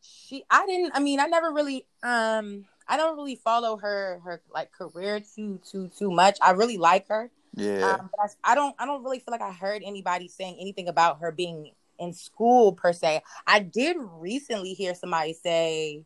she. 0.00 0.44
I 0.48 0.66
didn't. 0.66 0.92
I 0.94 1.00
mean, 1.00 1.18
I 1.18 1.26
never 1.26 1.52
really 1.52 1.84
um 2.04 2.64
I 2.86 2.96
don't 2.96 3.16
really 3.16 3.36
follow 3.36 3.76
her 3.76 4.20
her 4.24 4.40
like 4.54 4.70
career 4.70 5.20
too 5.20 5.60
too 5.68 5.90
too 5.98 6.12
much. 6.12 6.38
I 6.40 6.52
really 6.52 6.78
like 6.78 7.08
her. 7.08 7.30
Yeah. 7.54 7.98
Um, 7.98 8.10
but 8.16 8.30
I, 8.44 8.52
I 8.52 8.54
don't 8.54 8.76
I 8.78 8.86
don't 8.86 9.02
really 9.02 9.18
feel 9.18 9.32
like 9.32 9.42
I 9.42 9.52
heard 9.52 9.82
anybody 9.84 10.28
saying 10.28 10.58
anything 10.60 10.86
about 10.86 11.20
her 11.20 11.32
being 11.32 11.72
in 11.98 12.12
school 12.12 12.72
per 12.72 12.92
se. 12.92 13.22
I 13.48 13.58
did 13.58 13.96
recently 13.98 14.74
hear 14.74 14.94
somebody 14.94 15.32
say 15.32 16.04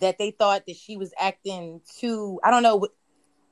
that 0.00 0.18
they 0.18 0.30
thought 0.30 0.66
that 0.66 0.76
she 0.76 0.96
was 0.96 1.12
acting 1.18 1.80
too 1.98 2.40
I 2.42 2.50
don't 2.50 2.62
know 2.62 2.86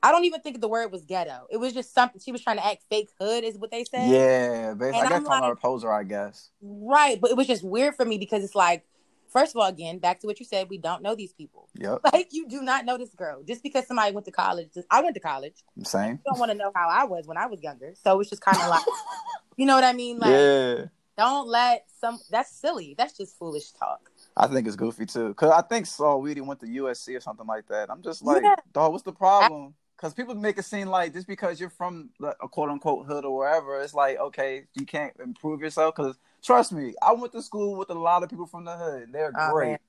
I 0.03 0.11
don't 0.11 0.25
even 0.25 0.41
think 0.41 0.61
the 0.61 0.67
word 0.67 0.91
was 0.91 1.05
ghetto. 1.05 1.45
It 1.51 1.57
was 1.57 1.73
just 1.73 1.93
something 1.93 2.19
she 2.19 2.31
was 2.31 2.41
trying 2.41 2.57
to 2.57 2.65
act 2.65 2.83
fake 2.89 3.09
hood, 3.19 3.43
is 3.43 3.57
what 3.57 3.69
they 3.69 3.83
said. 3.83 4.09
Yeah, 4.09 4.73
basically, 4.73 5.01
I 5.01 5.09
guess 5.09 5.23
calling 5.23 5.41
like, 5.41 5.43
her 5.43 5.53
a 5.53 5.55
poser, 5.55 5.91
I 5.91 6.03
guess. 6.03 6.49
Right, 6.61 7.21
but 7.21 7.29
it 7.29 7.37
was 7.37 7.45
just 7.45 7.63
weird 7.63 7.95
for 7.95 8.03
me 8.03 8.17
because 8.17 8.43
it's 8.43 8.55
like, 8.55 8.83
first 9.29 9.55
of 9.55 9.61
all, 9.61 9.67
again, 9.67 9.99
back 9.99 10.19
to 10.21 10.27
what 10.27 10.39
you 10.39 10.45
said, 10.45 10.69
we 10.69 10.79
don't 10.79 11.03
know 11.03 11.13
these 11.13 11.33
people. 11.33 11.69
Yep. 11.75 12.01
Like 12.13 12.29
you 12.31 12.47
do 12.47 12.61
not 12.61 12.85
know 12.85 12.97
this 12.97 13.13
girl 13.13 13.43
just 13.43 13.61
because 13.61 13.87
somebody 13.87 14.11
went 14.11 14.25
to 14.25 14.31
college. 14.31 14.69
I 14.89 15.01
went 15.01 15.13
to 15.15 15.21
college. 15.21 15.63
Same. 15.83 16.13
You 16.13 16.19
don't 16.25 16.39
want 16.39 16.51
to 16.51 16.57
know 16.57 16.71
how 16.73 16.89
I 16.89 17.03
was 17.03 17.27
when 17.27 17.37
I 17.37 17.45
was 17.45 17.61
younger, 17.61 17.93
so 18.01 18.19
it's 18.19 18.29
just 18.29 18.41
kind 18.41 18.57
of 18.57 18.69
like, 18.69 18.83
you 19.55 19.67
know 19.67 19.75
what 19.75 19.83
I 19.83 19.93
mean? 19.93 20.17
Like, 20.17 20.31
yeah. 20.31 20.85
Don't 21.17 21.47
let 21.47 21.85
some. 21.99 22.19
That's 22.31 22.51
silly. 22.51 22.95
That's 22.97 23.15
just 23.15 23.37
foolish 23.37 23.71
talk. 23.73 24.10
I 24.37 24.47
think 24.47 24.67
it's 24.67 24.75
goofy 24.75 25.05
too, 25.05 25.33
cause 25.33 25.51
I 25.51 25.61
think 25.61 25.85
Saweetie 25.85 26.45
went 26.45 26.59
to 26.61 26.65
USC 26.65 27.17
or 27.17 27.19
something 27.19 27.47
like 27.47 27.67
that. 27.67 27.89
I'm 27.89 28.01
just 28.01 28.23
like, 28.23 28.43
yeah. 28.43 28.55
dog, 28.73 28.91
what's 28.91 29.03
the 29.03 29.11
problem? 29.11 29.73
Because 29.97 30.13
people 30.13 30.33
make 30.33 30.57
it 30.57 30.65
seem 30.65 30.87
like 30.87 31.13
just 31.13 31.27
because 31.27 31.59
you're 31.59 31.69
from 31.69 32.09
a 32.23 32.47
quote 32.47 32.69
unquote 32.69 33.05
hood 33.05 33.25
or 33.25 33.37
wherever, 33.37 33.81
it's 33.81 33.93
like 33.93 34.17
okay, 34.19 34.63
you 34.73 34.85
can't 34.85 35.13
improve 35.23 35.61
yourself. 35.61 35.95
Because 35.95 36.17
trust 36.41 36.71
me, 36.71 36.93
I 37.01 37.13
went 37.13 37.33
to 37.33 37.41
school 37.41 37.75
with 37.75 37.89
a 37.89 37.93
lot 37.93 38.23
of 38.23 38.29
people 38.29 38.47
from 38.47 38.65
the 38.65 38.75
hood. 38.75 39.09
They're 39.11 39.31
oh, 39.37 39.51
great. 39.51 39.69
Man. 39.69 39.79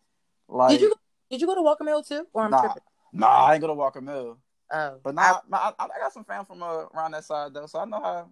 Like, 0.48 0.70
did 0.70 0.80
you 0.82 0.94
did 1.30 1.40
you 1.40 1.46
go 1.46 1.54
to 1.54 1.62
Walker 1.62 1.84
Mill 1.84 2.02
too, 2.02 2.26
or 2.34 2.42
I'm 2.44 2.50
nah, 2.50 2.60
tripping? 2.60 2.82
Nah, 3.14 3.46
I 3.46 3.54
ain't 3.54 3.62
go 3.62 3.68
to 3.68 3.74
Walker 3.74 4.02
Mill. 4.02 4.36
Oh, 4.70 4.98
but 5.02 5.14
now 5.14 5.40
I, 5.52 5.72
I, 5.78 5.84
I, 5.84 5.98
got 6.00 6.12
some 6.12 6.24
fam 6.24 6.44
from 6.44 6.62
uh, 6.62 6.86
around 6.94 7.12
that 7.12 7.24
side 7.24 7.54
though, 7.54 7.66
so 7.66 7.78
I 7.78 7.84
know 7.84 8.00
how 8.02 8.28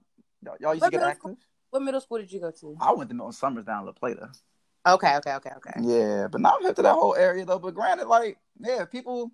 y'all 0.60 0.74
used 0.74 0.84
to 0.84 0.90
get 0.90 1.02
active. 1.02 1.20
School, 1.20 1.38
what 1.70 1.82
middle 1.82 2.00
school 2.00 2.18
did 2.18 2.32
you 2.32 2.40
go 2.40 2.50
to? 2.50 2.76
I 2.80 2.92
went 2.92 3.08
to 3.10 3.16
Milton 3.16 3.32
Somers 3.32 3.64
down 3.64 3.86
La 3.86 3.92
Plata. 3.92 4.30
Okay, 4.86 5.16
okay, 5.16 5.34
okay, 5.34 5.50
okay. 5.56 5.80
Yeah, 5.82 6.28
but 6.28 6.40
now 6.40 6.56
I'm 6.56 6.64
hip 6.64 6.76
to 6.76 6.82
that 6.82 6.94
whole 6.94 7.14
area 7.14 7.44
though. 7.44 7.58
But 7.58 7.74
granted, 7.74 8.06
like, 8.06 8.38
yeah, 8.58 8.84
people 8.86 9.30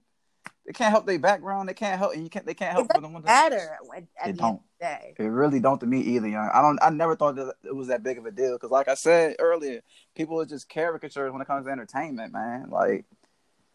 they 0.66 0.72
can't 0.72 0.90
help 0.90 1.06
their 1.06 1.18
background. 1.18 1.68
They 1.68 1.74
can't 1.74 1.98
help, 1.98 2.14
and 2.14 2.24
you 2.24 2.28
can't. 2.28 2.44
They 2.44 2.54
can't 2.54 2.72
help 2.72 2.92
for 2.92 3.00
them. 3.00 3.22
Matter. 3.24 3.78
At 4.20 4.30
it 4.30 4.37
don't. 4.37 4.61
It 4.80 5.22
really 5.22 5.61
don't 5.61 5.78
to 5.80 5.87
me 5.87 6.00
either, 6.00 6.28
young. 6.28 6.50
I 6.52 6.61
don't. 6.61 6.78
I 6.82 6.90
never 6.90 7.14
thought 7.14 7.37
that 7.37 7.54
it 7.62 7.74
was 7.74 7.87
that 7.88 8.02
big 8.02 8.18
of 8.18 8.26
a 8.26 8.32
deal 8.32 8.54
because, 8.54 8.70
like 8.70 8.88
I 8.88 8.94
said 8.94 9.37
earlier, 9.38 9.82
people 10.16 10.40
are 10.40 10.46
just 10.46 10.68
caricatures 10.68 11.32
when 11.32 11.40
it 11.40 11.46
comes 11.46 11.66
to 11.66 11.72
entertainment, 11.72 12.32
man. 12.32 12.70
Like, 12.70 13.04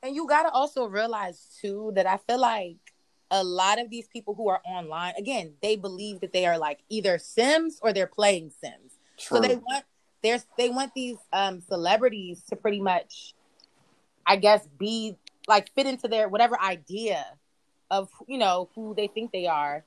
and 0.04 0.14
you 0.14 0.28
gotta 0.28 0.50
also 0.50 0.86
realize 0.86 1.58
too 1.62 1.94
that 1.96 2.06
I 2.06 2.18
feel 2.18 2.40
like 2.40 2.78
a 3.32 3.44
lot 3.44 3.80
of 3.80 3.90
these 3.90 4.08
people 4.10 4.36
who 4.36 4.50
are 4.50 4.62
online, 4.66 5.14
again, 5.18 5.54
they 5.62 5.78
believe 5.78 6.20
that 6.20 6.34
they 6.34 6.46
are 6.46 6.58
like 6.58 6.80
either 6.90 7.18
Sims 7.18 7.80
or 7.82 7.94
they're 7.94 8.06
playing 8.08 8.52
Sims. 8.62 9.00
True. 9.18 9.38
So 9.38 9.42
they 9.42 9.56
want 9.56 9.86
there's 10.24 10.46
they 10.58 10.70
want 10.70 10.94
these 10.94 11.18
um 11.34 11.62
celebrities 11.62 12.44
to 12.50 12.56
pretty 12.56 12.82
much 12.82 13.34
I 14.26 14.36
guess 14.36 14.68
be 14.78 15.18
like 15.48 15.74
fit 15.74 15.88
into 15.88 16.08
their 16.08 16.30
whatever 16.30 16.60
idea 16.60 17.26
of 17.90 18.10
you 18.28 18.38
know 18.38 18.70
who 18.76 18.94
they 18.96 19.08
think 19.08 19.32
they 19.32 19.48
are. 19.48 19.84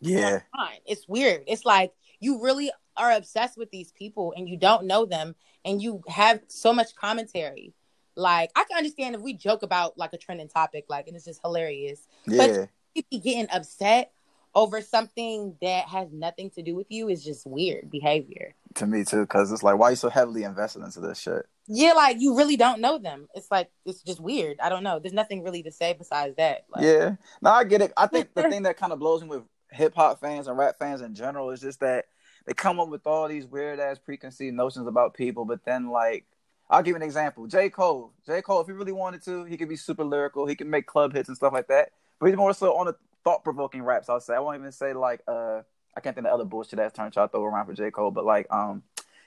Yeah. 0.00 0.40
It's 0.86 1.08
weird. 1.08 1.44
It's 1.46 1.64
like 1.64 1.92
you 2.20 2.42
really 2.42 2.70
are 2.96 3.12
obsessed 3.12 3.56
with 3.56 3.70
these 3.70 3.92
people 3.92 4.34
and 4.36 4.48
you 4.48 4.56
don't 4.56 4.84
know 4.84 5.06
them 5.06 5.34
and 5.64 5.80
you 5.80 6.02
have 6.08 6.40
so 6.48 6.72
much 6.72 6.94
commentary. 6.94 7.72
Like 8.16 8.50
I 8.56 8.64
can 8.64 8.76
understand 8.76 9.14
if 9.14 9.20
we 9.20 9.34
joke 9.34 9.62
about 9.62 9.96
like 9.96 10.12
a 10.12 10.18
trending 10.18 10.48
topic, 10.48 10.86
like 10.88 11.06
and 11.06 11.16
it's 11.16 11.24
just 11.24 11.40
hilarious. 11.42 12.06
Yeah. 12.26 12.66
But 12.94 13.04
be 13.10 13.18
getting 13.18 13.46
upset 13.52 14.12
over 14.54 14.80
something 14.80 15.54
that 15.62 15.84
has 15.84 16.08
nothing 16.12 16.50
to 16.50 16.62
do 16.62 16.74
with 16.74 16.86
you 16.90 17.08
is 17.08 17.24
just 17.24 17.46
weird 17.46 17.90
behavior. 17.90 18.54
To 18.74 18.86
me 18.86 19.04
too, 19.04 19.22
because 19.22 19.50
it's 19.50 19.62
like, 19.62 19.78
why 19.78 19.88
are 19.88 19.90
you 19.90 19.96
so 19.96 20.10
heavily 20.10 20.44
invested 20.44 20.82
into 20.82 21.00
this 21.00 21.18
shit? 21.18 21.46
Yeah, 21.66 21.92
like 21.92 22.16
you 22.20 22.36
really 22.36 22.56
don't 22.56 22.80
know 22.80 22.98
them. 22.98 23.28
It's 23.34 23.50
like 23.50 23.70
it's 23.84 24.02
just 24.02 24.20
weird. 24.20 24.58
I 24.60 24.68
don't 24.68 24.82
know. 24.82 24.98
There's 24.98 25.14
nothing 25.14 25.42
really 25.42 25.62
to 25.64 25.72
say 25.72 25.94
besides 25.94 26.36
that. 26.36 26.64
Like, 26.70 26.84
yeah, 26.84 27.16
no, 27.42 27.50
I 27.50 27.64
get 27.64 27.82
it. 27.82 27.92
I 27.96 28.06
think 28.06 28.34
the 28.34 28.42
thing 28.50 28.62
that 28.62 28.76
kind 28.76 28.92
of 28.92 28.98
blows 28.98 29.22
me 29.22 29.28
with 29.28 29.42
hip 29.70 29.94
hop 29.94 30.20
fans 30.20 30.48
and 30.48 30.56
rap 30.56 30.78
fans 30.78 31.00
in 31.00 31.14
general 31.14 31.50
is 31.50 31.60
just 31.60 31.80
that 31.80 32.06
they 32.46 32.54
come 32.54 32.80
up 32.80 32.88
with 32.88 33.06
all 33.06 33.28
these 33.28 33.46
weird 33.46 33.80
ass 33.80 33.98
preconceived 33.98 34.56
notions 34.56 34.86
about 34.86 35.14
people, 35.14 35.44
but 35.44 35.64
then 35.64 35.90
like 35.90 36.24
I'll 36.70 36.82
give 36.82 36.96
an 36.96 37.02
example. 37.02 37.46
J. 37.46 37.70
Cole. 37.70 38.12
J. 38.26 38.42
Cole, 38.42 38.60
if 38.60 38.66
he 38.66 38.72
really 38.72 38.92
wanted 38.92 39.22
to, 39.24 39.44
he 39.44 39.56
could 39.56 39.68
be 39.68 39.76
super 39.76 40.04
lyrical. 40.04 40.46
He 40.46 40.54
can 40.54 40.68
make 40.68 40.86
club 40.86 41.12
hits 41.14 41.28
and 41.28 41.36
stuff 41.36 41.52
like 41.52 41.68
that. 41.68 41.90
But 42.20 42.26
he's 42.26 42.36
more 42.36 42.52
so 42.52 42.76
on 42.76 42.86
the 42.86 42.96
thought 43.24 43.44
provoking 43.44 43.82
raps. 43.82 44.08
I'll 44.08 44.20
say. 44.20 44.34
I 44.34 44.40
won't 44.40 44.58
even 44.58 44.72
say 44.72 44.92
like 44.92 45.20
uh 45.26 45.62
I 45.96 46.00
can't 46.00 46.14
think 46.14 46.26
of 46.26 46.30
the 46.30 46.34
other 46.34 46.44
bullshit 46.44 46.78
that's 46.78 46.96
turned 46.96 47.14
y'all 47.16 47.28
throw 47.28 47.44
around 47.44 47.66
for 47.66 47.74
J 47.74 47.90
Cole, 47.90 48.10
but 48.10 48.24
like 48.24 48.46
um 48.50 48.82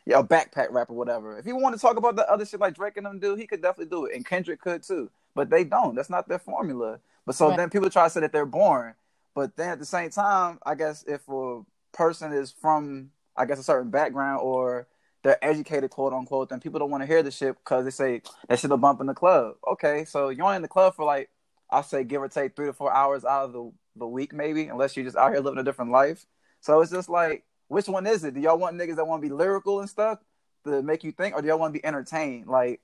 yeah, 0.05 0.19
a 0.19 0.23
backpack 0.23 0.71
rap 0.71 0.89
or 0.89 0.95
whatever. 0.95 1.37
If 1.37 1.45
he 1.45 1.53
want 1.53 1.75
to 1.75 1.81
talk 1.81 1.97
about 1.97 2.15
the 2.15 2.29
other 2.29 2.45
shit 2.45 2.59
like 2.59 2.73
Drake 2.73 2.97
and 2.97 3.05
them 3.05 3.19
do, 3.19 3.35
he 3.35 3.45
could 3.45 3.61
definitely 3.61 3.95
do 3.95 4.05
it, 4.05 4.15
and 4.15 4.25
Kendrick 4.25 4.59
could 4.59 4.83
too. 4.83 5.11
But 5.35 5.49
they 5.49 5.63
don't. 5.63 5.95
That's 5.95 6.09
not 6.09 6.27
their 6.27 6.39
formula. 6.39 6.99
But 7.25 7.35
so 7.35 7.49
right. 7.49 7.57
then 7.57 7.69
people 7.69 7.89
try 7.89 8.05
to 8.05 8.09
say 8.09 8.21
that 8.21 8.31
they're 8.31 8.45
boring. 8.45 8.95
But 9.35 9.55
then 9.55 9.69
at 9.69 9.79
the 9.79 9.85
same 9.85 10.09
time, 10.09 10.59
I 10.65 10.75
guess 10.75 11.03
if 11.07 11.21
a 11.29 11.61
person 11.93 12.33
is 12.33 12.51
from 12.51 13.11
I 13.37 13.45
guess 13.45 13.59
a 13.59 13.63
certain 13.63 13.91
background 13.91 14.41
or 14.41 14.87
they're 15.23 15.43
educated, 15.43 15.91
quote 15.91 16.13
unquote, 16.13 16.49
then 16.49 16.59
people 16.59 16.79
don't 16.79 16.89
want 16.89 17.03
to 17.03 17.07
hear 17.07 17.21
the 17.21 17.31
shit 17.31 17.55
because 17.63 17.85
they 17.85 17.91
say 17.91 18.21
that 18.47 18.59
shit'll 18.59 18.77
bump 18.77 19.01
in 19.01 19.07
the 19.07 19.13
club. 19.13 19.55
Okay, 19.67 20.05
so 20.05 20.29
you're 20.29 20.45
only 20.45 20.55
in 20.57 20.61
the 20.61 20.67
club 20.67 20.95
for 20.95 21.05
like 21.05 21.29
I'll 21.69 21.83
say 21.83 22.03
give 22.03 22.21
or 22.21 22.27
take 22.27 22.55
three 22.55 22.65
to 22.65 22.73
four 22.73 22.91
hours 22.91 23.23
out 23.23 23.45
of 23.45 23.53
the 23.53 23.71
the 23.95 24.07
week, 24.07 24.33
maybe, 24.33 24.67
unless 24.67 24.95
you're 24.95 25.05
just 25.05 25.17
out 25.17 25.31
here 25.31 25.41
living 25.41 25.59
a 25.59 25.63
different 25.63 25.91
life. 25.91 26.25
So 26.61 26.81
it's 26.81 26.91
just 26.91 27.09
like, 27.09 27.43
which 27.67 27.87
one 27.87 28.07
is 28.07 28.23
it? 28.23 28.33
Do 28.33 28.39
y'all 28.39 28.57
want 28.57 28.77
niggas 28.77 28.95
that 28.95 29.07
want 29.07 29.21
to 29.21 29.27
be 29.27 29.33
lyrical 29.33 29.79
and 29.79 29.89
stuff 29.89 30.19
to 30.65 30.81
make 30.81 31.03
you 31.03 31.11
think, 31.11 31.35
or 31.35 31.41
do 31.41 31.47
y'all 31.47 31.59
want 31.59 31.73
to 31.73 31.79
be 31.79 31.85
entertained? 31.85 32.47
Like, 32.47 32.81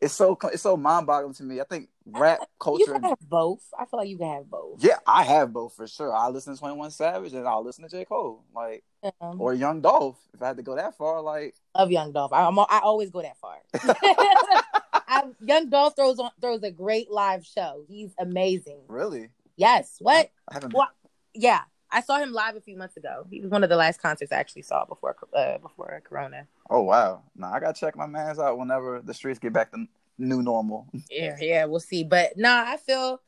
it's 0.00 0.14
so 0.14 0.38
it's 0.44 0.62
so 0.62 0.76
mind 0.76 1.06
boggling 1.06 1.34
to 1.34 1.42
me. 1.42 1.60
I 1.60 1.64
think 1.64 1.88
rap 2.06 2.38
culture. 2.60 2.84
You 2.86 2.92
can 2.92 3.02
have 3.02 3.18
both. 3.20 3.62
I 3.76 3.84
feel 3.84 3.98
like 3.98 4.08
you 4.08 4.16
can 4.16 4.32
have 4.32 4.48
both. 4.48 4.82
Yeah, 4.82 4.98
I 5.06 5.24
have 5.24 5.52
both 5.52 5.74
for 5.74 5.88
sure. 5.88 6.14
I 6.14 6.28
listen 6.28 6.54
to 6.54 6.58
Twenty 6.58 6.76
One 6.76 6.90
Savage 6.90 7.32
and 7.32 7.46
I'll 7.46 7.64
listen 7.64 7.82
to 7.84 7.90
J 7.90 8.04
Cole, 8.04 8.44
like 8.54 8.84
um, 9.20 9.40
or 9.40 9.54
Young 9.54 9.80
Dolph. 9.80 10.16
If 10.32 10.42
I 10.42 10.48
had 10.48 10.56
to 10.56 10.62
go 10.62 10.76
that 10.76 10.96
far, 10.96 11.20
like 11.20 11.56
love 11.76 11.90
Young 11.90 12.12
Dolph. 12.12 12.32
I, 12.32 12.46
I'm, 12.46 12.58
I 12.58 12.80
always 12.82 13.10
go 13.10 13.22
that 13.22 13.36
far. 13.38 13.56
I, 15.08 15.24
Young 15.44 15.68
Dolph 15.68 15.96
throws 15.96 16.20
on 16.20 16.30
throws 16.40 16.62
a 16.62 16.70
great 16.70 17.10
live 17.10 17.44
show. 17.44 17.82
He's 17.88 18.14
amazing. 18.18 18.82
Really? 18.86 19.30
Yes. 19.56 19.96
What? 19.98 20.30
I 20.48 20.54
haven't. 20.54 20.74
Well, 20.74 20.90
yeah, 21.34 21.62
I 21.90 22.00
saw 22.02 22.18
him 22.18 22.32
live 22.32 22.56
a 22.56 22.60
few 22.60 22.76
months 22.76 22.96
ago. 22.96 23.26
He 23.30 23.40
was 23.40 23.50
one 23.50 23.62
of 23.62 23.70
the 23.70 23.76
last 23.76 24.00
concerts 24.00 24.32
I 24.32 24.36
actually 24.36 24.62
saw 24.62 24.84
before 24.84 25.16
uh, 25.34 25.58
before 25.58 26.00
Corona. 26.04 26.46
Oh 26.68 26.82
wow! 26.82 27.22
Now 27.34 27.52
I 27.52 27.60
gotta 27.60 27.78
check 27.78 27.96
my 27.96 28.06
man's 28.06 28.38
out 28.38 28.58
whenever 28.58 29.00
the 29.00 29.14
streets 29.14 29.38
get 29.38 29.52
back 29.52 29.72
to 29.72 29.86
new 30.18 30.42
normal. 30.42 30.86
Yeah, 31.10 31.36
yeah, 31.40 31.64
we'll 31.64 31.80
see. 31.80 32.04
But 32.04 32.36
nah, 32.36 32.64
I 32.66 32.76
feel, 32.76 33.22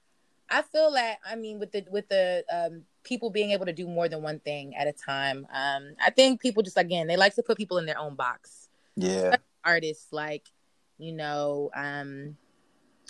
I 0.51 0.61
feel 0.61 0.91
that 0.93 1.19
I 1.25 1.37
mean 1.37 1.59
with 1.59 1.73
the 1.73 1.87
with 1.91 2.09
the 2.09 2.45
um, 2.53 2.83
people 3.05 3.31
being 3.31 3.53
able 3.53 3.65
to 3.67 3.73
do 3.73 3.89
more 3.89 4.09
than 4.09 4.23
one 4.23 4.41
thing 4.41 4.77
at 4.77 4.87
a 4.87 4.93
time. 4.93 5.47
Um, 5.53 5.95
I 6.05 6.11
think 6.11 6.43
people 6.43 6.63
just 6.63 6.77
again 6.77 7.07
they 7.07 7.17
like 7.17 7.35
to 7.37 7.43
put 7.43 7.57
people 7.57 7.79
in 7.79 7.87
their 7.87 7.99
own 7.99 8.15
box. 8.15 8.69
Yeah, 8.97 9.37
artists 9.65 10.13
like 10.13 10.49
you 10.99 11.13
know 11.13 11.71
um 11.75 12.37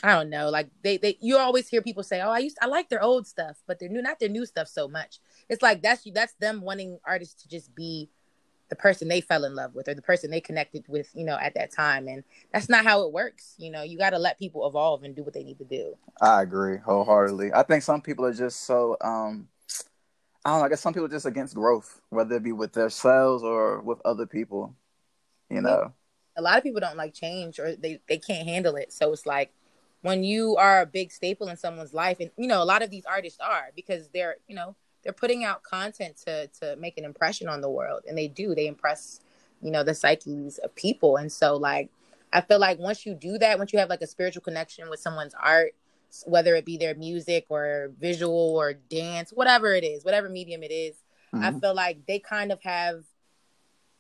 I 0.03 0.15
don't 0.15 0.31
know, 0.31 0.49
like 0.49 0.71
they 0.83 0.97
they 0.97 1.19
you 1.21 1.37
always 1.37 1.69
hear 1.69 1.83
people 1.83 2.03
say, 2.03 2.23
"Oh, 2.23 2.31
I 2.31 2.39
used 2.39 2.57
I 2.63 2.67
like 2.67 2.89
their 2.89 3.03
old 3.03 3.27
stuff, 3.27 3.63
but 3.67 3.79
their 3.79 3.89
new 3.89 4.01
not 4.01 4.19
their 4.19 4.31
new 4.31 4.47
stuff 4.47 4.69
so 4.69 4.89
much." 4.89 5.19
It's 5.51 5.63
like 5.63 5.83
that's 5.83 6.07
you 6.07 6.13
that's 6.13 6.33
them 6.35 6.63
wanting 6.63 7.01
artists 7.05 7.43
to 7.43 7.49
just 7.49 7.75
be 7.75 8.09
the 8.71 8.77
person 8.77 9.09
they 9.09 9.21
fell 9.21 9.45
in 9.45 9.57
love 9.57 9.75
with 9.75 9.89
or 9.89 9.95
the 9.95 10.01
person 10.01 10.31
they 10.31 10.41
connected 10.41 10.85
with, 10.87 11.11
you 11.13 11.25
know, 11.25 11.37
at 11.37 11.55
that 11.55 11.73
time, 11.73 12.07
and 12.07 12.23
that's 12.53 12.69
not 12.69 12.85
how 12.85 13.03
it 13.03 13.13
works. 13.13 13.57
You 13.59 13.73
know, 13.73 13.83
you 13.83 13.99
got 13.99 14.11
to 14.11 14.19
let 14.19 14.39
people 14.39 14.67
evolve 14.67 15.03
and 15.03 15.15
do 15.15 15.25
what 15.25 15.35
they 15.35 15.43
need 15.43 15.59
to 15.59 15.65
do. 15.65 15.97
I 16.21 16.43
agree 16.43 16.79
wholeheartedly. 16.79 17.53
I 17.53 17.65
think 17.65 17.83
some 17.83 18.01
people 18.01 18.25
are 18.25 18.33
just 18.33 18.63
so 18.63 18.97
um 19.01 19.49
I 20.45 20.51
don't 20.51 20.61
know, 20.61 20.67
I 20.67 20.69
guess 20.71 20.81
some 20.81 20.95
people 20.95 21.07
are 21.07 21.11
just 21.11 21.27
against 21.27 21.55
growth, 21.55 22.01
whether 22.09 22.37
it 22.37 22.45
be 22.45 22.53
with 22.53 22.73
themselves 22.73 23.43
or 23.43 23.81
with 23.81 23.99
other 24.05 24.27
people. 24.27 24.75
You 25.51 25.63
know. 25.63 25.93
A 26.37 26.43
lot 26.43 26.57
of 26.57 26.63
people 26.63 26.81
don't 26.81 26.97
like 26.97 27.13
change 27.13 27.59
or 27.59 27.75
they, 27.75 28.01
they 28.09 28.17
can't 28.17 28.49
handle 28.49 28.77
it. 28.77 28.93
So 28.93 29.13
it's 29.13 29.27
like 29.27 29.53
when 30.03 30.23
you 30.23 30.57
are 30.57 30.83
a 30.83 30.87
big 30.87 31.11
staple 31.11 31.49
in 31.49 31.57
someone's 31.57 31.93
life 31.93 32.19
and 32.21 32.31
you 32.37 32.47
know 32.47 32.63
a 32.63 32.65
lot 32.65 32.83
of 32.83 32.91
these 32.91 33.05
artists 33.05 33.39
are 33.41 33.71
because 33.75 34.09
they're 34.15 34.37
you 34.47 34.55
know 34.55 34.77
they're 35.03 35.13
putting 35.13 35.45
out 35.45 35.63
content 35.63 36.17
to 36.27 36.47
to 36.61 36.77
make 36.77 36.99
an 36.99 37.05
impression 37.05 37.49
on 37.49 37.61
the 37.61 37.71
world 37.71 38.03
and 38.09 38.17
they 38.17 38.29
do. 38.29 38.55
They 38.55 38.67
impress 38.67 39.21
you 39.63 39.71
know 39.71 39.83
the 39.83 39.95
psyches 39.95 40.59
of 40.59 40.75
people. 40.75 41.17
And 41.17 41.31
so 41.31 41.57
like 41.57 41.91
i 42.33 42.41
feel 42.41 42.61
like 42.61 42.79
once 42.79 43.05
you 43.05 43.13
do 43.13 43.39
that 43.39 43.59
once 43.59 43.73
you 43.73 43.79
have 43.81 43.89
like 43.89 44.03
a 44.03 44.07
spiritual 44.07 44.41
connection 44.41 44.89
with 44.89 45.01
someone's 45.01 45.35
art 45.35 45.75
whether 46.27 46.55
it 46.55 46.65
be 46.65 46.77
their 46.77 46.95
music 46.95 47.45
or 47.49 47.91
visual 47.99 48.57
or 48.57 48.73
dance 48.73 49.33
whatever 49.33 49.75
it 49.75 49.83
is 49.83 50.05
whatever 50.05 50.29
medium 50.29 50.63
it 50.63 50.71
is, 50.71 50.95
mm-hmm. 51.35 51.45
i 51.45 51.51
feel 51.59 51.75
like 51.75 52.07
they 52.07 52.21
kind 52.21 52.53
of 52.53 52.63
have 52.63 53.03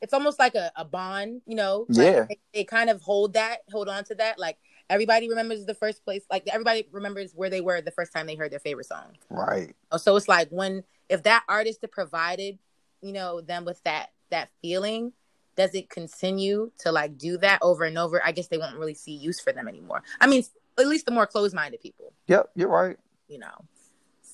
it's 0.01 0.15
almost 0.15 0.39
like 0.39 0.55
a, 0.55 0.73
a 0.77 0.85
bond 0.85 1.43
you 1.47 1.55
know? 1.55 1.87
Like 1.89 2.07
yeah. 2.07 2.25
they, 2.29 2.39
they 2.55 2.65
kind 2.65 2.91
of 2.91 3.03
hold 3.03 3.35
that 3.35 3.59
hold 3.71 3.89
on 3.89 4.05
to 4.05 4.15
that. 4.17 4.39
Like 4.39 4.59
everybody 4.91 5.29
remembers 5.29 5.65
the 5.65 5.75
first 5.75 6.05
place 6.05 6.23
like 6.31 6.47
everybody 6.53 6.87
remembers 6.91 7.33
where 7.35 7.49
they 7.49 7.61
were 7.63 7.81
the 7.81 7.93
first 7.93 8.13
time 8.13 8.27
they 8.27 8.35
heard 8.35 8.51
their 8.53 8.59
favorite 8.59 8.87
song. 8.87 9.17
Right. 9.31 9.75
Oh, 9.91 9.97
so 9.97 10.17
it's 10.17 10.29
like 10.29 10.51
when 10.51 10.83
if 11.09 11.23
that 11.23 11.45
artist 11.49 11.83
provided 11.91 12.59
you 13.01 13.13
know 13.13 13.41
them 13.41 13.65
with 13.65 13.83
that 13.85 14.09
that 14.31 14.51
feeling 14.61 15.13
does 15.57 15.75
it 15.75 15.89
continue 15.89 16.71
to 16.79 16.93
like 16.93 17.17
do 17.17 17.39
that 17.39 17.59
over 17.63 17.85
and 17.85 17.97
over? 17.97 18.21
I 18.25 18.33
guess 18.33 18.49
they 18.49 18.59
won't 18.59 18.77
really 18.77 18.95
see 18.95 19.13
use 19.13 19.41
for 19.41 19.53
them 19.53 19.69
anymore. 19.69 20.03
I 20.21 20.27
mean 20.27 20.43
at 20.79 20.87
least 20.87 21.07
the 21.07 21.13
more 21.13 21.27
closed-minded 21.27 21.81
people. 21.81 22.13
Yep 22.27 22.51
you're 22.57 22.69
right. 22.69 22.97
You 23.29 23.39
know 23.39 23.65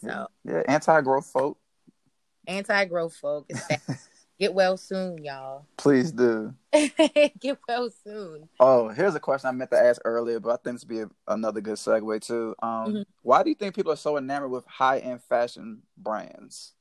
So. 0.03 0.27
yeah, 0.45 0.63
anti-growth 0.67 1.27
folk. 1.27 1.59
Anti-growth 2.49 3.15
folk. 3.15 3.51
Get 4.39 4.53
well 4.53 4.77
soon, 4.77 5.25
y'all. 5.25 5.65
Please 5.79 6.13
do. 6.13 6.53
Get 7.41 7.59
well 7.67 7.91
soon. 8.05 8.49
Oh, 8.61 8.89
here's 8.89 9.15
a 9.15 9.21
question 9.21 9.49
I 9.49 9.53
meant 9.53 9.71
to 9.71 9.79
ask 9.79 10.01
earlier, 10.05 10.41
but 10.41 10.51
I 10.51 10.57
think 10.57 10.77
this 10.77 10.85
would 10.85 10.89
be 10.89 11.01
a, 11.01 11.09
another 11.29 11.63
good 11.63 11.77
segue 11.77 12.21
too. 12.21 12.55
Um, 12.63 12.69
mm-hmm. 12.69 13.03
Why 13.23 13.43
do 13.43 13.49
you 13.49 13.55
think 13.55 13.75
people 13.75 13.93
are 13.93 13.97
so 13.97 14.19
enamored 14.19 14.51
with 14.51 14.67
high-end 14.67 15.23
fashion 15.23 15.83
brands? 15.97 16.73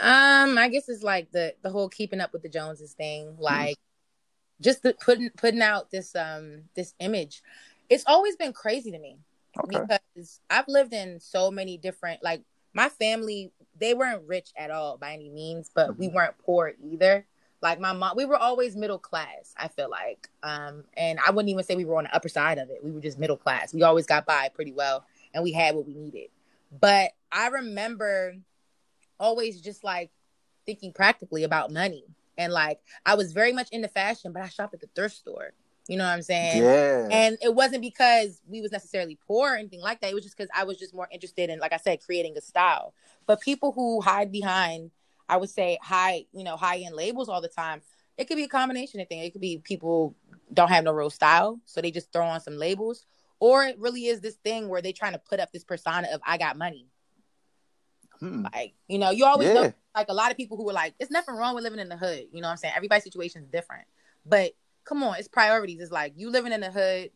Um, 0.00 0.56
I 0.56 0.70
guess 0.72 0.88
it's 0.88 1.02
like 1.02 1.30
the 1.32 1.54
the 1.62 1.68
whole 1.68 1.90
keeping 1.90 2.20
up 2.20 2.32
with 2.32 2.42
the 2.42 2.48
Joneses 2.48 2.94
thing, 2.94 3.26
mm-hmm. 3.26 3.42
like 3.42 3.76
mm-hmm. 3.76 4.62
just 4.62 4.82
the, 4.82 4.94
putting 4.94 5.28
putting 5.36 5.60
out 5.60 5.90
this 5.90 6.16
um 6.16 6.62
this 6.74 6.94
image. 7.00 7.42
It's 7.90 8.04
always 8.06 8.36
been 8.36 8.54
crazy 8.54 8.90
to 8.92 8.98
me 8.98 9.18
okay. 9.58 9.80
because 9.80 10.40
I've 10.48 10.68
lived 10.68 10.94
in 10.94 11.20
so 11.20 11.50
many 11.50 11.76
different 11.76 12.22
like 12.22 12.42
my 12.74 12.88
family 12.88 13.52
they 13.80 13.94
weren't 13.94 14.28
rich 14.28 14.50
at 14.56 14.70
all 14.70 14.98
by 14.98 15.14
any 15.14 15.30
means, 15.30 15.70
but 15.74 15.98
we 15.98 16.06
mm-hmm. 16.06 16.16
weren't 16.16 16.38
poor 16.38 16.74
either. 16.82 17.26
Like 17.62 17.80
my 17.80 17.92
mom, 17.92 18.16
we 18.16 18.24
were 18.24 18.36
always 18.36 18.76
middle 18.76 18.98
class. 18.98 19.54
I 19.56 19.68
feel 19.68 19.90
like, 19.90 20.28
um, 20.42 20.84
and 20.96 21.18
I 21.26 21.30
wouldn't 21.30 21.50
even 21.50 21.64
say 21.64 21.76
we 21.76 21.84
were 21.84 21.96
on 21.96 22.04
the 22.04 22.14
upper 22.14 22.28
side 22.28 22.58
of 22.58 22.70
it. 22.70 22.82
We 22.82 22.90
were 22.90 23.00
just 23.00 23.18
middle 23.18 23.36
class. 23.36 23.74
We 23.74 23.82
always 23.82 24.06
got 24.06 24.26
by 24.26 24.48
pretty 24.54 24.72
well, 24.72 25.04
and 25.34 25.42
we 25.42 25.52
had 25.52 25.74
what 25.74 25.86
we 25.86 25.94
needed. 25.94 26.28
But 26.78 27.12
I 27.32 27.48
remember 27.48 28.36
always 29.18 29.60
just 29.60 29.82
like 29.84 30.10
thinking 30.64 30.92
practically 30.92 31.44
about 31.44 31.70
money, 31.70 32.04
and 32.38 32.52
like 32.52 32.80
I 33.04 33.14
was 33.14 33.32
very 33.32 33.52
much 33.52 33.68
into 33.72 33.88
fashion, 33.88 34.32
but 34.32 34.42
I 34.42 34.48
shopped 34.48 34.74
at 34.74 34.80
the 34.80 34.88
thrift 34.94 35.16
store. 35.16 35.52
You 35.88 35.96
know 35.96 36.04
what 36.04 36.10
I'm 36.10 36.22
saying? 36.22 36.62
Yeah. 36.62 37.08
And 37.10 37.38
it 37.42 37.54
wasn't 37.54 37.82
because 37.82 38.40
we 38.46 38.60
was 38.60 38.70
necessarily 38.70 39.18
poor 39.26 39.54
or 39.54 39.56
anything 39.56 39.80
like 39.80 40.00
that. 40.00 40.10
It 40.10 40.14
was 40.14 40.24
just 40.24 40.36
because 40.36 40.50
I 40.54 40.64
was 40.64 40.76
just 40.76 40.94
more 40.94 41.08
interested 41.10 41.50
in, 41.50 41.58
like 41.58 41.72
I 41.72 41.78
said, 41.78 42.00
creating 42.04 42.36
a 42.36 42.40
style. 42.40 42.94
But 43.26 43.40
people 43.40 43.72
who 43.72 44.00
hide 44.00 44.30
behind, 44.30 44.90
I 45.28 45.36
would 45.36 45.50
say, 45.50 45.78
high, 45.82 46.26
you 46.32 46.44
know, 46.44 46.56
high 46.56 46.78
end 46.78 46.94
labels 46.94 47.28
all 47.28 47.40
the 47.40 47.48
time, 47.48 47.82
it 48.16 48.28
could 48.28 48.36
be 48.36 48.44
a 48.44 48.48
combination 48.48 49.00
of 49.00 49.08
things. 49.08 49.26
It 49.26 49.32
could 49.32 49.40
be 49.40 49.58
people 49.58 50.14
don't 50.52 50.68
have 50.68 50.84
no 50.84 50.92
real 50.92 51.10
style, 51.10 51.58
so 51.64 51.80
they 51.80 51.90
just 51.90 52.12
throw 52.12 52.26
on 52.26 52.40
some 52.40 52.56
labels, 52.56 53.06
or 53.38 53.64
it 53.64 53.78
really 53.78 54.06
is 54.06 54.20
this 54.20 54.34
thing 54.36 54.68
where 54.68 54.82
they're 54.82 54.92
trying 54.92 55.12
to 55.12 55.18
put 55.18 55.40
up 55.40 55.50
this 55.52 55.64
persona 55.64 56.08
of 56.12 56.20
I 56.26 56.36
got 56.36 56.58
money. 56.58 56.86
Hmm. 58.18 58.44
Like, 58.52 58.74
you 58.86 58.98
know, 58.98 59.10
you 59.10 59.24
always 59.24 59.48
yeah. 59.48 59.54
know 59.54 59.72
like 59.94 60.08
a 60.08 60.14
lot 60.14 60.30
of 60.30 60.36
people 60.36 60.56
who 60.56 60.68
are 60.68 60.74
like, 60.74 60.94
it's 61.00 61.10
nothing 61.10 61.34
wrong 61.34 61.54
with 61.54 61.64
living 61.64 61.78
in 61.80 61.88
the 61.88 61.96
hood. 61.96 62.26
You 62.32 62.42
know 62.42 62.48
what 62.48 62.52
I'm 62.52 62.56
saying? 62.58 62.74
Everybody's 62.76 63.04
situation 63.04 63.42
is 63.42 63.48
different. 63.48 63.86
But 64.26 64.52
come 64.84 65.02
on, 65.02 65.16
it's 65.18 65.28
priorities. 65.28 65.80
It's 65.80 65.92
like 65.92 66.14
you 66.16 66.30
living 66.30 66.52
in 66.52 66.60
the 66.60 66.70
hood 66.70 67.10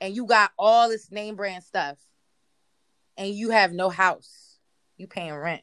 and 0.00 0.14
you 0.14 0.26
got 0.26 0.52
all 0.58 0.88
this 0.88 1.10
name 1.10 1.36
brand 1.36 1.64
stuff 1.64 1.98
and 3.16 3.34
you 3.34 3.50
have 3.50 3.72
no 3.72 3.88
house. 3.88 4.58
You 4.96 5.06
paying 5.06 5.34
rent. 5.34 5.62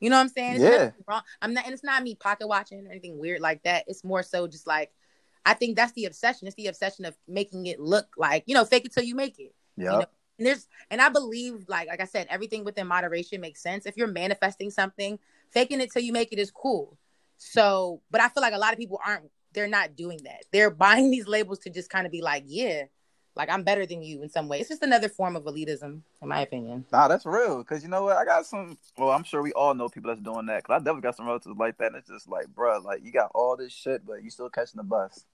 You 0.00 0.10
know 0.10 0.16
what 0.16 0.22
I'm 0.22 0.28
saying? 0.28 0.54
It's 0.56 0.62
yeah. 0.62 0.90
Wrong. 1.06 1.22
I'm 1.42 1.54
not 1.54 1.64
and 1.64 1.74
it's 1.74 1.84
not 1.84 2.02
me 2.02 2.14
pocket 2.14 2.46
watching 2.46 2.86
or 2.86 2.90
anything 2.90 3.18
weird 3.18 3.40
like 3.40 3.62
that. 3.64 3.84
It's 3.88 4.04
more 4.04 4.22
so 4.22 4.46
just 4.46 4.66
like 4.66 4.92
I 5.44 5.54
think 5.54 5.76
that's 5.76 5.92
the 5.92 6.04
obsession. 6.04 6.46
It's 6.46 6.56
the 6.56 6.66
obsession 6.66 7.04
of 7.04 7.16
making 7.26 7.66
it 7.66 7.80
look 7.80 8.08
like, 8.16 8.44
you 8.46 8.54
know, 8.54 8.64
fake 8.64 8.84
it 8.84 8.92
till 8.92 9.04
you 9.04 9.14
make 9.14 9.38
it. 9.38 9.54
Yeah. 9.76 9.92
You 9.92 9.98
know? 10.00 10.06
And 10.38 10.46
there's 10.46 10.68
and 10.90 11.00
I 11.00 11.08
believe 11.08 11.64
like 11.68 11.88
like 11.88 12.00
I 12.00 12.04
said, 12.04 12.28
everything 12.30 12.64
within 12.64 12.86
moderation 12.86 13.40
makes 13.40 13.60
sense. 13.60 13.86
If 13.86 13.96
you're 13.96 14.06
manifesting 14.06 14.70
something, 14.70 15.18
faking 15.50 15.80
it 15.80 15.92
till 15.92 16.02
you 16.02 16.12
make 16.12 16.32
it 16.32 16.38
is 16.38 16.50
cool. 16.50 16.96
So, 17.38 18.02
but 18.10 18.20
I 18.20 18.28
feel 18.28 18.40
like 18.40 18.54
a 18.54 18.58
lot 18.58 18.72
of 18.72 18.78
people 18.78 19.00
aren't 19.04 19.30
they're 19.52 19.68
not 19.68 19.96
doing 19.96 20.20
that. 20.24 20.44
They're 20.52 20.70
buying 20.70 21.10
these 21.10 21.26
labels 21.26 21.58
to 21.60 21.70
just 21.70 21.90
kind 21.90 22.06
of 22.06 22.12
be 22.12 22.22
like, 22.22 22.44
yeah, 22.46 22.84
like 23.38 23.50
I'm 23.50 23.62
better 23.62 23.86
than 23.86 24.02
you 24.02 24.22
in 24.22 24.28
some 24.28 24.48
way. 24.48 24.58
It's 24.58 24.68
just 24.68 24.82
another 24.82 25.08
form 25.08 25.36
of 25.36 25.44
elitism, 25.44 26.00
in 26.20 26.28
my 26.28 26.40
opinion. 26.40 26.84
Nah, 26.92 27.06
that's 27.06 27.24
real. 27.24 27.62
Cause 27.62 27.82
you 27.84 27.88
know 27.88 28.02
what? 28.02 28.16
I 28.16 28.24
got 28.24 28.44
some. 28.46 28.76
Well, 28.98 29.10
I'm 29.10 29.22
sure 29.22 29.42
we 29.42 29.52
all 29.52 29.74
know 29.74 29.88
people 29.88 30.08
that's 30.08 30.20
doing 30.20 30.46
that. 30.46 30.64
Cause 30.64 30.74
I 30.74 30.78
definitely 30.78 31.02
got 31.02 31.16
some 31.16 31.26
relatives 31.26 31.56
like 31.56 31.78
that. 31.78 31.88
And 31.88 31.96
it's 31.96 32.08
just 32.08 32.28
like, 32.28 32.48
bro, 32.48 32.80
like 32.80 33.04
you 33.04 33.12
got 33.12 33.30
all 33.34 33.56
this 33.56 33.72
shit, 33.72 34.04
but 34.04 34.24
you 34.24 34.30
still 34.30 34.50
catching 34.50 34.78
the 34.78 34.82
bus. 34.82 35.24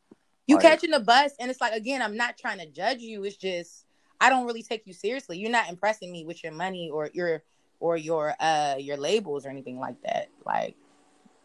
You 0.46 0.56
like, 0.56 0.64
catching 0.64 0.90
the 0.90 1.00
bus, 1.00 1.32
and 1.40 1.50
it's 1.50 1.60
like 1.62 1.72
again, 1.72 2.02
I'm 2.02 2.16
not 2.16 2.36
trying 2.36 2.58
to 2.58 2.66
judge 2.66 3.00
you. 3.00 3.24
It's 3.24 3.36
just 3.36 3.86
I 4.20 4.28
don't 4.28 4.46
really 4.46 4.62
take 4.62 4.86
you 4.86 4.92
seriously. 4.92 5.38
You're 5.38 5.50
not 5.50 5.70
impressing 5.70 6.12
me 6.12 6.24
with 6.24 6.44
your 6.44 6.52
money 6.52 6.90
or 6.90 7.08
your 7.14 7.42
or 7.80 7.96
your 7.96 8.34
uh 8.38 8.76
your 8.78 8.98
labels 8.98 9.46
or 9.46 9.48
anything 9.48 9.78
like 9.78 10.00
that. 10.02 10.28
Like 10.44 10.76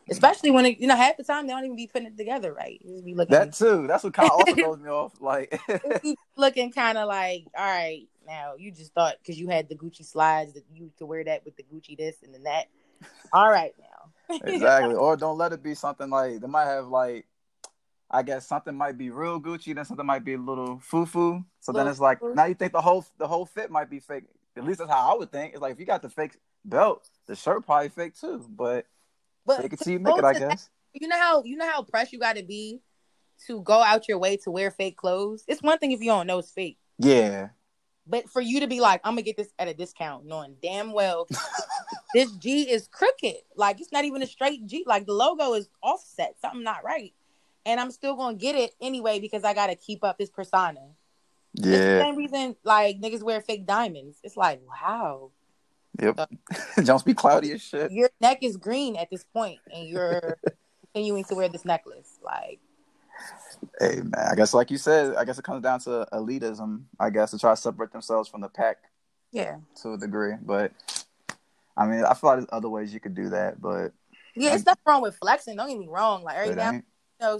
Especially 0.09 0.51
when 0.51 0.65
it, 0.65 0.79
you 0.79 0.87
know 0.87 0.95
half 0.95 1.17
the 1.17 1.23
time 1.23 1.47
they 1.47 1.53
don't 1.53 1.65
even 1.65 1.75
be 1.75 1.87
putting 1.87 2.07
it 2.07 2.17
together 2.17 2.53
right. 2.53 2.79
You 2.83 2.93
just 2.93 3.05
be 3.05 3.15
looking 3.15 3.33
that 3.33 3.53
too. 3.53 3.87
That's 3.87 4.03
what 4.03 4.13
kind 4.13 4.29
of 4.29 4.39
also 4.39 4.53
throws 4.55 4.79
me 4.79 4.89
off. 4.89 5.13
Like 5.19 5.59
looking 6.37 6.71
kind 6.71 6.97
of 6.97 7.07
like, 7.07 7.45
all 7.57 7.65
right, 7.65 8.07
now 8.27 8.53
you 8.57 8.71
just 8.71 8.93
thought 8.93 9.15
because 9.21 9.39
you 9.39 9.47
had 9.47 9.69
the 9.69 9.75
Gucci 9.75 10.05
slides 10.05 10.53
that 10.53 10.63
you 10.71 10.91
could 10.97 11.07
wear 11.07 11.23
that 11.23 11.45
with 11.45 11.55
the 11.57 11.63
Gucci 11.63 11.97
this 11.97 12.17
and 12.23 12.33
then 12.33 12.43
that. 12.43 12.65
All 13.33 13.49
right 13.49 13.73
now. 13.79 14.37
exactly. 14.43 14.95
Or 14.95 15.17
don't 15.17 15.37
let 15.37 15.53
it 15.53 15.63
be 15.63 15.73
something 15.73 16.09
like 16.09 16.41
they 16.41 16.47
might 16.47 16.65
have 16.65 16.87
like 16.87 17.25
I 18.11 18.23
guess 18.23 18.47
something 18.47 18.75
might 18.75 18.97
be 18.97 19.11
real 19.11 19.39
Gucci, 19.39 19.75
then 19.75 19.85
something 19.85 20.05
might 20.05 20.25
be 20.25 20.33
a 20.33 20.37
little 20.37 20.79
foo 20.79 21.05
foo. 21.05 21.43
So 21.59 21.71
then 21.71 21.87
it's 21.87 21.99
like 21.99 22.19
now 22.23 22.45
you 22.45 22.55
think 22.55 22.73
the 22.73 22.81
whole 22.81 23.05
the 23.17 23.27
whole 23.27 23.45
fit 23.45 23.69
might 23.69 23.89
be 23.89 23.99
fake. 23.99 24.23
At 24.57 24.65
least 24.65 24.79
that's 24.79 24.91
how 24.91 25.13
I 25.13 25.17
would 25.17 25.31
think. 25.31 25.53
It's 25.53 25.61
like 25.61 25.73
if 25.73 25.79
you 25.79 25.85
got 25.85 26.01
the 26.01 26.09
fake 26.09 26.37
belt, 26.65 27.07
the 27.27 27.35
shirt 27.35 27.65
probably 27.65 27.89
fake 27.89 28.19
too. 28.19 28.45
But 28.49 28.85
but 29.45 29.61
Take 29.61 29.71
can 29.71 29.79
see 29.79 29.93
you 29.93 29.99
make 29.99 30.17
it, 30.17 30.23
I 30.23 30.33
guess. 30.33 30.69
you 30.93 31.07
know 31.07 31.17
how 31.17 31.43
you 31.43 31.57
know 31.57 31.69
how 31.69 31.83
pressed 31.83 32.13
you 32.13 32.19
got 32.19 32.35
to 32.35 32.43
be 32.43 32.81
to 33.47 33.61
go 33.61 33.81
out 33.81 34.07
your 34.07 34.17
way 34.17 34.37
to 34.37 34.51
wear 34.51 34.71
fake 34.71 34.97
clothes. 34.97 35.43
It's 35.47 35.61
one 35.61 35.77
thing 35.77 35.91
if 35.91 36.01
you 36.01 36.07
don't 36.07 36.27
know 36.27 36.39
it's 36.39 36.51
fake. 36.51 36.77
Yeah. 36.97 37.49
But 38.05 38.27
for 38.29 38.41
you 38.41 38.59
to 38.61 38.67
be 38.67 38.79
like, 38.81 39.01
I'm 39.03 39.13
gonna 39.13 39.21
get 39.21 39.37
this 39.37 39.53
at 39.59 39.67
a 39.67 39.73
discount, 39.73 40.25
knowing 40.25 40.55
damn 40.61 40.91
well 40.91 41.27
this 42.13 42.31
G 42.33 42.69
is 42.69 42.87
crooked. 42.87 43.35
Like 43.55 43.79
it's 43.79 43.91
not 43.91 44.05
even 44.05 44.21
a 44.23 44.27
straight 44.27 44.65
G. 44.65 44.83
Like 44.85 45.05
the 45.05 45.13
logo 45.13 45.53
is 45.53 45.69
offset. 45.81 46.35
Something 46.41 46.63
not 46.63 46.83
right. 46.83 47.13
And 47.65 47.79
I'm 47.79 47.91
still 47.91 48.15
gonna 48.15 48.35
get 48.35 48.55
it 48.55 48.73
anyway 48.81 49.19
because 49.19 49.43
I 49.43 49.53
gotta 49.53 49.75
keep 49.75 50.03
up 50.03 50.17
this 50.17 50.29
persona. 50.29 50.81
Yeah. 51.53 51.71
It's 51.71 51.77
the 51.77 52.01
same 52.01 52.15
reason 52.15 52.55
like 52.63 52.99
niggas 52.99 53.23
wear 53.23 53.41
fake 53.41 53.65
diamonds. 53.65 54.17
It's 54.23 54.37
like, 54.37 54.61
wow. 54.67 55.31
Yep. 56.01 56.29
So, 56.75 56.81
Jones 56.83 57.03
be 57.03 57.13
cloudy 57.13 57.51
as 57.51 57.61
shit. 57.61 57.91
Your 57.91 58.09
neck 58.21 58.39
is 58.41 58.57
green 58.57 58.95
at 58.95 59.09
this 59.09 59.23
point, 59.23 59.59
and 59.73 59.87
you're 59.87 60.37
continuing 60.81 61.23
to 61.25 61.35
wear 61.35 61.49
this 61.49 61.65
necklace. 61.65 62.19
Like, 62.23 62.59
hey 63.79 63.97
man, 63.97 64.27
I 64.31 64.35
guess 64.35 64.53
like 64.53 64.71
you 64.71 64.77
said, 64.77 65.15
I 65.15 65.25
guess 65.25 65.37
it 65.37 65.43
comes 65.43 65.63
down 65.63 65.79
to 65.81 66.07
elitism. 66.13 66.83
I 66.99 67.09
guess 67.09 67.31
to 67.31 67.39
try 67.39 67.51
to 67.51 67.57
separate 67.57 67.91
themselves 67.91 68.29
from 68.29 68.41
the 68.41 68.49
pack. 68.49 68.77
Yeah. 69.31 69.57
To 69.83 69.93
a 69.93 69.97
degree, 69.97 70.33
but 70.41 70.71
I 71.77 71.85
mean, 71.85 72.03
I 72.03 72.13
feel 72.13 72.29
like 72.29 72.39
there's 72.39 72.49
other 72.51 72.69
ways 72.69 72.93
you 72.93 72.99
could 72.99 73.15
do 73.15 73.29
that, 73.29 73.61
but 73.61 73.93
yeah, 74.35 74.53
it's 74.55 74.65
nothing 74.65 74.81
wrong 74.85 75.01
with 75.01 75.17
flexing. 75.17 75.57
Don't 75.57 75.69
get 75.69 75.77
me 75.77 75.87
wrong. 75.89 76.23
Like 76.23 76.37
every 76.37 76.55
now, 76.55 76.71
you 76.71 76.83
know, 77.19 77.39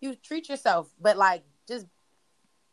you 0.00 0.14
treat 0.14 0.48
yourself, 0.48 0.88
but 1.00 1.16
like 1.16 1.44
just 1.68 1.86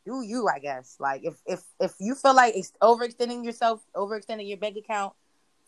do 0.06 0.22
you, 0.22 0.48
I 0.48 0.60
guess. 0.60 0.96
Like 1.00 1.22
if 1.24 1.36
if 1.46 1.62
if 1.80 1.94
you 2.00 2.16
feel 2.16 2.36
like 2.36 2.56
it's 2.56 2.72
overextending 2.82 3.44
yourself, 3.44 3.82
overextending 3.96 4.48
your 4.48 4.58
bank 4.58 4.78
account 4.78 5.14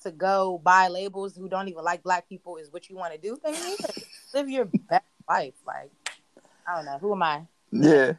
to 0.04 0.12
go 0.12 0.60
buy 0.64 0.88
labels 0.88 1.36
who 1.36 1.50
don't 1.50 1.68
even 1.68 1.84
like 1.84 2.04
black 2.04 2.28
people 2.30 2.58
is 2.58 2.72
what 2.72 2.90
you 2.90 2.96
want 2.96 3.14
to 3.14 3.20
do, 3.20 3.38
you 3.46 3.78
live 4.34 4.50
your 4.50 4.66
best 4.66 5.06
life. 5.28 5.54
Like 5.66 5.92
I 6.68 6.76
don't 6.76 6.86
know, 6.86 6.98
who 7.00 7.14
am 7.14 7.24
I? 7.24 7.48
Yeah. 7.72 8.14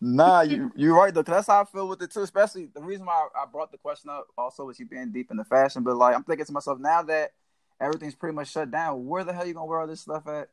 Nah, 0.00 0.42
you 0.42 0.70
you're 0.76 0.94
right 0.94 1.12
though. 1.12 1.24
Cause 1.24 1.34
that's 1.34 1.46
how 1.48 1.62
I 1.62 1.64
feel 1.64 1.88
with 1.88 2.02
it 2.02 2.12
too. 2.12 2.22
Especially 2.22 2.68
the 2.72 2.80
reason 2.80 3.06
why 3.06 3.28
I, 3.34 3.42
I 3.42 3.46
brought 3.46 3.72
the 3.72 3.78
question 3.78 4.10
up 4.10 4.28
also 4.36 4.64
was 4.64 4.78
you 4.78 4.86
being 4.86 5.10
deep 5.10 5.30
in 5.30 5.36
the 5.36 5.44
fashion. 5.44 5.82
But 5.82 5.96
like 5.96 6.14
I'm 6.14 6.22
thinking 6.22 6.46
to 6.46 6.52
myself 6.52 6.78
now 6.78 7.02
that 7.02 7.32
everything's 7.80 8.14
pretty 8.14 8.34
much 8.34 8.50
shut 8.50 8.70
down, 8.70 9.06
where 9.06 9.24
the 9.24 9.32
hell 9.32 9.46
you 9.46 9.54
gonna 9.54 9.66
wear 9.66 9.80
all 9.80 9.86
this 9.86 10.00
stuff 10.00 10.26
at? 10.28 10.50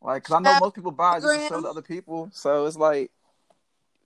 Like, 0.00 0.24
cause 0.24 0.34
I 0.34 0.40
know 0.40 0.58
most 0.60 0.76
people 0.76 0.92
buy 0.92 1.20
just 1.20 1.34
to 1.34 1.48
show 1.48 1.60
to 1.60 1.68
other 1.68 1.82
people. 1.82 2.30
So 2.32 2.66
it's 2.66 2.76
like, 2.76 3.10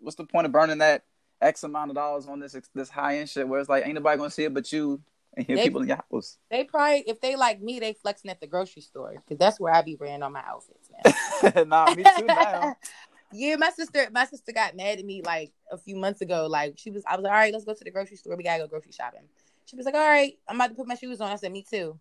what's 0.00 0.16
the 0.16 0.24
point 0.24 0.46
of 0.46 0.52
burning 0.52 0.78
that 0.78 1.04
X 1.40 1.64
amount 1.64 1.90
of 1.90 1.96
dollars 1.96 2.26
on 2.26 2.40
this 2.40 2.56
this 2.74 2.88
high 2.88 3.18
end 3.18 3.28
shit 3.28 3.46
where 3.46 3.60
it's 3.60 3.68
like 3.68 3.84
ain't 3.84 3.94
nobody 3.94 4.16
gonna 4.16 4.30
see 4.30 4.44
it 4.44 4.54
but 4.54 4.72
you 4.72 5.00
and 5.36 5.46
they, 5.46 5.64
people 5.64 5.82
in 5.82 5.88
your 5.88 6.00
house. 6.10 6.38
They 6.50 6.64
probably 6.64 7.04
if 7.06 7.20
they 7.20 7.36
like 7.36 7.60
me, 7.60 7.80
they 7.80 7.94
flexing 7.94 8.30
at 8.30 8.40
the 8.40 8.46
grocery 8.46 8.82
store 8.82 9.14
because 9.14 9.38
that's 9.38 9.58
where 9.58 9.72
I 9.72 9.82
be 9.82 9.96
wearing 9.96 10.22
all 10.22 10.30
my 10.30 10.42
outfits 10.46 10.90
now. 11.04 11.64
nah, 11.66 11.94
me 11.94 12.04
too 12.18 12.26
now. 12.26 12.76
yeah, 13.32 13.56
my 13.56 13.70
sister, 13.70 14.08
my 14.12 14.26
sister 14.26 14.52
got 14.52 14.76
mad 14.76 14.98
at 14.98 15.04
me 15.04 15.22
like 15.22 15.52
a 15.70 15.78
few 15.78 15.96
months 15.96 16.20
ago. 16.20 16.46
Like 16.50 16.74
she 16.76 16.90
was, 16.90 17.02
I 17.08 17.16
was 17.16 17.24
like, 17.24 17.32
all 17.32 17.38
right, 17.38 17.52
let's 17.52 17.64
go 17.64 17.74
to 17.74 17.84
the 17.84 17.90
grocery 17.90 18.16
store. 18.16 18.36
We 18.36 18.44
gotta 18.44 18.62
go 18.62 18.68
grocery 18.68 18.92
shopping. 18.92 19.22
She 19.64 19.76
was 19.76 19.86
like, 19.86 19.94
all 19.94 20.00
right, 20.00 20.34
I'm 20.48 20.56
about 20.56 20.68
to 20.68 20.74
put 20.74 20.86
my 20.86 20.96
shoes 20.96 21.20
on. 21.20 21.30
I 21.30 21.36
said, 21.36 21.52
me 21.52 21.64
too. 21.68 21.98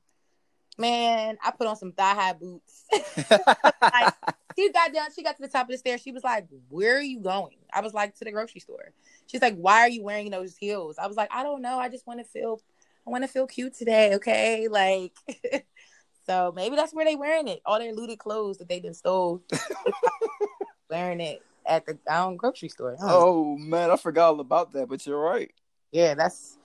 Man, 0.78 1.38
I 1.44 1.52
put 1.52 1.68
on 1.68 1.76
some 1.76 1.92
thigh 1.92 2.14
high 2.16 2.34
boots. 2.34 2.86
like, 3.32 4.14
she 4.58 4.72
got 4.72 4.94
down, 4.94 5.08
she 5.16 5.22
got 5.22 5.36
to 5.36 5.42
the 5.42 5.48
top 5.48 5.68
of 5.68 5.72
the 5.72 5.78
stairs. 5.78 6.02
She 6.02 6.12
was 6.12 6.24
like, 6.24 6.48
Where 6.70 6.98
are 6.98 7.02
you 7.02 7.20
going? 7.20 7.58
I 7.74 7.82
was 7.82 7.94
like, 7.94 8.16
To 8.16 8.26
the 8.26 8.32
grocery 8.32 8.62
store. 8.62 8.92
She's 9.28 9.42
like, 9.42 9.56
Why 9.56 9.82
are 9.82 9.90
you 9.90 10.04
wearing 10.04 10.32
those 10.32 10.56
heels? 10.56 10.98
I 10.98 11.08
was 11.08 11.18
like, 11.18 11.30
I 11.32 11.44
don't 11.44 11.62
know. 11.62 11.78
I 11.78 11.90
just 11.90 12.08
want 12.08 12.20
to 12.20 12.26
feel, 12.26 12.62
I 13.06 13.10
want 13.10 13.24
to 13.24 13.28
feel 13.28 13.48
cute 13.48 13.74
today. 13.74 14.16
Okay. 14.16 14.68
Like, 14.68 15.14
so 16.26 16.54
maybe 16.56 16.76
that's 16.76 16.94
where 16.94 17.06
they 17.06 17.16
wearing 17.16 17.48
it. 17.48 17.62
All 17.66 17.80
their 17.80 17.94
looted 17.94 18.20
clothes 18.20 18.58
that 18.58 18.70
they 18.70 18.80
just 18.80 19.00
stole, 19.00 19.42
wearing 20.90 21.22
it 21.22 21.42
at 21.66 21.86
the 21.86 21.98
own 22.10 22.38
grocery 22.38 22.70
store. 22.70 22.98
Oh 23.02 23.56
man, 23.58 23.92
I 23.92 23.96
forgot 23.96 24.34
all 24.34 24.40
about 24.40 24.72
that, 24.74 24.88
but 24.88 25.06
you're 25.06 25.20
right. 25.20 25.52
Yeah, 25.92 26.14
that's 26.14 26.58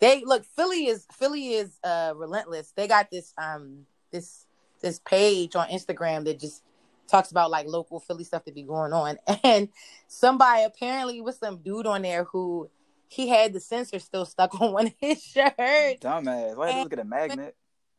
They 0.00 0.24
look 0.24 0.44
Philly 0.44 0.86
is 0.86 1.06
Philly 1.12 1.54
is 1.54 1.78
uh 1.82 2.12
relentless. 2.16 2.72
They 2.76 2.88
got 2.88 3.10
this 3.10 3.32
um 3.38 3.86
this 4.10 4.46
this 4.80 5.00
page 5.00 5.56
on 5.56 5.68
Instagram 5.68 6.24
that 6.24 6.38
just 6.38 6.62
talks 7.06 7.30
about 7.30 7.50
like 7.50 7.66
local 7.66 8.00
Philly 8.00 8.24
stuff 8.24 8.44
that 8.44 8.54
be 8.54 8.62
going 8.62 8.92
on. 8.92 9.18
And 9.44 9.68
somebody 10.08 10.64
apparently 10.64 11.20
was 11.20 11.38
some 11.38 11.58
dude 11.58 11.86
on 11.86 12.02
there 12.02 12.24
who 12.24 12.70
he 13.14 13.28
had 13.28 13.52
the 13.52 13.60
sensor 13.60 13.98
still 13.98 14.24
stuck 14.24 14.60
on 14.60 14.72
one 14.72 14.86
of 14.88 14.94
his 14.98 15.22
shirts. 15.22 16.00
Dumbass. 16.00 16.56
Why 16.56 16.72
did 16.72 16.82
look 16.82 16.92
at 16.92 16.98
a 16.98 17.04
magnet? 17.04 17.56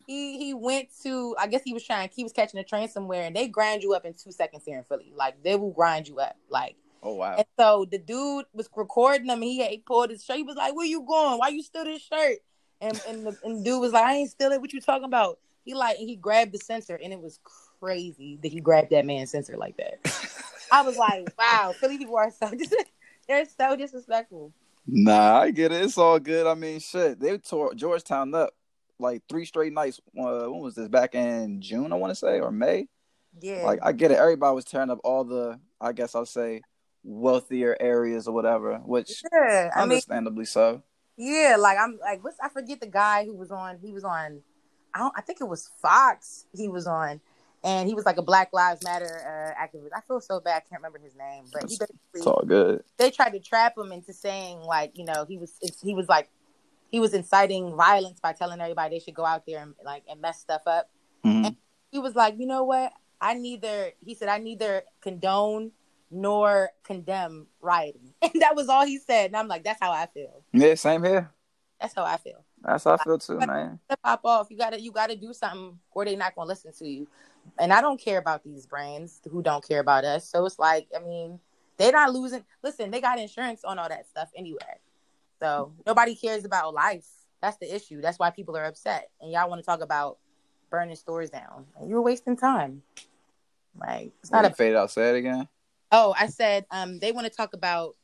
He 0.07 0.37
he 0.37 0.53
went 0.53 0.89
to 1.03 1.35
I 1.39 1.47
guess 1.47 1.63
he 1.63 1.73
was 1.73 1.83
trying 1.83 2.09
he 2.13 2.23
was 2.23 2.31
catching 2.31 2.59
a 2.59 2.63
train 2.63 2.87
somewhere 2.89 3.23
and 3.23 3.35
they 3.35 3.47
grind 3.47 3.81
you 3.81 3.93
up 3.93 4.05
in 4.05 4.13
two 4.13 4.31
seconds 4.31 4.63
here 4.65 4.77
in 4.77 4.83
Philly. 4.83 5.11
Like 5.15 5.41
they 5.43 5.55
will 5.55 5.71
grind 5.71 6.07
you 6.07 6.19
up. 6.19 6.35
Like 6.47 6.75
Oh 7.01 7.15
wow. 7.15 7.35
And 7.37 7.45
so 7.57 7.85
the 7.89 7.97
dude 7.97 8.45
was 8.53 8.69
recording 8.75 9.27
him 9.27 9.41
and 9.41 9.43
he, 9.43 9.65
he 9.65 9.77
pulled 9.79 10.11
his 10.11 10.23
shirt. 10.23 10.37
He 10.37 10.43
was 10.43 10.57
like, 10.57 10.75
Where 10.75 10.85
you 10.85 11.03
going? 11.07 11.39
Why 11.39 11.47
you 11.47 11.63
steal 11.63 11.85
this 11.85 12.03
shirt? 12.03 12.37
And 12.81 13.01
and 13.07 13.25
the, 13.25 13.37
and 13.43 13.65
dude 13.65 13.81
was 13.81 13.93
like, 13.93 14.03
I 14.03 14.13
ain't 14.13 14.29
stealing 14.29 14.55
it. 14.55 14.61
what 14.61 14.73
you 14.73 14.81
talking 14.81 15.05
about. 15.05 15.39
He 15.63 15.73
like 15.73 15.97
he 15.97 16.15
grabbed 16.15 16.51
the 16.51 16.59
sensor 16.59 16.99
and 17.01 17.11
it 17.11 17.19
was 17.19 17.39
crazy 17.79 18.37
that 18.43 18.51
he 18.51 18.59
grabbed 18.59 18.91
that 18.91 19.05
man's 19.07 19.31
sensor 19.31 19.57
like 19.57 19.77
that. 19.77 19.99
I 20.71 20.83
was 20.83 20.97
like, 20.97 21.27
wow, 21.37 21.73
Philly 21.79 21.97
people 21.97 22.17
are 22.17 22.31
so 22.31 22.51
dis- 22.57 22.73
they're 23.27 23.45
so 23.45 23.75
disrespectful. 23.75 24.53
Nah, 24.87 25.41
I 25.41 25.51
get 25.51 25.71
it. 25.71 25.83
It's 25.83 25.97
all 25.97 26.19
good. 26.19 26.45
I 26.45 26.53
mean, 26.53 26.79
shit, 26.79 27.19
they 27.19 27.37
tore 27.37 27.73
Georgetown 27.73 28.33
up 28.35 28.51
like 28.99 29.23
three 29.27 29.45
straight 29.45 29.73
nights. 29.73 29.99
Uh, 30.17 30.45
when 30.45 30.61
was 30.61 30.75
this? 30.75 30.87
Back 30.87 31.15
in 31.15 31.61
June, 31.61 31.91
I 31.91 31.95
want 31.95 32.11
to 32.11 32.15
say, 32.15 32.39
or 32.39 32.51
May. 32.51 32.87
Yeah. 33.41 33.63
Like 33.65 33.79
I 33.81 33.91
get 33.91 34.11
it. 34.11 34.17
Everybody 34.17 34.55
was 34.55 34.65
tearing 34.65 34.91
up 34.91 34.99
all 35.03 35.23
the, 35.23 35.59
I 35.81 35.91
guess 35.91 36.15
I'll 36.15 36.25
say, 36.25 36.61
wealthier 37.03 37.75
areas 37.79 38.27
or 38.27 38.33
whatever, 38.33 38.77
which 38.77 39.23
yeah, 39.31 39.69
I 39.75 39.81
understandably 39.81 40.39
mean, 40.39 40.45
so. 40.45 40.83
Yeah, 41.17 41.55
like 41.59 41.77
I'm 41.77 41.97
like, 42.01 42.23
what's 42.23 42.37
I 42.41 42.49
forget 42.49 42.79
the 42.79 42.87
guy 42.87 43.25
who 43.25 43.35
was 43.35 43.51
on. 43.51 43.79
He 43.79 43.91
was 43.91 44.03
on. 44.03 44.41
I 44.93 44.99
don't. 44.99 45.13
I 45.17 45.21
think 45.21 45.41
it 45.41 45.45
was 45.45 45.69
Fox. 45.81 46.45
He 46.53 46.67
was 46.67 46.87
on 46.87 47.21
and 47.65 47.89
he 47.89 47.95
was 47.95 48.05
like 48.05 48.17
a 48.17 48.21
Black 48.21 48.53
Lives 48.53 48.83
Matter 48.83 49.55
uh, 49.57 49.61
activist. 49.61 49.89
I 49.95 50.01
feel 50.01 50.21
so 50.21 50.39
bad, 50.39 50.57
I 50.57 50.69
can't 50.69 50.81
remember 50.81 50.99
his 50.99 51.15
name, 51.15 51.45
but 51.51 51.63
he 51.63 51.77
basically 51.77 51.97
it's 52.13 52.27
all 52.27 52.43
good. 52.45 52.83
They 52.97 53.09
tried 53.09 53.31
to 53.31 53.39
trap 53.39 53.75
him 53.75 53.91
into 53.91 54.13
saying 54.13 54.59
like, 54.59 54.97
you 54.97 55.03
know, 55.03 55.25
he 55.27 55.37
was 55.37 55.57
he 55.83 55.95
was 55.95 56.07
like 56.07 56.29
he 56.91 56.99
was 56.99 57.13
inciting 57.13 57.75
violence 57.75 58.19
by 58.19 58.33
telling 58.33 58.61
everybody 58.61 58.95
they 58.95 58.99
should 59.03 59.15
go 59.15 59.25
out 59.25 59.45
there 59.47 59.63
and 59.63 59.73
like 59.83 60.03
and 60.07 60.21
mess 60.21 60.39
stuff 60.39 60.61
up. 60.67 60.91
Mm-hmm. 61.25 61.45
And 61.45 61.55
he 61.91 61.97
was 61.97 62.15
like, 62.15 62.35
you 62.37 62.45
know 62.45 62.63
what? 62.63 62.93
I 63.19 63.33
neither 63.33 63.91
he 64.05 64.13
said 64.13 64.29
I 64.29 64.37
neither 64.37 64.83
condone 65.01 65.71
nor 66.11 66.69
condemn 66.83 67.47
rioting, 67.61 68.13
and 68.21 68.41
that 68.41 68.55
was 68.55 68.69
all 68.69 68.85
he 68.85 68.99
said. 68.99 69.27
And 69.27 69.35
I'm 69.35 69.47
like, 69.47 69.63
that's 69.63 69.79
how 69.81 69.91
I 69.91 70.05
feel. 70.05 70.43
Yeah, 70.53 70.75
same 70.75 71.03
here. 71.03 71.31
That's 71.81 71.95
how 71.95 72.03
I 72.03 72.17
feel. 72.17 72.43
That's 72.61 72.83
how 72.83 72.93
I 72.93 73.03
feel 73.03 73.17
too, 73.17 73.39
man. 73.39 73.79
Pop 74.03 74.21
off. 74.23 74.47
You 74.51 74.57
gotta 74.57 74.79
you 74.79 74.91
gotta 74.91 75.15
do 75.15 75.33
something, 75.33 75.79
or 75.91 76.05
they 76.05 76.15
not 76.15 76.35
gonna 76.35 76.47
listen 76.47 76.71
to 76.71 76.87
you 76.87 77.07
and 77.59 77.71
I 77.71 77.81
don't 77.81 77.99
care 77.99 78.17
about 78.17 78.43
these 78.43 78.65
brands 78.65 79.21
who 79.29 79.41
don't 79.41 79.65
care 79.67 79.79
about 79.79 80.03
us. 80.03 80.29
So 80.29 80.45
it's 80.45 80.59
like, 80.59 80.87
I 80.95 80.99
mean, 80.99 81.39
they're 81.77 81.91
not 81.91 82.13
losing. 82.13 82.43
Listen, 82.63 82.91
they 82.91 83.01
got 83.01 83.19
insurance 83.19 83.63
on 83.63 83.79
all 83.79 83.89
that 83.89 84.07
stuff 84.07 84.29
anyway. 84.35 84.79
So 85.39 85.73
nobody 85.85 86.15
cares 86.15 86.45
about 86.45 86.73
life. 86.73 87.05
That's 87.41 87.57
the 87.57 87.73
issue. 87.73 88.01
That's 88.01 88.17
why 88.17 88.29
people 88.29 88.55
are 88.57 88.65
upset. 88.65 89.09
And 89.21 89.31
y'all 89.31 89.49
want 89.49 89.59
to 89.59 89.65
talk 89.65 89.81
about 89.81 90.17
burning 90.69 90.95
stores 90.95 91.29
down. 91.29 91.65
And 91.79 91.89
you're 91.89 92.01
wasting 92.01 92.37
time. 92.37 92.81
Like 93.79 94.11
it's 94.21 94.31
not 94.31 94.45
a 94.45 94.51
fade 94.51 94.75
out. 94.75 94.91
Say 94.91 95.09
it 95.09 95.15
again. 95.15 95.47
Oh, 95.91 96.15
I 96.17 96.27
said 96.27 96.65
um 96.71 96.99
they 96.99 97.11
want 97.11 97.27
to 97.27 97.33
talk 97.33 97.53
about 97.53 97.95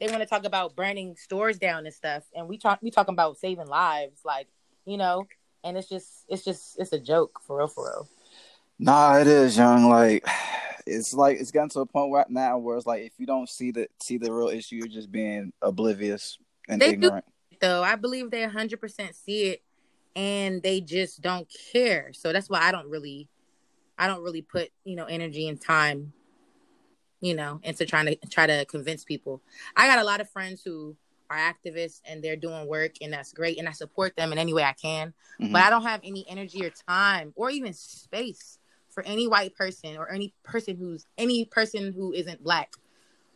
they 0.00 0.08
want 0.08 0.20
to 0.20 0.26
talk 0.26 0.44
about 0.44 0.76
burning 0.76 1.16
stores 1.16 1.58
down 1.58 1.86
and 1.86 1.94
stuff. 1.94 2.24
And 2.34 2.48
we 2.48 2.58
talk 2.58 2.80
we 2.82 2.90
talking 2.90 3.14
about 3.14 3.38
saving 3.38 3.66
lives, 3.66 4.20
like, 4.24 4.48
you 4.84 4.96
know, 4.96 5.26
and 5.62 5.76
it's 5.76 5.88
just 5.88 6.24
it's 6.28 6.44
just 6.44 6.78
it's 6.78 6.92
a 6.92 6.98
joke 6.98 7.40
for 7.46 7.58
real 7.58 7.68
for 7.68 7.84
real. 7.86 8.08
Nah, 8.84 9.16
it 9.16 9.26
is 9.26 9.56
young. 9.56 9.88
Like 9.88 10.26
it's 10.86 11.14
like 11.14 11.38
it's 11.40 11.50
gotten 11.50 11.70
to 11.70 11.80
a 11.80 11.86
point 11.86 12.12
right 12.12 12.28
now 12.28 12.58
where 12.58 12.76
it's 12.76 12.86
like 12.86 13.02
if 13.02 13.12
you 13.16 13.24
don't 13.24 13.48
see 13.48 13.70
the 13.70 13.88
see 14.02 14.18
the 14.18 14.30
real 14.30 14.48
issue, 14.48 14.76
you're 14.76 14.88
just 14.88 15.10
being 15.10 15.54
oblivious 15.62 16.38
and 16.68 16.82
they 16.82 16.90
ignorant. 16.90 17.24
Do, 17.50 17.56
though 17.62 17.82
I 17.82 17.96
believe 17.96 18.30
they 18.30 18.42
100 18.42 18.78
percent 18.78 19.14
see 19.14 19.44
it, 19.44 19.62
and 20.14 20.62
they 20.62 20.82
just 20.82 21.22
don't 21.22 21.50
care. 21.72 22.12
So 22.12 22.30
that's 22.30 22.50
why 22.50 22.60
I 22.60 22.72
don't 22.72 22.90
really, 22.90 23.26
I 23.98 24.06
don't 24.06 24.22
really 24.22 24.42
put 24.42 24.70
you 24.84 24.96
know 24.96 25.06
energy 25.06 25.48
and 25.48 25.58
time, 25.58 26.12
you 27.22 27.34
know, 27.34 27.60
into 27.62 27.86
trying 27.86 28.04
to 28.04 28.16
try 28.28 28.46
to 28.46 28.66
convince 28.66 29.02
people. 29.02 29.40
I 29.76 29.86
got 29.86 29.98
a 29.98 30.04
lot 30.04 30.20
of 30.20 30.28
friends 30.28 30.62
who 30.62 30.94
are 31.30 31.38
activists 31.38 32.02
and 32.04 32.22
they're 32.22 32.36
doing 32.36 32.68
work 32.68 32.96
and 33.00 33.14
that's 33.14 33.32
great 33.32 33.58
and 33.58 33.66
I 33.66 33.72
support 33.72 34.14
them 34.14 34.30
in 34.30 34.36
any 34.36 34.52
way 34.52 34.62
I 34.62 34.74
can. 34.74 35.14
Mm-hmm. 35.40 35.52
But 35.52 35.62
I 35.62 35.70
don't 35.70 35.84
have 35.84 36.00
any 36.04 36.26
energy 36.28 36.66
or 36.66 36.70
time 36.86 37.32
or 37.34 37.48
even 37.48 37.72
space 37.72 38.58
for 38.94 39.02
any 39.04 39.26
white 39.26 39.54
person 39.54 39.96
or 39.96 40.10
any 40.10 40.32
person 40.42 40.76
who's 40.76 41.06
any 41.18 41.44
person 41.44 41.92
who 41.92 42.12
isn't 42.12 42.42
black 42.42 42.74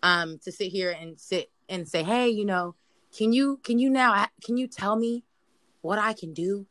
um 0.03 0.39
to 0.39 0.53
sit 0.53 0.71
here 0.71 0.91
and 0.91 1.19
sit 1.19 1.51
and 1.69 1.89
say 1.89 2.03
hey 2.03 2.29
you 2.29 2.45
know 2.45 2.75
can 3.17 3.33
you 3.33 3.59
can 3.65 3.79
you 3.79 3.91
now 3.91 4.27
can 4.45 4.57
you 4.57 4.67
tell 4.67 4.97
me 4.97 5.25
what 5.83 5.99
i 5.99 6.13
can 6.13 6.33
do 6.33 6.67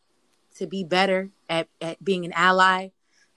to 0.57 0.67
be 0.67 0.83
better 0.83 1.29
at, 1.49 1.67
at 1.81 2.03
being 2.03 2.25
an 2.25 2.33
ally? 2.33 2.89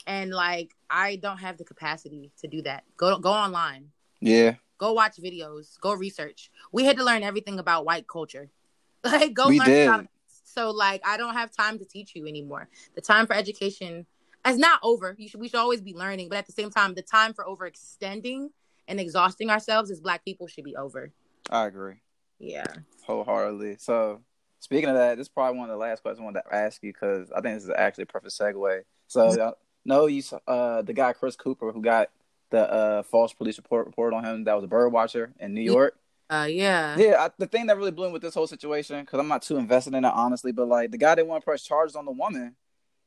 And 0.06 0.30
like 0.32 0.74
i 0.88 1.16
don't 1.16 1.38
have 1.38 1.58
the 1.58 1.64
capacity 1.64 2.32
to 2.40 2.48
do 2.48 2.62
that. 2.62 2.84
Go 2.96 3.18
go 3.18 3.30
online. 3.30 3.88
Yeah. 4.20 4.54
Go 4.78 4.92
watch 4.92 5.16
videos. 5.22 5.78
Go 5.80 5.92
research. 5.92 6.50
We 6.72 6.84
had 6.84 6.96
to 6.96 7.04
learn 7.04 7.22
everything 7.22 7.58
about 7.58 7.84
white 7.84 8.08
culture. 8.08 8.50
Like 9.02 9.32
go 9.32 9.48
we 9.48 9.58
learn 9.58 9.66
did. 9.66 9.88
About, 9.88 10.06
so 10.44 10.70
like 10.70 11.00
i 11.06 11.16
don't 11.16 11.32
have 11.32 11.50
time 11.50 11.78
to 11.78 11.84
teach 11.86 12.14
you 12.14 12.26
anymore. 12.26 12.68
The 12.94 13.00
time 13.00 13.26
for 13.26 13.34
education 13.34 14.06
it's 14.46 14.58
not 14.58 14.80
over. 14.82 15.16
Should, 15.18 15.40
we 15.40 15.48
should 15.48 15.60
always 15.60 15.80
be 15.80 15.94
learning, 15.94 16.28
but 16.28 16.38
at 16.38 16.46
the 16.46 16.52
same 16.52 16.70
time, 16.70 16.94
the 16.94 17.02
time 17.02 17.34
for 17.34 17.44
overextending 17.44 18.48
and 18.88 19.00
exhausting 19.00 19.50
ourselves 19.50 19.90
as 19.90 20.00
Black 20.00 20.24
people 20.24 20.46
should 20.46 20.64
be 20.64 20.76
over. 20.76 21.12
I 21.50 21.66
agree. 21.66 21.96
Yeah, 22.38 22.66
wholeheartedly. 23.06 23.76
So, 23.78 24.20
speaking 24.60 24.88
of 24.88 24.96
that, 24.96 25.16
this 25.16 25.26
is 25.26 25.28
probably 25.28 25.58
one 25.58 25.68
of 25.68 25.74
the 25.74 25.78
last 25.78 26.02
questions 26.02 26.20
I 26.20 26.24
wanted 26.24 26.42
to 26.42 26.54
ask 26.54 26.82
you 26.82 26.92
because 26.92 27.30
I 27.32 27.40
think 27.40 27.56
this 27.56 27.64
is 27.64 27.70
actually 27.70 28.04
a 28.04 28.06
perfect 28.06 28.32
segue. 28.32 28.82
So, 29.08 29.28
mm-hmm. 29.28 29.50
no, 29.84 30.06
you 30.06 30.22
uh 30.46 30.82
the 30.82 30.94
guy 30.94 31.12
Chris 31.12 31.36
Cooper 31.36 31.72
who 31.72 31.82
got 31.82 32.10
the 32.50 32.70
uh 32.70 33.02
false 33.02 33.34
police 33.34 33.58
report 33.58 33.86
report 33.86 34.14
on 34.14 34.24
him 34.24 34.44
that 34.44 34.54
was 34.54 34.64
a 34.64 34.68
bird 34.68 34.88
watcher 34.88 35.32
in 35.38 35.54
New 35.54 35.60
York. 35.60 35.96
Uh, 36.30 36.46
yeah. 36.48 36.96
Yeah, 36.96 37.16
I, 37.18 37.30
the 37.38 37.48
thing 37.48 37.66
that 37.66 37.76
really 37.76 37.90
blew 37.90 38.06
me 38.06 38.12
with 38.12 38.22
this 38.22 38.34
whole 38.34 38.46
situation, 38.46 39.00
because 39.00 39.18
I'm 39.18 39.26
not 39.26 39.42
too 39.42 39.56
invested 39.56 39.94
in 39.94 40.04
it, 40.04 40.12
honestly, 40.14 40.52
but 40.52 40.68
like 40.68 40.92
the 40.92 40.98
guy 40.98 41.16
didn't 41.16 41.26
want 41.26 41.42
to 41.42 41.44
press 41.44 41.64
charges 41.64 41.96
on 41.96 42.04
the 42.04 42.12
woman 42.12 42.54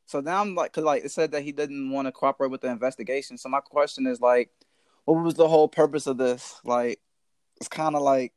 so 0.06 0.20
now 0.20 0.42
I'm 0.42 0.56
like, 0.56 0.74
cause 0.74 0.84
like 0.84 1.06
it 1.06 1.12
said 1.12 1.32
that 1.32 1.44
he 1.44 1.52
didn't 1.52 1.92
want 1.92 2.08
to 2.08 2.12
cooperate 2.12 2.52
with 2.52 2.62
the 2.62 2.68
investigation. 2.68 3.38
So 3.38 3.50
my 3.50 3.62
question 3.62 4.06
is 4.06 4.20
like, 4.20 4.50
what 5.06 5.24
was 5.24 5.34
the 5.36 5.48
whole 5.48 5.68
purpose 5.68 6.08
of 6.08 6.18
this? 6.18 6.60
Like, 6.64 7.00
it's 7.58 7.68
kind 7.68 7.96
of 7.96 8.02
like 8.02 8.34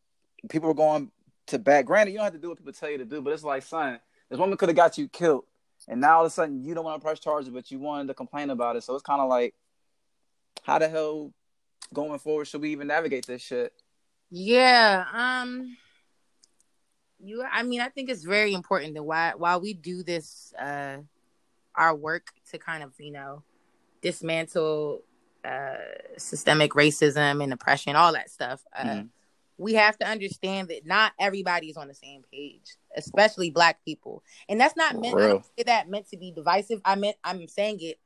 people 0.49 0.69
were 0.69 0.75
going 0.75 1.11
to 1.49 1.59
bat. 1.59 1.87
Granted, 1.87 2.13
you 2.13 2.19
don't 2.19 2.25
have 2.25 2.33
to 2.33 2.39
do 2.39 2.49
what 2.49 2.59
people 2.59 2.73
tell 2.73 2.91
you 2.91 2.99
to 2.99 3.05
do, 3.05 3.21
but 3.21 3.33
it's 3.33 3.45
like, 3.45 3.63
son, 3.63 4.01
this 4.29 4.39
woman 4.39 4.57
could 4.57 4.69
have 4.69 4.77
got 4.77 4.99
you 4.99 5.09
killed, 5.09 5.45
and 5.89 6.01
now 6.01 6.19
all 6.19 6.25
of 6.25 6.29
a 6.29 6.31
sudden 6.31 6.65
you 6.65 6.75
don't 6.75 6.85
want 6.85 7.01
to 7.01 7.05
press 7.05 7.21
charges, 7.21 7.51
but 7.51 7.71
you 7.71 7.79
wanted 7.79 8.09
to 8.09 8.15
complain 8.15 8.51
about 8.51 8.77
it. 8.77 8.83
So 8.83 8.95
it's 8.95 9.03
kind 9.03 9.21
of 9.21 9.29
like, 9.29 9.55
how 10.63 10.79
the 10.79 10.89
hell 10.89 11.33
going 11.93 12.19
forward 12.19 12.47
should 12.47 12.63
we 12.63 12.73
even 12.73 12.89
navigate 12.89 13.27
this 13.27 13.43
shit? 13.43 13.73
Yeah. 14.31 15.05
Um. 15.13 15.77
You. 17.19 17.45
I 17.51 17.63
mean, 17.63 17.81
I 17.81 17.89
think 17.89 18.11
it's 18.11 18.25
very 18.25 18.55
important 18.55 18.95
that 18.95 19.03
while 19.03 19.39
while 19.39 19.61
we 19.61 19.75
do 19.75 20.03
this. 20.03 20.53
uh 20.59 20.99
our 21.77 21.95
work 21.95 22.29
to 22.51 22.59
kind 22.59 22.83
of 22.83 22.93
you 22.99 23.13
know 23.13 23.43
dismantle 24.03 25.03
uh, 25.47 25.77
systemic 26.17 26.73
racism 26.73 27.43
and 27.43 27.53
oppression, 27.53 27.97
all 27.97 28.13
that 28.13 28.31
stuff. 28.31 28.63
Uh, 28.77 28.85
mm-hmm. 28.85 29.07
We 29.59 29.75
have 29.75 29.97
to 29.99 30.07
understand 30.07 30.69
that 30.69 30.85
not 30.85 31.13
everybody 31.19 31.69
is 31.69 31.77
on 31.77 31.89
the 31.89 31.95
same 31.95 32.23
page, 32.31 32.77
especially 32.97 33.51
Black 33.51 33.83
people, 33.85 34.23
and 34.49 34.61
that's 34.61 34.77
not 34.77 35.01
meant. 35.01 35.17
I 35.19 35.41
say 35.57 35.65
that 35.67 35.89
meant 35.89 36.11
to 36.11 36.19
be 36.19 36.31
divisive. 36.31 36.81
I 36.85 36.95
meant 36.97 37.17
I'm 37.25 37.47
saying 37.49 37.79
it 37.81 37.99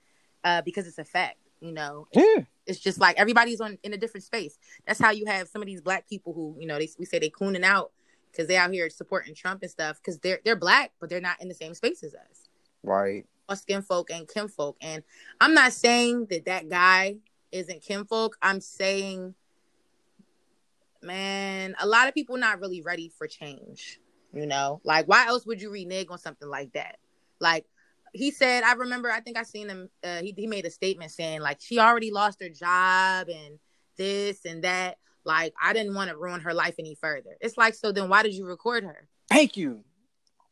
uh, 0.44 0.62
because 0.62 0.86
it's 0.86 0.98
a 0.98 1.04
fact. 1.04 1.38
You 1.60 1.72
know, 1.72 2.06
yeah. 2.12 2.44
it's 2.66 2.78
just 2.78 3.00
like 3.00 3.18
everybody's 3.18 3.60
on 3.60 3.78
in 3.82 3.92
a 3.92 3.96
different 3.96 4.24
space. 4.24 4.58
That's 4.86 5.00
how 5.00 5.10
you 5.10 5.26
have 5.26 5.48
some 5.48 5.60
of 5.60 5.66
these 5.66 5.80
Black 5.80 6.08
people 6.08 6.32
who 6.32 6.56
you 6.58 6.66
know 6.66 6.78
they 6.78 6.88
we 6.98 7.04
say 7.04 7.18
they 7.18 7.30
cooning 7.30 7.64
out 7.64 7.90
because 8.30 8.46
they 8.46 8.56
out 8.56 8.72
here 8.72 8.88
supporting 8.88 9.34
Trump 9.34 9.62
and 9.62 9.70
stuff 9.70 9.96
because 9.96 10.18
they're 10.18 10.40
they're 10.44 10.56
Black, 10.56 10.92
but 11.00 11.10
they're 11.10 11.20
not 11.20 11.42
in 11.42 11.48
the 11.48 11.54
same 11.54 11.74
space 11.74 12.04
as 12.04 12.14
us. 12.14 12.48
Right 12.84 13.26
skin 13.56 13.82
folk 13.82 14.10
and 14.10 14.28
kinfolk. 14.28 14.76
And 14.80 15.02
I'm 15.40 15.54
not 15.54 15.72
saying 15.72 16.26
that 16.30 16.46
that 16.46 16.68
guy 16.68 17.16
isn't 17.52 17.82
kinfolk. 17.82 18.36
I'm 18.42 18.60
saying, 18.60 19.34
man, 21.02 21.74
a 21.80 21.86
lot 21.86 22.08
of 22.08 22.14
people 22.14 22.36
not 22.36 22.60
really 22.60 22.82
ready 22.82 23.10
for 23.16 23.26
change. 23.26 24.00
You 24.32 24.46
know, 24.46 24.80
like 24.84 25.06
why 25.06 25.26
else 25.26 25.44
would 25.46 25.60
you 25.60 25.70
renege 25.70 26.06
on 26.08 26.18
something 26.18 26.48
like 26.48 26.72
that? 26.74 26.98
Like 27.40 27.66
he 28.12 28.30
said, 28.30 28.62
I 28.62 28.74
remember, 28.74 29.10
I 29.10 29.20
think 29.20 29.36
I 29.36 29.42
seen 29.42 29.68
him. 29.68 29.90
Uh, 30.04 30.20
he 30.20 30.34
he 30.36 30.46
made 30.46 30.66
a 30.66 30.70
statement 30.70 31.10
saying 31.10 31.40
like 31.40 31.58
she 31.60 31.78
already 31.78 32.12
lost 32.12 32.40
her 32.40 32.48
job 32.48 33.28
and 33.28 33.58
this 33.96 34.44
and 34.44 34.62
that. 34.62 34.98
Like 35.24 35.52
I 35.60 35.72
didn't 35.72 35.94
want 35.94 36.10
to 36.10 36.16
ruin 36.16 36.40
her 36.40 36.54
life 36.54 36.76
any 36.78 36.94
further. 36.94 37.36
It's 37.40 37.58
like 37.58 37.74
so. 37.74 37.90
Then 37.90 38.08
why 38.08 38.22
did 38.22 38.34
you 38.34 38.46
record 38.46 38.84
her? 38.84 39.08
Thank 39.28 39.56
you. 39.56 39.84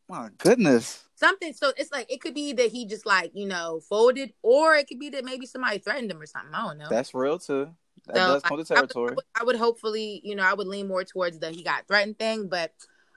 My 0.08 0.30
goodness. 0.38 1.04
Something. 1.14 1.52
So 1.52 1.72
it's 1.76 1.92
like 1.92 2.10
it 2.12 2.20
could 2.20 2.34
be 2.34 2.52
that 2.54 2.70
he 2.70 2.86
just 2.86 3.04
like 3.04 3.32
you 3.34 3.46
know 3.46 3.80
folded, 3.80 4.32
or 4.42 4.74
it 4.74 4.88
could 4.88 4.98
be 4.98 5.10
that 5.10 5.24
maybe 5.24 5.46
somebody 5.46 5.78
threatened 5.78 6.10
him 6.10 6.20
or 6.20 6.26
something. 6.26 6.54
I 6.54 6.66
don't 6.66 6.78
know. 6.78 6.88
That's 6.88 7.14
real 7.14 7.38
too. 7.38 7.70
That 8.06 8.16
so 8.16 8.32
does 8.34 8.42
come 8.42 8.58
to 8.58 8.64
territory. 8.64 9.10
I 9.10 9.14
would, 9.14 9.24
I 9.40 9.44
would 9.44 9.56
hopefully, 9.56 10.20
you 10.24 10.34
know, 10.34 10.44
I 10.44 10.54
would 10.54 10.66
lean 10.66 10.88
more 10.88 11.04
towards 11.04 11.38
the 11.38 11.50
he 11.50 11.62
got 11.62 11.86
threatened 11.86 12.18
thing, 12.18 12.48
but 12.48 12.72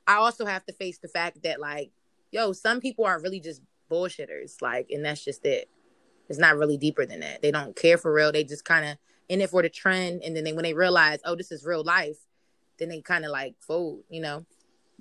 I 0.08 0.16
also 0.16 0.46
have 0.46 0.66
to 0.66 0.74
face 0.74 0.98
the 0.98 1.08
fact 1.08 1.44
that 1.44 1.60
like, 1.60 1.92
yo, 2.32 2.52
some 2.52 2.82
people 2.82 3.06
are 3.06 3.22
really 3.22 3.40
just 3.40 3.62
bullshitters, 3.90 4.62
like, 4.62 4.90
and 4.90 5.06
that's 5.06 5.24
just 5.24 5.46
it. 5.46 5.70
It's 6.28 6.40
not 6.40 6.58
really 6.58 6.78
deeper 6.78 7.06
than 7.06 7.20
that. 7.22 7.42
They 7.42 7.52
don't 7.52 7.76
care 7.76 7.98
for 7.98 8.12
real. 8.14 8.32
They 8.32 8.44
just 8.44 8.66
kind 8.66 8.86
of 8.86 8.98
in 9.30 9.42
it 9.42 9.50
for 9.50 9.62
the 9.62 9.70
trend, 9.70 10.24
and 10.24 10.36
then 10.36 10.44
they 10.44 10.54
when 10.54 10.64
they 10.64 10.74
realize, 10.74 11.20
oh, 11.24 11.36
this 11.36 11.52
is 11.52 11.66
real 11.66 11.84
life, 11.84 12.18
then 12.80 12.90
they 12.90 13.02
kind 13.02 13.26
of 13.26 13.32
like 13.32 13.56
fold, 13.60 14.04
you 14.10 14.22
know. 14.22 14.46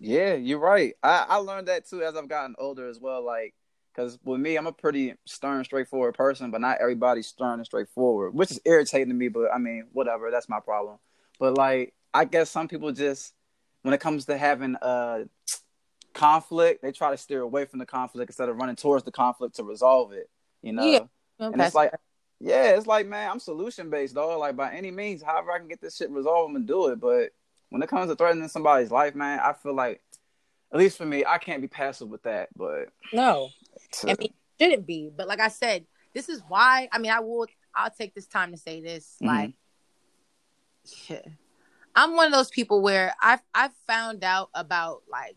Yeah, 0.01 0.35
you're 0.35 0.59
right. 0.59 0.95
I, 1.03 1.27
I 1.29 1.37
learned 1.37 1.69
that 1.69 1.87
too 1.87 2.03
as 2.03 2.17
I've 2.17 2.29
gotten 2.29 2.57
older 2.59 2.89
as 2.89 2.99
well. 2.99 3.25
Like, 3.25 3.55
because 3.95 4.19
with 4.25 4.41
me, 4.41 4.57
I'm 4.57 4.67
a 4.67 4.73
pretty 4.73 5.15
stern, 5.27 5.63
straightforward 5.65 6.15
person, 6.15 6.51
but 6.51 6.63
not 6.63 6.79
everybody's 6.81 7.27
stern 7.27 7.59
and 7.61 7.67
straightforward, 7.67 8.35
which 8.35 8.51
is 8.51 8.61
irritating 8.65 9.09
to 9.09 9.15
me. 9.15 9.29
But 9.29 9.53
I 9.53 9.59
mean, 9.59 9.89
whatever, 9.93 10.31
that's 10.31 10.49
my 10.49 10.59
problem. 10.59 10.99
But 11.39 11.57
like, 11.57 11.95
I 12.15 12.25
guess 12.25 12.51
some 12.51 12.67
people 12.67 12.93
just, 12.93 13.35
when 13.83 13.93
it 13.93 14.01
comes 14.01 14.25
to 14.25 14.39
having 14.39 14.77
uh 14.77 15.25
conflict, 16.15 16.83
they 16.83 16.93
try 16.93 17.11
to 17.11 17.17
steer 17.17 17.43
away 17.43 17.67
from 17.67 17.79
the 17.79 17.87
conflict 17.87 18.31
instead 18.31 18.49
of 18.49 18.57
running 18.57 18.77
towards 18.77 19.05
the 19.05 19.13
conflict 19.13 19.57
to 19.57 19.65
resolve 19.65 20.13
it. 20.13 20.31
You 20.63 20.73
know, 20.73 20.85
yeah. 20.85 20.99
Okay. 21.41 21.53
and 21.53 21.61
it's 21.61 21.75
like, 21.75 21.93
yeah, 22.41 22.71
it's 22.71 22.87
like, 22.87 23.07
man, 23.07 23.31
I'm 23.31 23.39
solution 23.39 23.91
based, 23.91 24.15
though. 24.15 24.39
Like 24.39 24.57
by 24.57 24.73
any 24.73 24.91
means, 24.91 25.23
however 25.23 25.53
I 25.53 25.59
can 25.59 25.69
get 25.69 25.83
this 25.83 25.97
shit 25.97 26.11
resolved, 26.11 26.49
I'm 26.49 26.55
gonna 26.55 26.65
do 26.65 26.87
it. 26.89 27.01
But 27.01 27.33
when 27.71 27.83
it 27.83 27.89
comes 27.89 28.11
to 28.11 28.17
threatening 28.17 28.49
somebody's 28.49 28.91
life, 28.91 29.15
man, 29.15 29.41
I 29.41 29.53
feel 29.53 29.75
like, 29.75 30.03
at 30.73 30.79
least 30.79 30.99
for 30.99 31.07
me, 31.07 31.25
I 31.25 31.39
can't 31.39 31.63
be 31.63 31.69
passive 31.69 32.09
with 32.09 32.23
that. 32.25 32.49
But 32.55 32.91
no, 33.13 33.49
I 34.05 34.15
mean, 34.19 34.33
shouldn't 34.61 34.87
be. 34.87 35.11
But 35.15 35.27
like 35.27 35.41
I 35.41 35.49
said, 35.49 35.87
this 36.15 36.29
is 36.29 36.43
why. 36.49 36.89
I 36.93 36.99
mean, 36.99 37.11
I 37.11 37.21
will. 37.21 37.47
I'll 37.75 37.91
take 37.91 38.15
this 38.15 38.27
time 38.27 38.51
to 38.53 38.57
say 38.57 38.81
this. 38.81 39.17
Mm-hmm. 39.23 39.27
Like, 39.27 39.53
yeah, 41.09 41.33
I'm 41.95 42.15
one 42.15 42.27
of 42.27 42.33
those 42.33 42.51
people 42.51 42.83
where 42.83 43.15
I've 43.21 43.43
I've 43.55 43.75
found 43.87 44.23
out 44.25 44.51
about 44.55 45.03
like 45.11 45.37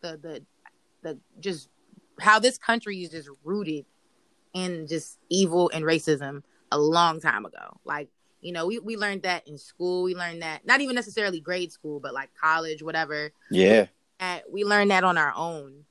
the 0.00 0.16
the 0.16 0.42
the 1.02 1.18
just 1.40 1.68
how 2.20 2.38
this 2.38 2.58
country 2.58 3.02
is 3.02 3.10
just 3.10 3.28
rooted 3.42 3.86
in 4.52 4.86
just 4.86 5.18
evil 5.28 5.70
and 5.74 5.84
racism 5.84 6.42
a 6.70 6.78
long 6.78 7.20
time 7.20 7.44
ago. 7.44 7.78
Like 7.84 8.08
you 8.44 8.52
know, 8.52 8.66
we, 8.66 8.78
we 8.78 8.96
learned 8.98 9.22
that 9.22 9.48
in 9.48 9.56
school. 9.56 10.02
We 10.02 10.14
learned 10.14 10.42
that 10.42 10.66
not 10.66 10.82
even 10.82 10.94
necessarily 10.94 11.40
grade 11.40 11.72
school, 11.72 11.98
but 11.98 12.12
like 12.12 12.28
college, 12.38 12.82
whatever. 12.82 13.32
Yeah. 13.50 13.86
And 14.20 14.42
we 14.52 14.64
learned 14.64 14.90
that 14.90 15.02
on 15.02 15.16
our 15.16 15.32
own. 15.34 15.86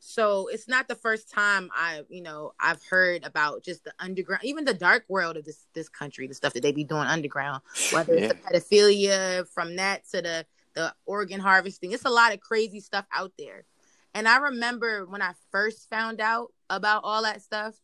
So 0.00 0.48
it's 0.48 0.68
not 0.68 0.86
the 0.86 0.96
first 0.96 1.30
time 1.30 1.70
I, 1.74 2.02
you 2.10 2.22
know, 2.22 2.52
I've 2.60 2.84
heard 2.84 3.24
about 3.24 3.64
just 3.64 3.84
the 3.84 3.94
underground, 3.98 4.44
even 4.44 4.66
the 4.66 4.74
dark 4.74 5.06
world 5.08 5.38
of 5.38 5.46
this 5.46 5.64
this 5.72 5.88
country, 5.88 6.26
the 6.26 6.34
stuff 6.34 6.52
that 6.52 6.62
they 6.62 6.72
be 6.72 6.84
doing 6.84 7.06
underground, 7.06 7.62
whether 7.90 8.14
yeah. 8.14 8.26
it's 8.26 8.34
the 8.34 8.76
pedophilia, 8.76 9.48
from 9.48 9.76
that 9.76 10.06
to 10.10 10.20
the 10.20 10.46
the 10.74 10.94
organ 11.06 11.40
harvesting. 11.40 11.92
It's 11.92 12.04
a 12.04 12.10
lot 12.10 12.34
of 12.34 12.40
crazy 12.40 12.80
stuff 12.80 13.06
out 13.14 13.32
there. 13.38 13.64
And 14.12 14.28
I 14.28 14.36
remember 14.36 15.06
when 15.06 15.22
I 15.22 15.32
first 15.50 15.88
found 15.88 16.20
out 16.20 16.52
about 16.68 17.02
all 17.02 17.22
that 17.22 17.40
stuff, 17.40 17.74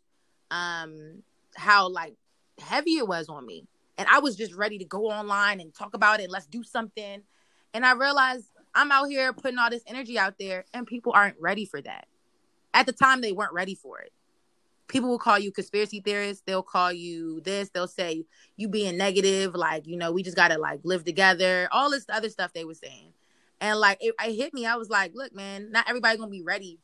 um, 0.50 1.22
how 1.56 1.88
like 1.88 2.16
heavy 2.58 2.98
it 2.98 3.08
was 3.08 3.30
on 3.30 3.46
me 3.46 3.66
and 4.00 4.08
I 4.10 4.20
was 4.20 4.34
just 4.34 4.54
ready 4.54 4.78
to 4.78 4.84
go 4.86 5.10
online 5.10 5.60
and 5.60 5.74
talk 5.74 5.92
about 5.92 6.20
it. 6.20 6.30
Let's 6.30 6.46
do 6.46 6.62
something. 6.62 7.20
And 7.74 7.84
I 7.84 7.92
realized 7.92 8.46
I'm 8.74 8.90
out 8.90 9.10
here 9.10 9.30
putting 9.34 9.58
all 9.58 9.68
this 9.68 9.82
energy 9.86 10.18
out 10.18 10.38
there, 10.38 10.64
and 10.72 10.86
people 10.86 11.12
aren't 11.12 11.36
ready 11.38 11.66
for 11.66 11.82
that. 11.82 12.06
At 12.72 12.86
the 12.86 12.94
time, 12.94 13.20
they 13.20 13.32
weren't 13.32 13.52
ready 13.52 13.74
for 13.74 14.00
it. 14.00 14.10
People 14.88 15.10
will 15.10 15.18
call 15.18 15.38
you 15.38 15.52
conspiracy 15.52 16.00
theorists. 16.00 16.42
They'll 16.46 16.62
call 16.62 16.94
you 16.94 17.42
this. 17.42 17.68
They'll 17.68 17.86
say 17.86 18.24
you 18.56 18.68
being 18.68 18.96
negative, 18.96 19.54
like 19.54 19.86
you 19.86 19.98
know, 19.98 20.12
we 20.12 20.22
just 20.22 20.36
gotta 20.36 20.56
like 20.56 20.80
live 20.82 21.04
together. 21.04 21.68
All 21.70 21.90
this 21.90 22.06
other 22.08 22.30
stuff 22.30 22.54
they 22.54 22.64
were 22.64 22.72
saying, 22.72 23.12
and 23.60 23.78
like 23.78 23.98
it, 24.00 24.14
it 24.18 24.34
hit 24.34 24.54
me. 24.54 24.64
I 24.64 24.76
was 24.76 24.88
like, 24.88 25.12
look, 25.14 25.34
man, 25.34 25.70
not 25.72 25.90
everybody 25.90 26.16
gonna 26.16 26.30
be 26.30 26.42
ready 26.42 26.78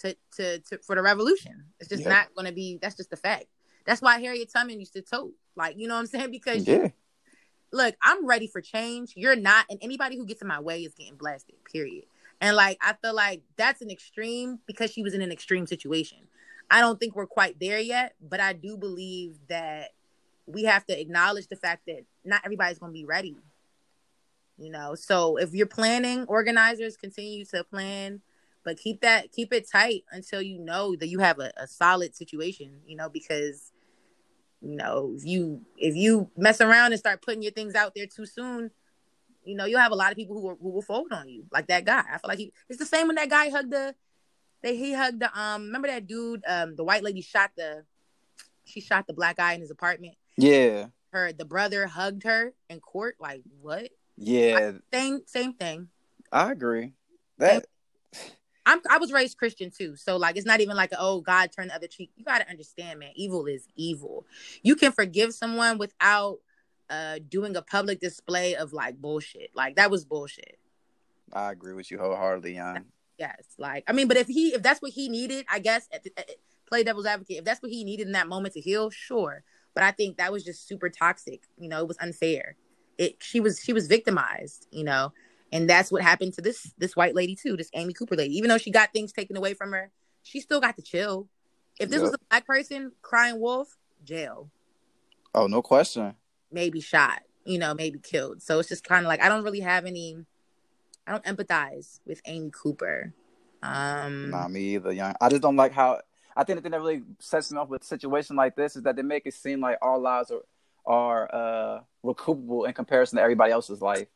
to 0.00 0.16
to, 0.36 0.60
to 0.60 0.78
for 0.78 0.96
the 0.96 1.02
revolution. 1.02 1.64
It's 1.78 1.90
just 1.90 2.04
yeah. 2.04 2.08
not 2.08 2.34
gonna 2.34 2.52
be. 2.52 2.78
That's 2.80 2.96
just 2.96 3.10
the 3.10 3.16
fact. 3.18 3.48
That's 3.84 4.02
why 4.02 4.18
Harriet 4.18 4.50
Tubman 4.50 4.80
used 4.80 4.94
to 4.94 5.02
tote. 5.02 5.32
Like, 5.58 5.78
you 5.78 5.88
know 5.88 5.94
what 5.94 6.00
I'm 6.00 6.06
saying? 6.06 6.30
Because 6.30 6.66
yeah. 6.66 6.74
You, 6.76 6.92
look, 7.72 7.94
I'm 8.00 8.26
ready 8.26 8.46
for 8.46 8.60
change. 8.60 9.12
You're 9.16 9.36
not, 9.36 9.66
and 9.68 9.78
anybody 9.82 10.16
who 10.16 10.24
gets 10.24 10.40
in 10.40 10.48
my 10.48 10.60
way 10.60 10.82
is 10.82 10.94
getting 10.94 11.16
blasted, 11.16 11.56
period. 11.70 12.04
And 12.40 12.54
like 12.56 12.78
I 12.80 12.94
feel 12.94 13.14
like 13.14 13.42
that's 13.56 13.82
an 13.82 13.90
extreme 13.90 14.60
because 14.66 14.92
she 14.92 15.02
was 15.02 15.12
in 15.12 15.20
an 15.20 15.32
extreme 15.32 15.66
situation. 15.66 16.18
I 16.70 16.80
don't 16.80 17.00
think 17.00 17.16
we're 17.16 17.26
quite 17.26 17.58
there 17.58 17.80
yet, 17.80 18.14
but 18.20 18.40
I 18.40 18.52
do 18.52 18.76
believe 18.76 19.38
that 19.48 19.90
we 20.46 20.64
have 20.64 20.86
to 20.86 20.98
acknowledge 20.98 21.48
the 21.48 21.56
fact 21.56 21.86
that 21.86 22.04
not 22.24 22.42
everybody's 22.44 22.78
going 22.78 22.92
to 22.92 22.98
be 22.98 23.04
ready. 23.04 23.36
You 24.56 24.70
know, 24.70 24.94
so 24.94 25.36
if 25.36 25.52
you're 25.54 25.66
planning, 25.66 26.24
organizers 26.26 26.96
continue 26.96 27.44
to 27.46 27.64
plan, 27.64 28.20
but 28.64 28.76
keep 28.76 29.00
that 29.00 29.32
keep 29.32 29.52
it 29.52 29.68
tight 29.70 30.04
until 30.12 30.42
you 30.42 30.58
know 30.58 30.94
that 30.96 31.08
you 31.08 31.18
have 31.18 31.38
a, 31.40 31.52
a 31.56 31.66
solid 31.66 32.14
situation. 32.14 32.80
You 32.86 32.96
know, 32.96 33.08
because 33.08 33.72
you 34.60 34.76
know 34.76 35.12
if 35.16 35.24
you 35.24 35.60
if 35.76 35.94
you 35.94 36.30
mess 36.36 36.60
around 36.60 36.92
and 36.92 36.98
start 36.98 37.22
putting 37.22 37.42
your 37.42 37.52
things 37.52 37.74
out 37.74 37.92
there 37.94 38.06
too 38.06 38.26
soon 38.26 38.70
you 39.48 39.56
know 39.56 39.64
you'll 39.64 39.80
have 39.80 39.92
a 39.92 39.96
lot 39.96 40.10
of 40.10 40.16
people 40.16 40.34
who, 40.36 40.42
will, 40.42 40.58
who 40.60 40.68
will 40.70 40.82
fold 40.82 41.10
on 41.12 41.28
you 41.28 41.44
like 41.50 41.66
that 41.68 41.84
guy. 41.84 42.00
I 42.00 42.18
feel 42.18 42.28
like 42.28 42.38
he 42.38 42.52
it's 42.68 42.78
the 42.78 42.86
same 42.86 43.06
when 43.06 43.16
that 43.16 43.30
guy 43.30 43.48
hugged 43.48 43.72
the 43.72 43.94
they 44.62 44.76
he 44.76 44.92
hugged 44.92 45.20
the 45.20 45.40
um 45.40 45.66
remember 45.66 45.88
that 45.88 46.06
dude 46.06 46.42
um 46.46 46.76
the 46.76 46.84
white 46.84 47.02
lady 47.02 47.22
shot 47.22 47.50
the 47.56 47.84
she 48.64 48.80
shot 48.80 49.06
the 49.06 49.14
black 49.14 49.38
guy 49.38 49.54
in 49.54 49.60
his 49.60 49.70
apartment? 49.70 50.14
Yeah. 50.36 50.88
Her 51.12 51.32
the 51.32 51.46
brother 51.46 51.86
hugged 51.86 52.24
her 52.24 52.52
in 52.68 52.80
court 52.80 53.16
like 53.18 53.42
what? 53.60 53.90
Yeah. 54.16 54.72
I, 54.92 54.96
same 54.96 55.20
same 55.26 55.54
thing. 55.54 55.88
I 56.30 56.52
agree. 56.52 56.92
That 57.38 57.66
I'm 58.68 58.80
I 58.90 58.98
was 58.98 59.12
raised 59.12 59.38
Christian 59.38 59.70
too. 59.70 59.96
So 59.96 60.18
like 60.18 60.36
it's 60.36 60.46
not 60.46 60.60
even 60.60 60.76
like 60.76 60.92
oh 60.98 61.22
God 61.22 61.50
turn 61.52 61.68
the 61.68 61.74
other 61.74 61.86
cheek. 61.86 62.10
You 62.16 62.24
gotta 62.24 62.48
understand, 62.48 62.98
man, 63.00 63.12
evil 63.16 63.46
is 63.46 63.66
evil. 63.76 64.26
You 64.62 64.76
can 64.76 64.92
forgive 64.92 65.32
someone 65.32 65.78
without 65.78 66.40
uh 66.90 67.18
doing 67.28 67.56
a 67.56 67.62
public 67.62 67.98
display 67.98 68.56
of 68.56 68.74
like 68.74 69.00
bullshit. 69.00 69.50
Like 69.54 69.76
that 69.76 69.90
was 69.90 70.04
bullshit. 70.04 70.58
I 71.32 71.50
agree 71.50 71.72
with 71.72 71.90
you 71.90 71.98
wholeheartedly, 71.98 72.54
young. 72.54 72.84
Yes, 73.18 73.42
like 73.56 73.84
I 73.88 73.92
mean, 73.92 74.06
but 74.06 74.18
if 74.18 74.26
he 74.26 74.54
if 74.54 74.62
that's 74.62 74.82
what 74.82 74.92
he 74.92 75.08
needed, 75.08 75.46
I 75.50 75.60
guess 75.60 75.88
at 75.90 76.04
the, 76.04 76.12
at, 76.18 76.30
play 76.66 76.84
devil's 76.84 77.06
advocate. 77.06 77.38
If 77.38 77.44
that's 77.44 77.62
what 77.62 77.72
he 77.72 77.84
needed 77.84 78.06
in 78.06 78.12
that 78.12 78.28
moment 78.28 78.52
to 78.54 78.60
heal, 78.60 78.90
sure. 78.90 79.44
But 79.74 79.82
I 79.82 79.92
think 79.92 80.18
that 80.18 80.30
was 80.30 80.44
just 80.44 80.68
super 80.68 80.90
toxic. 80.90 81.44
You 81.56 81.70
know, 81.70 81.80
it 81.80 81.88
was 81.88 81.96
unfair. 82.00 82.56
It 82.98 83.16
she 83.22 83.40
was 83.40 83.60
she 83.60 83.72
was 83.72 83.86
victimized. 83.86 84.66
You 84.70 84.84
know, 84.84 85.12
and 85.52 85.68
that's 85.68 85.90
what 85.90 86.02
happened 86.02 86.34
to 86.34 86.42
this 86.42 86.72
this 86.78 86.94
white 86.94 87.14
lady 87.14 87.34
too, 87.34 87.56
this 87.56 87.70
Amy 87.74 87.92
Cooper 87.94 88.16
lady. 88.16 88.36
Even 88.36 88.48
though 88.48 88.58
she 88.58 88.70
got 88.70 88.92
things 88.92 89.12
taken 89.12 89.36
away 89.36 89.54
from 89.54 89.72
her, 89.72 89.90
she 90.22 90.40
still 90.40 90.60
got 90.60 90.76
to 90.76 90.82
chill. 90.82 91.28
If 91.78 91.90
this 91.90 91.98
yep. 91.98 92.10
was 92.10 92.14
a 92.14 92.18
black 92.28 92.46
person 92.46 92.92
crying 93.02 93.40
wolf, 93.40 93.76
jail. 94.04 94.50
Oh, 95.34 95.46
no 95.46 95.62
question. 95.62 96.14
Maybe 96.50 96.80
shot, 96.80 97.20
you 97.44 97.58
know, 97.58 97.74
maybe 97.74 97.98
killed. 97.98 98.42
So 98.42 98.58
it's 98.58 98.68
just 98.68 98.84
kind 98.84 99.04
of 99.04 99.08
like 99.08 99.22
I 99.22 99.28
don't 99.28 99.44
really 99.44 99.60
have 99.60 99.86
any 99.86 100.24
I 101.06 101.12
don't 101.12 101.24
empathize 101.24 102.00
with 102.06 102.20
Amy 102.26 102.50
Cooper. 102.50 103.12
Um 103.62 104.30
Nah, 104.30 104.48
me 104.48 104.74
either, 104.74 104.92
young. 104.92 105.14
I 105.20 105.28
just 105.28 105.42
don't 105.42 105.56
like 105.56 105.72
how 105.72 106.00
I 106.36 106.44
think 106.44 106.58
the 106.58 106.62
thing 106.62 106.72
that 106.72 106.80
really 106.80 107.02
sets 107.18 107.50
me 107.50 107.58
off 107.58 107.68
with 107.68 107.82
a 107.82 107.84
situation 107.84 108.36
like 108.36 108.54
this 108.54 108.76
is 108.76 108.82
that 108.82 108.96
they 108.96 109.02
make 109.02 109.26
it 109.26 109.34
seem 109.34 109.60
like 109.60 109.78
our 109.82 109.98
lives 109.98 110.30
are 110.30 110.42
are 110.86 111.34
uh 111.34 111.80
recoupable 112.04 112.66
in 112.66 112.72
comparison 112.72 113.16
to 113.16 113.22
everybody 113.22 113.52
else's 113.52 113.80
life. 113.80 114.08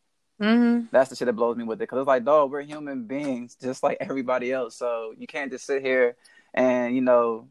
Mm-hmm. 0.42 0.86
That's 0.90 1.08
the 1.08 1.16
shit 1.16 1.26
that 1.26 1.34
blows 1.34 1.56
me 1.56 1.64
with 1.64 1.78
it 1.78 1.84
because 1.84 2.00
it's 2.00 2.08
like, 2.08 2.24
dog, 2.24 2.50
we're 2.50 2.62
human 2.62 3.04
beings 3.04 3.56
just 3.60 3.82
like 3.82 3.98
everybody 4.00 4.52
else. 4.52 4.76
So 4.76 5.14
you 5.16 5.26
can't 5.26 5.52
just 5.52 5.64
sit 5.64 5.82
here 5.82 6.16
and 6.52 6.94
you 6.94 7.00
know, 7.00 7.48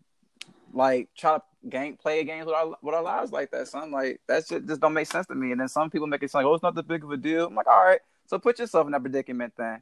like 0.73 1.09
try 1.17 1.37
to 1.37 1.43
game 1.69 1.95
play 1.95 2.23
games 2.23 2.45
with 2.45 2.55
our 2.55 2.75
with 2.81 2.93
our 2.93 3.01
lives 3.01 3.31
like 3.31 3.51
that. 3.51 3.67
Son, 3.67 3.91
like 3.91 4.19
that 4.27 4.45
shit 4.45 4.67
just 4.67 4.81
don't 4.81 4.93
make 4.93 5.07
sense 5.07 5.25
to 5.27 5.35
me. 5.35 5.51
And 5.51 5.61
then 5.61 5.69
some 5.69 5.89
people 5.89 6.07
make 6.07 6.21
it 6.21 6.31
sound 6.31 6.45
like, 6.45 6.51
oh, 6.51 6.55
it's 6.55 6.63
not 6.63 6.75
that 6.75 6.87
big 6.87 7.03
of 7.03 7.11
a 7.11 7.17
deal. 7.17 7.47
I'm 7.47 7.55
like, 7.55 7.67
all 7.67 7.83
right, 7.83 8.01
so 8.25 8.37
put 8.39 8.59
yourself 8.59 8.85
in 8.85 8.91
that 8.91 9.01
predicament 9.01 9.53
then. 9.57 9.81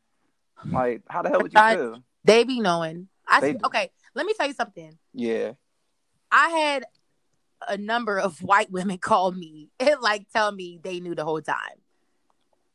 Like, 0.66 1.02
how 1.10 1.22
the 1.22 1.30
hell 1.30 1.42
would 1.42 1.54
you 1.54 1.60
feel? 1.60 2.04
They 2.24 2.44
be 2.44 2.60
knowing. 2.60 3.08
I 3.28 3.42
see, 3.42 3.56
okay. 3.64 3.92
Let 4.14 4.26
me 4.26 4.34
tell 4.34 4.48
you 4.48 4.54
something. 4.54 4.98
Yeah. 5.14 5.54
I 6.32 6.50
had 6.50 6.86
a 7.68 7.78
number 7.78 8.20
of 8.20 8.42
white 8.42 8.72
women 8.72 8.98
call 9.02 9.32
me 9.32 9.70
and 9.80 10.02
like 10.02 10.28
tell 10.32 10.52
me 10.52 10.80
they 10.84 11.00
knew 11.00 11.16
the 11.16 11.26
whole 11.26 11.42
time. 11.42 11.82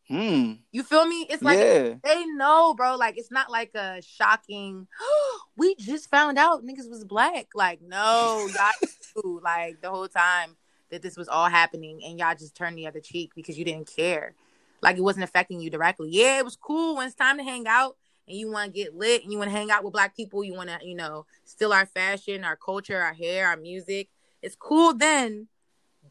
Hmm. 0.08 0.52
You 0.70 0.82
feel 0.82 1.06
me? 1.06 1.26
It's 1.30 1.42
like 1.42 1.58
yeah. 1.58 1.94
they 2.02 2.26
know, 2.26 2.74
bro. 2.74 2.96
Like 2.96 3.16
it's 3.16 3.30
not 3.30 3.50
like 3.50 3.74
a 3.74 4.02
shocking. 4.02 4.86
we 5.56 5.74
just 5.76 6.10
found 6.10 6.38
out 6.38 6.64
niggas 6.64 6.90
was 6.90 7.04
black. 7.04 7.48
Like 7.54 7.80
no, 7.80 8.46
y'all 8.54 8.88
knew, 9.24 9.40
like 9.42 9.80
the 9.80 9.90
whole 9.90 10.08
time 10.08 10.56
that 10.90 11.00
this 11.00 11.16
was 11.16 11.28
all 11.28 11.48
happening, 11.48 12.02
and 12.04 12.18
y'all 12.18 12.34
just 12.34 12.54
turned 12.54 12.76
the 12.76 12.86
other 12.86 13.00
cheek 13.00 13.32
because 13.34 13.58
you 13.58 13.64
didn't 13.64 13.90
care. 13.94 14.34
Like 14.82 14.98
it 14.98 15.02
wasn't 15.02 15.24
affecting 15.24 15.60
you 15.60 15.70
directly. 15.70 16.10
Yeah, 16.10 16.38
it 16.38 16.44
was 16.44 16.56
cool 16.56 16.96
when 16.96 17.06
it's 17.06 17.16
time 17.16 17.38
to 17.38 17.44
hang 17.44 17.66
out 17.66 17.96
and 18.28 18.36
you 18.36 18.50
want 18.50 18.72
to 18.72 18.78
get 18.78 18.94
lit 18.94 19.22
and 19.22 19.32
you 19.32 19.38
want 19.38 19.50
to 19.50 19.56
hang 19.56 19.70
out 19.70 19.84
with 19.84 19.92
black 19.92 20.16
people, 20.16 20.44
you 20.44 20.54
want 20.54 20.70
to, 20.70 20.78
you 20.82 20.94
know, 20.94 21.26
steal 21.44 21.72
our 21.72 21.86
fashion, 21.86 22.44
our 22.44 22.56
culture, 22.56 23.00
our 23.00 23.14
hair, 23.14 23.48
our 23.48 23.56
music. 23.56 24.08
It's 24.42 24.56
cool 24.56 24.94
then, 24.94 25.48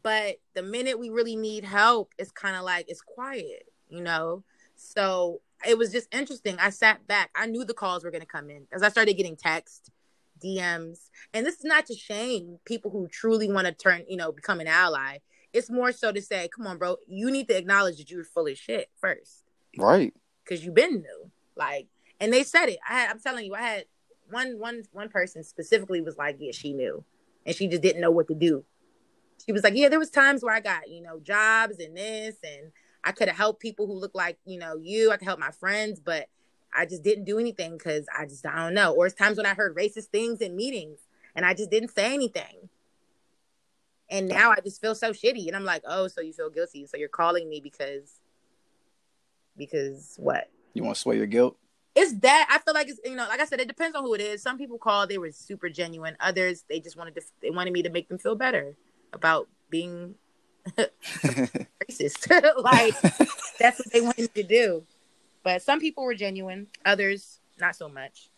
but 0.02 0.36
the 0.54 0.62
minute 0.62 0.98
we 0.98 1.10
really 1.10 1.36
need 1.36 1.64
help, 1.64 2.12
it's 2.18 2.32
kind 2.32 2.56
of 2.56 2.62
like 2.62 2.86
it's 2.88 3.00
quiet, 3.00 3.68
you 3.88 4.02
know. 4.02 4.44
So 4.76 5.40
it 5.66 5.78
was 5.78 5.92
just 5.92 6.12
interesting. 6.14 6.56
I 6.58 6.70
sat 6.70 7.06
back. 7.06 7.30
I 7.34 7.46
knew 7.46 7.64
the 7.64 7.74
calls 7.74 8.04
were 8.04 8.10
going 8.10 8.20
to 8.20 8.26
come 8.26 8.50
in 8.50 8.66
as 8.72 8.82
I 8.82 8.88
started 8.88 9.14
getting 9.14 9.36
text, 9.36 9.90
DMs, 10.42 11.10
and 11.32 11.46
this 11.46 11.56
is 11.56 11.64
not 11.64 11.86
to 11.86 11.94
shame 11.94 12.58
people 12.64 12.90
who 12.90 13.08
truly 13.08 13.50
want 13.50 13.66
to 13.66 13.72
turn, 13.72 14.04
you 14.08 14.16
know, 14.16 14.32
become 14.32 14.60
an 14.60 14.66
ally. 14.66 15.18
It's 15.52 15.70
more 15.70 15.92
so 15.92 16.10
to 16.10 16.20
say, 16.20 16.48
come 16.54 16.66
on, 16.66 16.78
bro, 16.78 16.96
you 17.06 17.30
need 17.30 17.48
to 17.48 17.56
acknowledge 17.56 17.98
that 17.98 18.10
you're 18.10 18.24
full 18.24 18.48
of 18.48 18.58
shit 18.58 18.90
first, 19.00 19.44
right? 19.78 20.12
Because 20.44 20.64
you've 20.64 20.74
been 20.74 20.96
new, 20.96 21.30
like, 21.56 21.86
and 22.20 22.32
they 22.32 22.42
said 22.42 22.66
it. 22.66 22.78
I 22.88 22.94
had, 22.94 23.10
I'm 23.10 23.20
telling 23.20 23.46
you, 23.46 23.54
I 23.54 23.62
had 23.62 23.84
one 24.30 24.58
one 24.58 24.82
one 24.92 25.08
person 25.08 25.44
specifically 25.44 26.00
was 26.00 26.16
like, 26.16 26.36
yeah, 26.40 26.52
she 26.52 26.72
knew, 26.72 27.04
and 27.46 27.54
she 27.54 27.68
just 27.68 27.82
didn't 27.82 28.00
know 28.00 28.10
what 28.10 28.28
to 28.28 28.34
do. 28.34 28.64
She 29.46 29.52
was 29.52 29.62
like, 29.62 29.74
yeah, 29.76 29.88
there 29.88 29.98
was 29.98 30.10
times 30.10 30.42
where 30.42 30.54
I 30.54 30.60
got, 30.60 30.88
you 30.88 31.02
know, 31.02 31.20
jobs 31.20 31.78
and 31.78 31.96
this 31.96 32.36
and 32.42 32.72
I 33.04 33.12
could 33.12 33.28
have 33.28 33.36
helped 33.36 33.60
people 33.60 33.86
who 33.86 33.94
look 33.94 34.14
like, 34.14 34.38
you 34.44 34.58
know, 34.58 34.76
you. 34.76 35.12
I 35.12 35.16
could 35.16 35.26
help 35.26 35.38
my 35.38 35.50
friends, 35.50 36.00
but 36.00 36.28
I 36.74 36.86
just 36.86 37.02
didn't 37.02 37.24
do 37.24 37.38
anything 37.38 37.76
because 37.76 38.06
I 38.16 38.26
just, 38.26 38.44
I 38.46 38.64
don't 38.64 38.74
know. 38.74 38.92
Or 38.94 39.06
it's 39.06 39.14
times 39.14 39.36
when 39.36 39.46
I 39.46 39.54
heard 39.54 39.76
racist 39.76 40.06
things 40.06 40.40
in 40.40 40.56
meetings 40.56 40.98
and 41.36 41.44
I 41.44 41.54
just 41.54 41.70
didn't 41.70 41.90
say 41.94 42.12
anything. 42.14 42.68
And 44.10 44.28
now 44.28 44.50
I 44.50 44.56
just 44.62 44.80
feel 44.80 44.94
so 44.94 45.12
shitty. 45.12 45.46
And 45.46 45.56
I'm 45.56 45.64
like, 45.64 45.82
oh, 45.86 46.08
so 46.08 46.20
you 46.20 46.32
feel 46.32 46.50
guilty. 46.50 46.86
So 46.86 46.96
you're 46.96 47.08
calling 47.08 47.48
me 47.48 47.60
because, 47.60 48.20
because 49.56 50.14
what? 50.18 50.50
You 50.74 50.82
want 50.82 50.96
to 50.96 51.00
sway 51.00 51.16
your 51.16 51.26
guilt? 51.26 51.56
It's 51.94 52.12
that 52.20 52.48
I 52.50 52.58
feel 52.58 52.74
like 52.74 52.88
it's 52.88 53.00
you 53.04 53.14
know 53.14 53.26
like 53.28 53.38
I 53.38 53.44
said 53.44 53.60
it 53.60 53.68
depends 53.68 53.96
on 53.96 54.02
who 54.02 54.14
it 54.14 54.20
is. 54.20 54.42
Some 54.42 54.58
people 54.58 54.78
call 54.78 55.06
they 55.06 55.16
were 55.16 55.30
super 55.30 55.68
genuine. 55.68 56.16
Others 56.18 56.64
they 56.68 56.80
just 56.80 56.96
wanted 56.96 57.14
to 57.14 57.22
they 57.40 57.50
wanted 57.50 57.72
me 57.72 57.82
to 57.82 57.90
make 57.90 58.08
them 58.08 58.18
feel 58.18 58.34
better 58.34 58.74
about 59.12 59.48
being 59.70 60.16
racist. 61.88 62.30
like 62.62 62.94
that's 63.58 63.78
what 63.78 63.92
they 63.92 64.00
wanted 64.00 64.34
to 64.34 64.42
do. 64.42 64.84
But 65.42 65.62
some 65.62 65.80
people 65.80 66.04
were 66.04 66.14
genuine, 66.14 66.68
others 66.84 67.40
not 67.58 67.76
so 67.76 67.88
much. 67.88 68.30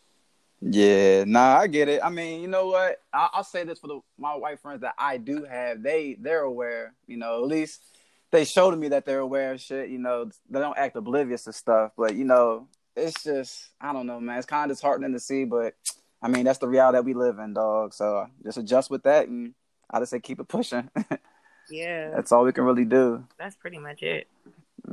Yeah, 0.61 1.24
nah, 1.24 1.59
I 1.59 1.66
get 1.66 1.88
it. 1.88 2.01
I 2.03 2.09
mean, 2.09 2.40
you 2.40 2.49
know 2.49 2.68
what? 2.68 3.01
I- 3.12 3.28
will 3.36 3.44
say 3.44 3.64
this 3.64 3.78
for 3.78 3.88
the 3.88 4.01
my 4.18 4.34
white 4.34 4.61
friends 4.61 4.80
that 4.80 4.94
I 4.99 5.18
do 5.18 5.44
have. 5.44 5.82
They 5.82 6.16
they're 6.18 6.42
aware. 6.42 6.94
You 7.07 7.18
know, 7.18 7.42
at 7.42 7.49
least 7.49 7.82
they 8.30 8.44
showed 8.44 8.76
me 8.78 8.88
that 8.88 9.05
they're 9.05 9.20
aware 9.20 9.53
of 9.53 9.61
shit. 9.61 9.90
You 9.90 9.99
know, 9.99 10.30
they 10.51 10.59
don't 10.59 10.78
act 10.78 10.97
oblivious 10.97 11.44
to 11.44 11.53
stuff. 11.53 11.92
But 11.97 12.16
you 12.16 12.24
know, 12.24 12.68
it's 12.97 13.22
just 13.22 13.68
I 13.80 13.92
don't 13.92 14.07
know, 14.07 14.18
man. 14.18 14.38
It's 14.38 14.47
kind 14.47 14.70
of 14.70 14.76
disheartening 14.76 15.12
to 15.12 15.20
see, 15.20 15.44
but 15.44 15.74
I 16.22 16.28
mean, 16.28 16.44
that's 16.44 16.59
the 16.59 16.68
reality 16.68 16.97
that 16.97 17.05
we 17.05 17.14
live 17.14 17.38
in, 17.38 17.53
dog. 17.53 17.92
So 17.92 18.26
just 18.42 18.59
adjust 18.59 18.90
with 18.90 19.03
that, 19.03 19.28
and 19.28 19.55
I 19.90 20.01
just 20.01 20.11
say 20.11 20.20
keep 20.20 20.40
it 20.40 20.49
pushing. 20.49 20.90
Yeah. 21.70 22.10
That's 22.10 22.32
all 22.32 22.44
we 22.44 22.52
can 22.52 22.64
really 22.64 22.84
do. 22.84 23.24
That's 23.38 23.56
pretty 23.56 23.78
much 23.78 24.02
it. 24.02 24.28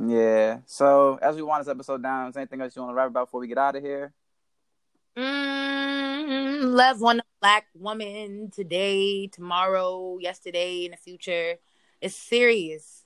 Yeah. 0.06 0.58
So 0.66 1.18
as 1.22 1.36
we 1.36 1.42
wind 1.42 1.60
this 1.60 1.68
episode 1.68 2.02
down, 2.02 2.30
is 2.30 2.36
anything 2.36 2.60
else 2.60 2.74
you 2.74 2.82
want 2.82 2.92
to 2.92 2.96
wrap 2.96 3.08
about 3.08 3.26
before 3.26 3.40
we 3.40 3.48
get 3.48 3.58
out 3.58 3.76
of 3.76 3.82
here? 3.82 4.12
Mm, 5.16 6.74
love 6.74 7.00
one 7.00 7.22
black 7.40 7.66
woman 7.74 8.50
today, 8.50 9.28
tomorrow, 9.28 10.18
yesterday, 10.18 10.84
in 10.84 10.90
the 10.90 10.96
future. 10.96 11.54
It's 12.00 12.16
serious. 12.16 13.04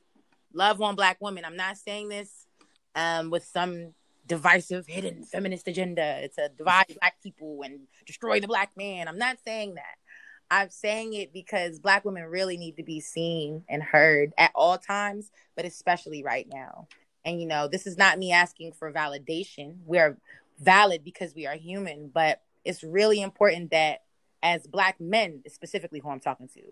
Love 0.54 0.78
one 0.78 0.94
black 0.94 1.20
woman. 1.20 1.44
I'm 1.44 1.56
not 1.56 1.76
saying 1.76 2.08
this 2.08 2.46
um, 2.94 3.30
with 3.30 3.44
some 3.44 3.94
divisive 4.26 4.86
hidden 4.86 5.24
feminist 5.24 5.66
agenda 5.66 6.20
It's 6.22 6.36
to 6.36 6.50
divide 6.56 6.86
black 7.00 7.20
people 7.22 7.62
and 7.64 7.80
destroy 8.06 8.40
the 8.40 8.46
black 8.46 8.70
man. 8.76 9.08
I'm 9.08 9.18
not 9.18 9.38
saying 9.44 9.74
that. 9.74 9.96
I'm 10.50 10.70
saying 10.70 11.14
it 11.14 11.32
because 11.32 11.78
black 11.78 12.04
women 12.04 12.24
really 12.24 12.56
need 12.56 12.76
to 12.76 12.82
be 12.82 13.00
seen 13.00 13.64
and 13.68 13.82
heard 13.82 14.32
at 14.38 14.52
all 14.54 14.78
times, 14.78 15.30
but 15.56 15.64
especially 15.64 16.22
right 16.22 16.46
now. 16.50 16.88
And 17.24 17.40
you 17.40 17.46
know, 17.46 17.68
this 17.68 17.86
is 17.86 17.98
not 17.98 18.18
me 18.18 18.32
asking 18.32 18.72
for 18.72 18.92
validation. 18.92 19.76
We 19.84 19.98
are 19.98 20.16
valid 20.58 21.04
because 21.04 21.34
we 21.34 21.46
are 21.46 21.54
human, 21.54 22.08
but 22.08 22.40
it's 22.64 22.82
really 22.82 23.20
important 23.20 23.70
that 23.70 24.02
as 24.42 24.66
black 24.66 25.00
men, 25.00 25.42
specifically 25.48 26.00
who 26.00 26.10
I'm 26.10 26.20
talking 26.20 26.48
to, 26.54 26.62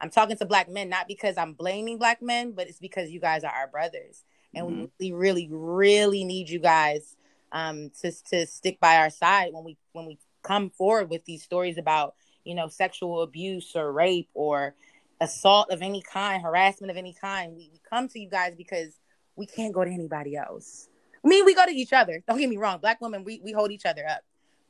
I'm 0.00 0.10
talking 0.10 0.36
to 0.36 0.46
black 0.46 0.68
men 0.68 0.88
not 0.88 1.08
because 1.08 1.36
I'm 1.36 1.54
blaming 1.54 1.98
black 1.98 2.22
men, 2.22 2.52
but 2.52 2.68
it's 2.68 2.78
because 2.78 3.10
you 3.10 3.20
guys 3.20 3.44
are 3.44 3.52
our 3.52 3.68
brothers, 3.68 4.24
and 4.54 4.66
mm-hmm. 4.66 4.84
we 5.00 5.12
really, 5.12 5.48
really 5.50 6.24
need 6.24 6.48
you 6.48 6.58
guys 6.58 7.16
um, 7.52 7.90
to 8.02 8.12
to 8.30 8.46
stick 8.46 8.78
by 8.80 8.96
our 8.96 9.10
side 9.10 9.52
when 9.52 9.64
we 9.64 9.78
when 9.92 10.06
we 10.06 10.18
come 10.42 10.70
forward 10.70 11.08
with 11.08 11.24
these 11.24 11.42
stories 11.42 11.78
about 11.78 12.14
you 12.44 12.54
know, 12.54 12.68
sexual 12.68 13.22
abuse 13.22 13.74
or 13.74 13.92
rape 13.92 14.28
or 14.34 14.74
assault 15.20 15.70
of 15.70 15.82
any 15.82 16.02
kind, 16.02 16.42
harassment 16.42 16.90
of 16.90 16.96
any 16.96 17.12
kind, 17.12 17.56
we, 17.56 17.70
we 17.72 17.80
come 17.88 18.08
to 18.08 18.20
you 18.20 18.28
guys 18.28 18.54
because 18.56 18.98
we 19.36 19.46
can't 19.46 19.72
go 19.72 19.84
to 19.84 19.90
anybody 19.90 20.36
else. 20.36 20.88
I 21.24 21.28
mean, 21.28 21.44
we 21.44 21.54
go 21.54 21.64
to 21.64 21.72
each 21.72 21.92
other. 21.92 22.22
Don't 22.28 22.38
get 22.38 22.48
me 22.48 22.56
wrong. 22.56 22.78
Black 22.78 23.00
women, 23.00 23.24
we, 23.24 23.40
we 23.42 23.52
hold 23.52 23.70
each 23.70 23.86
other 23.86 24.06
up. 24.08 24.22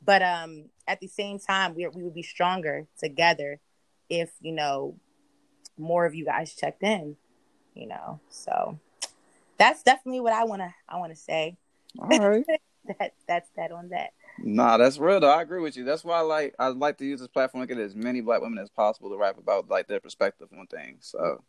But 0.05 0.23
um, 0.23 0.67
at 0.87 1.01
the 1.01 1.09
same 1.09 1.39
time, 1.39 1.75
we, 1.75 1.87
we 1.89 2.03
would 2.03 2.15
be 2.15 2.23
stronger 2.23 2.87
together 2.99 3.59
if, 4.09 4.31
you 4.41 4.53
know, 4.53 4.97
more 5.79 6.07
of 6.07 6.15
you 6.15 6.25
guys 6.25 6.55
checked 6.55 6.83
in, 6.83 7.17
you 7.75 7.89
know. 7.89 8.21
So 8.29 8.79
that's 9.59 9.83
definitely 9.83 10.21
what 10.21 10.33
I 10.33 10.45
want 10.45 10.63
to 10.63 10.75
I 10.89 10.99
want 10.99 11.13
to 11.13 11.19
say. 11.19 11.57
All 11.99 12.09
right. 12.09 12.45
that 12.99 13.13
that's 13.27 13.49
that 13.57 13.73
on 13.73 13.89
that. 13.91 14.13
Nah, 14.39 14.77
that's 14.77 14.99
real 14.99 15.21
though. 15.21 15.31
I 15.31 15.43
agree 15.43 15.61
with 15.61 15.77
you. 15.77 15.85
That's 15.85 16.05
why 16.05 16.19
I 16.19 16.23
like 16.23 16.55
I 16.59 16.69
like 16.69 16.99
to 16.99 17.05
use 17.05 17.21
this 17.21 17.29
platform 17.29 17.67
to 17.67 17.73
get 17.73 17.83
as 17.83 17.95
many 17.95 18.21
black 18.21 18.43
women 18.43 18.59
as 18.59 18.71
possible 18.71 19.11
to 19.11 19.17
rap 19.17 19.39
about 19.39 19.69
like 19.69 19.87
their 19.87 20.01
perspective 20.01 20.49
on 20.59 20.67
things. 20.67 21.07
So 21.07 21.43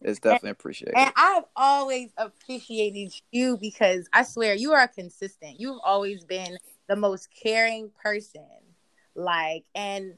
it's 0.00 0.20
definitely 0.20 0.50
appreciated. 0.50 0.96
And 0.96 1.12
I've 1.16 1.44
always 1.56 2.10
appreciated 2.16 3.12
you 3.32 3.58
because 3.60 4.08
I 4.12 4.22
swear 4.22 4.54
you 4.54 4.72
are 4.72 4.86
consistent. 4.86 5.58
You've 5.58 5.80
always 5.84 6.24
been 6.24 6.56
the 6.88 6.96
most 6.96 7.28
caring 7.42 7.90
person. 8.02 8.46
Like, 9.16 9.64
and 9.74 10.14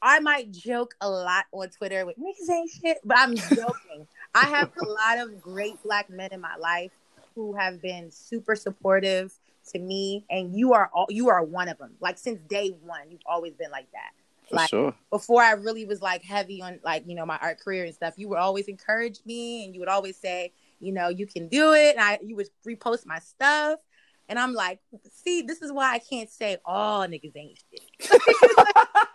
I 0.00 0.20
might 0.20 0.50
joke 0.50 0.94
a 1.00 1.10
lot 1.10 1.44
on 1.52 1.68
Twitter 1.68 2.06
with 2.06 2.16
niggas 2.18 2.50
ain't 2.50 2.70
shit, 2.70 2.98
but 3.04 3.18
I'm 3.18 3.36
joking. 3.36 4.06
I 4.34 4.48
have 4.48 4.70
a 4.78 4.84
lot 4.84 5.18
of 5.18 5.40
great 5.42 5.82
black 5.82 6.08
men 6.08 6.30
in 6.32 6.40
my 6.40 6.56
life 6.56 6.92
who 7.34 7.54
have 7.56 7.82
been 7.82 8.10
super 8.10 8.54
supportive 8.56 9.32
to 9.72 9.78
me, 9.78 10.24
and 10.30 10.56
you 10.56 10.72
are 10.72 10.90
all 10.92 11.06
you 11.08 11.28
are 11.28 11.42
one 11.42 11.68
of 11.68 11.78
them. 11.78 11.92
Like 12.00 12.18
since 12.18 12.40
day 12.48 12.70
one, 12.82 13.10
you've 13.10 13.22
always 13.26 13.54
been 13.54 13.70
like 13.70 13.90
that. 13.92 14.10
For 14.48 14.56
like 14.56 14.68
sure. 14.68 14.94
before 15.10 15.42
I 15.42 15.52
really 15.52 15.86
was 15.86 16.02
like 16.02 16.22
heavy 16.22 16.60
on 16.60 16.80
like 16.84 17.04
you 17.06 17.14
know 17.14 17.26
my 17.26 17.38
art 17.38 17.60
career 17.60 17.84
and 17.84 17.94
stuff, 17.94 18.14
you 18.16 18.28
would 18.28 18.38
always 18.38 18.68
encourage 18.68 19.20
me, 19.24 19.64
and 19.64 19.74
you 19.74 19.80
would 19.80 19.88
always 19.88 20.16
say, 20.16 20.52
you 20.80 20.92
know, 20.92 21.08
you 21.08 21.26
can 21.26 21.48
do 21.48 21.72
it. 21.72 21.96
And 21.96 22.00
I 22.00 22.18
you 22.22 22.36
would 22.36 22.48
repost 22.66 23.06
my 23.06 23.18
stuff, 23.18 23.80
and 24.28 24.38
I'm 24.38 24.54
like, 24.54 24.80
see, 25.12 25.42
this 25.42 25.62
is 25.62 25.72
why 25.72 25.92
I 25.92 25.98
can't 25.98 26.30
say 26.30 26.56
all 26.64 27.06
niggas 27.06 27.36
ain't 27.36 27.58
shit. 27.70 28.10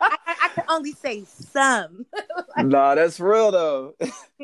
I, 0.01 0.17
I, 0.43 0.49
can 0.53 0.65
only 0.69 0.91
say 0.93 1.25
some. 1.25 2.05
like, 2.57 2.65
nah, 2.65 2.95
that's 2.95 3.19
real 3.19 3.51
though. 3.51 3.95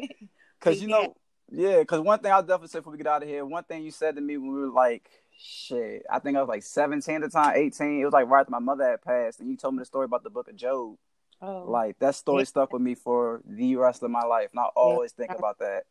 Cause 0.59 0.81
you 0.81 0.87
know, 0.87 1.15
yeah. 1.51 1.83
Cause 1.83 1.99
one 1.99 2.19
thing 2.19 2.31
I'll 2.31 2.41
definitely 2.41 2.69
say 2.69 2.79
before 2.79 2.91
we 2.91 2.97
get 2.97 3.07
out 3.07 3.21
of 3.21 3.29
here, 3.29 3.45
one 3.45 3.63
thing 3.63 3.83
you 3.83 3.91
said 3.91 4.15
to 4.15 4.21
me 4.21 4.37
when 4.37 4.51
we 4.53 4.61
were 4.61 4.69
like 4.69 5.09
shit, 5.37 6.05
I 6.09 6.19
think 6.19 6.37
I 6.37 6.41
was 6.41 6.49
like 6.49 6.63
17 6.63 7.15
at 7.15 7.21
the 7.21 7.29
time, 7.29 7.53
18. 7.55 8.01
It 8.01 8.05
was 8.05 8.13
like 8.13 8.27
right 8.27 8.41
after 8.41 8.51
my 8.51 8.59
mother 8.59 8.83
had 8.83 9.01
passed, 9.01 9.39
and 9.39 9.49
you 9.49 9.57
told 9.57 9.75
me 9.75 9.79
the 9.79 9.85
story 9.85 10.05
about 10.05 10.23
the 10.23 10.29
book 10.29 10.47
of 10.47 10.55
Job. 10.55 10.95
Oh. 11.41 11.65
Like 11.67 11.99
that 11.99 12.15
story 12.15 12.41
yeah. 12.41 12.45
stuck 12.45 12.73
with 12.73 12.81
me 12.81 12.95
for 12.95 13.41
the 13.45 13.75
rest 13.75 14.03
of 14.03 14.11
my 14.11 14.23
life, 14.23 14.49
and 14.51 14.59
I 14.59 14.67
always 14.75 15.13
yeah. 15.17 15.27
think 15.27 15.37
about 15.37 15.59
that. 15.59 15.83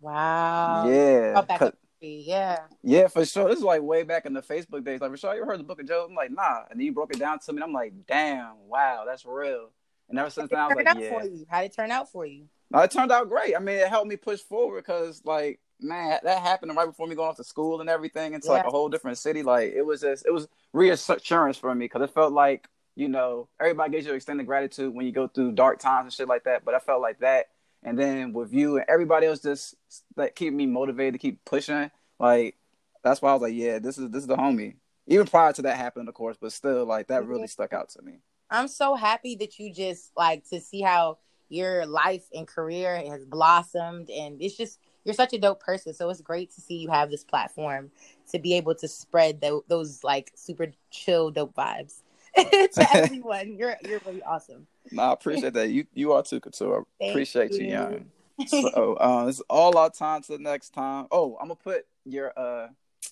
Wow. 0.00 0.88
Yeah. 0.88 1.70
Yeah. 2.00 2.58
Yeah, 2.82 3.06
for 3.06 3.24
sure. 3.24 3.48
This 3.48 3.58
is 3.58 3.64
like 3.64 3.82
way 3.82 4.02
back 4.02 4.26
in 4.26 4.32
the 4.32 4.42
Facebook 4.42 4.84
days. 4.84 5.00
Like, 5.00 5.12
Rashad, 5.12 5.36
you 5.36 5.42
ever 5.42 5.52
heard 5.52 5.60
the 5.60 5.64
book 5.64 5.80
of 5.80 5.86
Job? 5.86 6.08
I'm 6.10 6.16
like, 6.16 6.32
nah. 6.32 6.62
And 6.68 6.78
then 6.78 6.86
you 6.86 6.92
broke 6.92 7.14
it 7.14 7.20
down 7.20 7.38
to 7.38 7.52
me, 7.52 7.58
and 7.58 7.64
I'm 7.64 7.72
like, 7.72 7.92
damn, 8.08 8.66
wow, 8.66 9.04
that's 9.06 9.24
real. 9.24 9.70
And 10.08 10.18
ever 10.18 10.28
since 10.28 10.50
then, 10.50 10.58
I 10.58 10.66
was 10.66 10.76
like, 10.76 10.98
yeah. 10.98 11.44
How 11.48 11.60
did 11.60 11.70
it 11.70 11.76
turn 11.76 11.90
out 11.92 12.10
for 12.10 12.26
you? 12.26 12.46
No, 12.70 12.80
it 12.80 12.90
turned 12.90 13.12
out 13.12 13.28
great. 13.28 13.54
I 13.54 13.60
mean, 13.60 13.76
it 13.76 13.88
helped 13.88 14.08
me 14.08 14.16
push 14.16 14.40
forward 14.40 14.82
because, 14.84 15.22
like, 15.24 15.60
man, 15.82 16.18
that 16.22 16.42
happened 16.42 16.74
right 16.76 16.86
before 16.86 17.06
me 17.06 17.14
going 17.14 17.28
off 17.28 17.36
to 17.36 17.44
school 17.44 17.80
and 17.80 17.90
everything 17.90 18.34
into 18.34 18.48
yeah. 18.48 18.54
like 18.54 18.66
a 18.66 18.70
whole 18.70 18.88
different 18.88 19.18
city. 19.18 19.42
Like 19.42 19.72
it 19.72 19.82
was 19.82 20.00
just, 20.02 20.26
it 20.26 20.32
was 20.32 20.48
reassurance 20.72 21.56
for 21.56 21.74
me 21.74 21.86
because 21.86 22.02
it 22.02 22.14
felt 22.14 22.32
like 22.32 22.68
you 22.94 23.08
know 23.08 23.48
everybody 23.60 23.90
gives 23.90 24.06
you 24.06 24.14
extended 24.14 24.46
gratitude 24.46 24.94
when 24.94 25.06
you 25.06 25.12
go 25.12 25.26
through 25.26 25.52
dark 25.52 25.78
times 25.78 26.04
and 26.04 26.12
shit 26.12 26.28
like 26.28 26.44
that. 26.44 26.64
But 26.64 26.74
I 26.74 26.78
felt 26.78 27.00
like 27.00 27.20
that, 27.20 27.46
and 27.82 27.98
then 27.98 28.32
with 28.32 28.52
you 28.52 28.76
and 28.76 28.84
everybody 28.88 29.26
else, 29.26 29.40
just 29.40 29.74
like 30.16 30.34
keep 30.34 30.52
me 30.52 30.66
motivated 30.66 31.14
to 31.14 31.18
keep 31.18 31.44
pushing. 31.44 31.90
Like 32.18 32.56
that's 33.02 33.20
why 33.20 33.30
I 33.30 33.34
was 33.34 33.42
like, 33.42 33.54
yeah, 33.54 33.78
this 33.78 33.98
is 33.98 34.10
this 34.10 34.22
is 34.22 34.28
the 34.28 34.36
homie. 34.36 34.76
Even 35.08 35.26
prior 35.26 35.52
to 35.52 35.62
that 35.62 35.76
happening, 35.76 36.08
of 36.08 36.14
course, 36.14 36.36
but 36.40 36.52
still, 36.52 36.84
like 36.86 37.08
that 37.08 37.26
really 37.26 37.42
mm-hmm. 37.42 37.48
stuck 37.48 37.72
out 37.72 37.88
to 37.90 38.02
me. 38.02 38.18
I'm 38.50 38.68
so 38.68 38.94
happy 38.94 39.34
that 39.36 39.58
you 39.58 39.72
just 39.72 40.12
like 40.16 40.48
to 40.50 40.60
see 40.60 40.80
how 40.80 41.18
your 41.48 41.84
life 41.86 42.24
and 42.32 42.46
career 42.46 42.96
has 43.08 43.24
blossomed, 43.24 44.10
and 44.10 44.40
it's 44.40 44.56
just 44.56 44.78
you're 45.04 45.14
such 45.14 45.32
a 45.32 45.38
dope 45.38 45.60
person. 45.60 45.94
So 45.94 46.08
it's 46.10 46.20
great 46.20 46.50
to 46.52 46.60
see 46.60 46.76
you 46.76 46.88
have 46.90 47.10
this 47.10 47.24
platform 47.24 47.90
to 48.30 48.38
be 48.38 48.54
able 48.54 48.74
to 48.76 48.88
spread 48.88 49.40
the, 49.40 49.60
those 49.68 50.04
like 50.04 50.32
super 50.34 50.68
chill 50.90 51.30
dope 51.30 51.54
vibes 51.54 52.00
to 52.36 52.86
everyone. 52.94 53.56
You're 53.56 53.76
you're 53.82 54.00
really 54.06 54.22
awesome. 54.22 54.66
No, 54.90 55.02
I 55.02 55.12
appreciate 55.12 55.54
that. 55.54 55.70
You 55.70 55.86
you 55.94 56.12
are 56.12 56.22
too, 56.22 56.40
Couture. 56.40 56.84
Appreciate 57.00 57.52
you, 57.52 57.66
you 57.66 57.72
young. 57.72 58.10
so 58.46 58.96
um, 59.00 59.28
it's 59.28 59.40
all 59.48 59.76
our 59.76 59.90
time 59.90 60.22
to 60.22 60.32
the 60.32 60.38
next 60.38 60.70
time. 60.70 61.06
Oh, 61.10 61.36
I'm 61.40 61.48
gonna 61.48 61.56
put 61.56 61.86
your 62.04 62.32
uh 62.36 62.68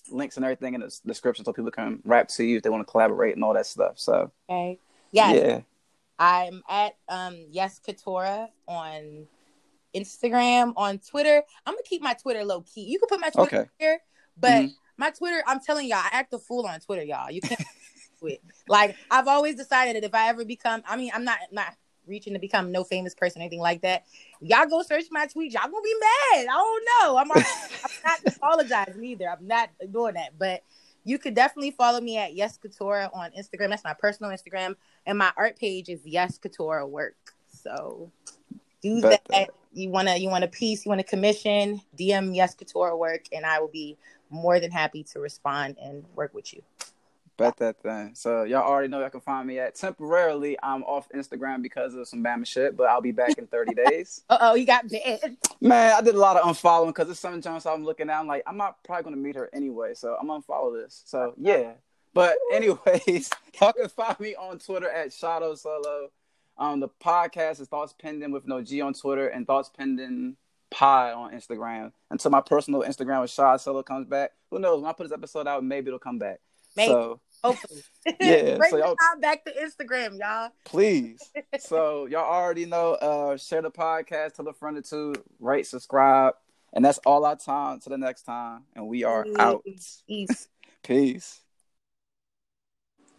links 0.09 0.37
and 0.37 0.45
everything 0.45 0.73
in 0.73 0.81
the 0.81 0.99
description 1.05 1.45
so 1.45 1.53
people 1.53 1.71
can 1.71 2.01
rap 2.03 2.27
to 2.29 2.43
you 2.43 2.57
if 2.57 2.63
they 2.63 2.69
want 2.69 2.85
to 2.85 2.91
collaborate 2.91 3.35
and 3.35 3.43
all 3.43 3.53
that 3.53 3.65
stuff. 3.65 3.99
So 3.99 4.31
okay, 4.49 4.79
yes. 5.11 5.35
yeah, 5.35 5.61
I'm 6.19 6.63
at 6.69 6.95
um 7.09 7.45
yes 7.49 7.79
Katora 7.85 8.49
on 8.67 9.27
Instagram, 9.95 10.73
on 10.75 10.99
Twitter. 10.99 11.43
I'm 11.65 11.73
gonna 11.73 11.83
keep 11.83 12.01
my 12.01 12.13
Twitter 12.13 12.43
low 12.43 12.61
key. 12.61 12.81
You 12.81 12.99
can 12.99 13.09
put 13.09 13.19
my 13.19 13.29
Twitter 13.29 13.61
okay. 13.61 13.69
here, 13.79 13.99
but 14.37 14.51
mm-hmm. 14.51 14.73
my 14.97 15.11
Twitter, 15.11 15.43
I'm 15.45 15.59
telling 15.59 15.87
y'all, 15.87 15.99
I 15.99 16.09
act 16.11 16.33
a 16.33 16.39
fool 16.39 16.65
on 16.65 16.79
Twitter, 16.79 17.03
y'all. 17.03 17.31
You 17.31 17.41
can't 17.41 17.63
with. 18.21 18.39
Like 18.67 18.95
I've 19.09 19.27
always 19.27 19.55
decided 19.55 19.95
that 19.95 20.05
if 20.05 20.13
I 20.13 20.29
ever 20.29 20.45
become, 20.45 20.83
I 20.87 20.95
mean, 20.95 21.11
I'm 21.13 21.23
not 21.23 21.39
not 21.51 21.75
reaching 22.07 22.33
to 22.33 22.39
become 22.39 22.71
no 22.71 22.83
famous 22.83 23.15
person, 23.15 23.41
or 23.41 23.43
anything 23.43 23.59
like 23.59 23.81
that. 23.81 24.03
Y'all 24.41 24.67
go 24.67 24.81
search 24.83 25.05
my 25.11 25.25
tweets. 25.25 25.53
Y'all 25.53 25.69
gonna 25.69 25.81
be 25.81 25.95
mad. 25.99 26.47
I 26.49 26.53
don't 26.53 26.85
know. 26.85 27.17
I'm, 27.17 27.31
I'm 27.35 27.91
not 28.03 28.35
apologizing 28.35 29.03
either. 29.03 29.29
I'm 29.29 29.47
not 29.47 29.69
doing 29.91 30.15
that. 30.15 30.37
But 30.37 30.63
you 31.03 31.17
could 31.17 31.33
definitely 31.33 31.71
follow 31.71 31.99
me 31.99 32.17
at 32.17 32.33
Yes 32.35 32.57
Couture 32.57 33.09
on 33.13 33.31
Instagram. 33.31 33.69
That's 33.69 33.83
my 33.83 33.93
personal 33.93 34.31
Instagram, 34.31 34.75
and 35.05 35.17
my 35.17 35.31
art 35.35 35.57
page 35.57 35.89
is 35.89 36.01
Yes 36.05 36.37
Couture 36.37 36.85
Work. 36.85 37.15
So 37.47 38.11
do 38.81 39.01
that. 39.01 39.49
You 39.73 39.89
wanna 39.89 40.17
you 40.17 40.29
want 40.29 40.43
a 40.43 40.47
piece, 40.47 40.85
you 40.85 40.89
want 40.89 41.01
a 41.01 41.05
commission, 41.05 41.81
DM 41.97 42.35
Yes 42.35 42.55
Couture 42.55 42.95
Work, 42.95 43.25
and 43.31 43.45
I 43.45 43.59
will 43.59 43.69
be 43.69 43.97
more 44.29 44.59
than 44.59 44.71
happy 44.71 45.03
to 45.03 45.19
respond 45.19 45.77
and 45.81 46.03
work 46.15 46.33
with 46.33 46.53
you. 46.53 46.61
Bet 47.37 47.57
that 47.57 47.81
thing. 47.81 48.11
So 48.13 48.43
y'all 48.43 48.61
already 48.61 48.87
know 48.87 48.99
y'all 48.99 49.09
can 49.09 49.21
find 49.21 49.47
me 49.47 49.59
at 49.59 49.75
temporarily. 49.75 50.57
I'm 50.61 50.83
off 50.83 51.07
Instagram 51.09 51.61
because 51.61 51.95
of 51.95 52.07
some 52.07 52.23
Bama 52.23 52.45
shit, 52.45 52.75
but 52.75 52.89
I'll 52.89 53.01
be 53.01 53.11
back 53.11 53.37
in 53.37 53.47
30 53.47 53.73
days. 53.89 54.23
uh 54.29 54.37
oh, 54.41 54.55
you 54.55 54.65
got 54.65 54.89
banned. 54.89 55.37
Man, 55.61 55.93
I 55.93 56.01
did 56.01 56.15
a 56.15 56.19
lot 56.19 56.37
of 56.37 56.43
unfollowing 56.43 56.87
because 56.87 57.09
it's 57.09 57.19
some 57.19 57.41
Jones 57.41 57.65
I'm 57.65 57.85
looking 57.85 58.09
at. 58.09 58.19
I'm 58.19 58.27
like, 58.27 58.43
I'm 58.45 58.57
not 58.57 58.83
probably 58.83 59.03
gonna 59.03 59.17
meet 59.17 59.35
her 59.35 59.49
anyway, 59.53 59.93
so 59.93 60.17
I'm 60.19 60.27
gonna 60.27 60.41
follow 60.41 60.75
this. 60.75 61.03
So 61.05 61.33
yeah. 61.37 61.73
But 62.13 62.35
anyways, 62.53 63.29
y'all 63.61 63.73
can 63.73 63.87
find 63.89 64.19
me 64.19 64.35
on 64.35 64.59
Twitter 64.59 64.89
at 64.89 65.13
Shadow 65.13 65.55
Solo. 65.55 66.09
Um, 66.61 66.79
the 66.79 66.89
podcast 67.03 67.59
is 67.59 67.67
Thoughts 67.67 67.95
Pending 67.99 68.31
with 68.31 68.47
no 68.47 68.61
G 68.61 68.81
on 68.81 68.93
Twitter 68.93 69.27
and 69.27 69.47
Thoughts 69.47 69.71
Pending 69.75 70.37
Pie 70.69 71.11
on 71.11 71.31
Instagram. 71.31 71.91
Until 72.11 72.29
my 72.29 72.41
personal 72.41 72.83
Instagram 72.83 73.21
with 73.21 73.31
Shadow 73.31 73.57
Solo 73.57 73.81
comes 73.81 74.05
back. 74.05 74.33
Who 74.51 74.59
knows? 74.59 74.79
When 74.79 74.89
I 74.89 74.93
put 74.93 75.05
this 75.05 75.11
episode 75.11 75.47
out, 75.47 75.63
maybe 75.63 75.87
it'll 75.87 75.97
come 75.97 76.19
back. 76.19 76.39
Maybe. 76.77 76.91
So 76.91 77.19
Hopefully. 77.43 77.81
Yeah. 78.19 78.55
Bring 78.57 78.69
so 78.69 78.77
y'all, 78.77 78.95
time 78.95 79.19
back 79.19 79.43
to 79.45 79.51
Instagram, 79.53 80.19
y'all. 80.19 80.51
Please. 80.63 81.31
so 81.59 82.05
y'all 82.05 82.31
already 82.31 82.67
know. 82.67 82.93
Uh, 82.93 83.37
share 83.37 83.63
the 83.63 83.71
podcast, 83.71 84.35
tell 84.35 84.47
a 84.47 84.53
friend 84.53 84.77
or 84.77 84.81
two, 84.83 85.15
rate, 85.39 85.65
subscribe, 85.65 86.35
and 86.73 86.85
that's 86.85 86.99
all 87.07 87.25
our 87.25 87.35
time. 87.35 87.79
To 87.79 87.89
the 87.89 87.97
next 87.97 88.21
time, 88.23 88.65
and 88.75 88.87
we 88.87 89.03
are 89.03 89.23
Peace. 89.23 89.35
out. 89.39 89.63
Peace. 90.07 90.47
Peace. 90.83 91.40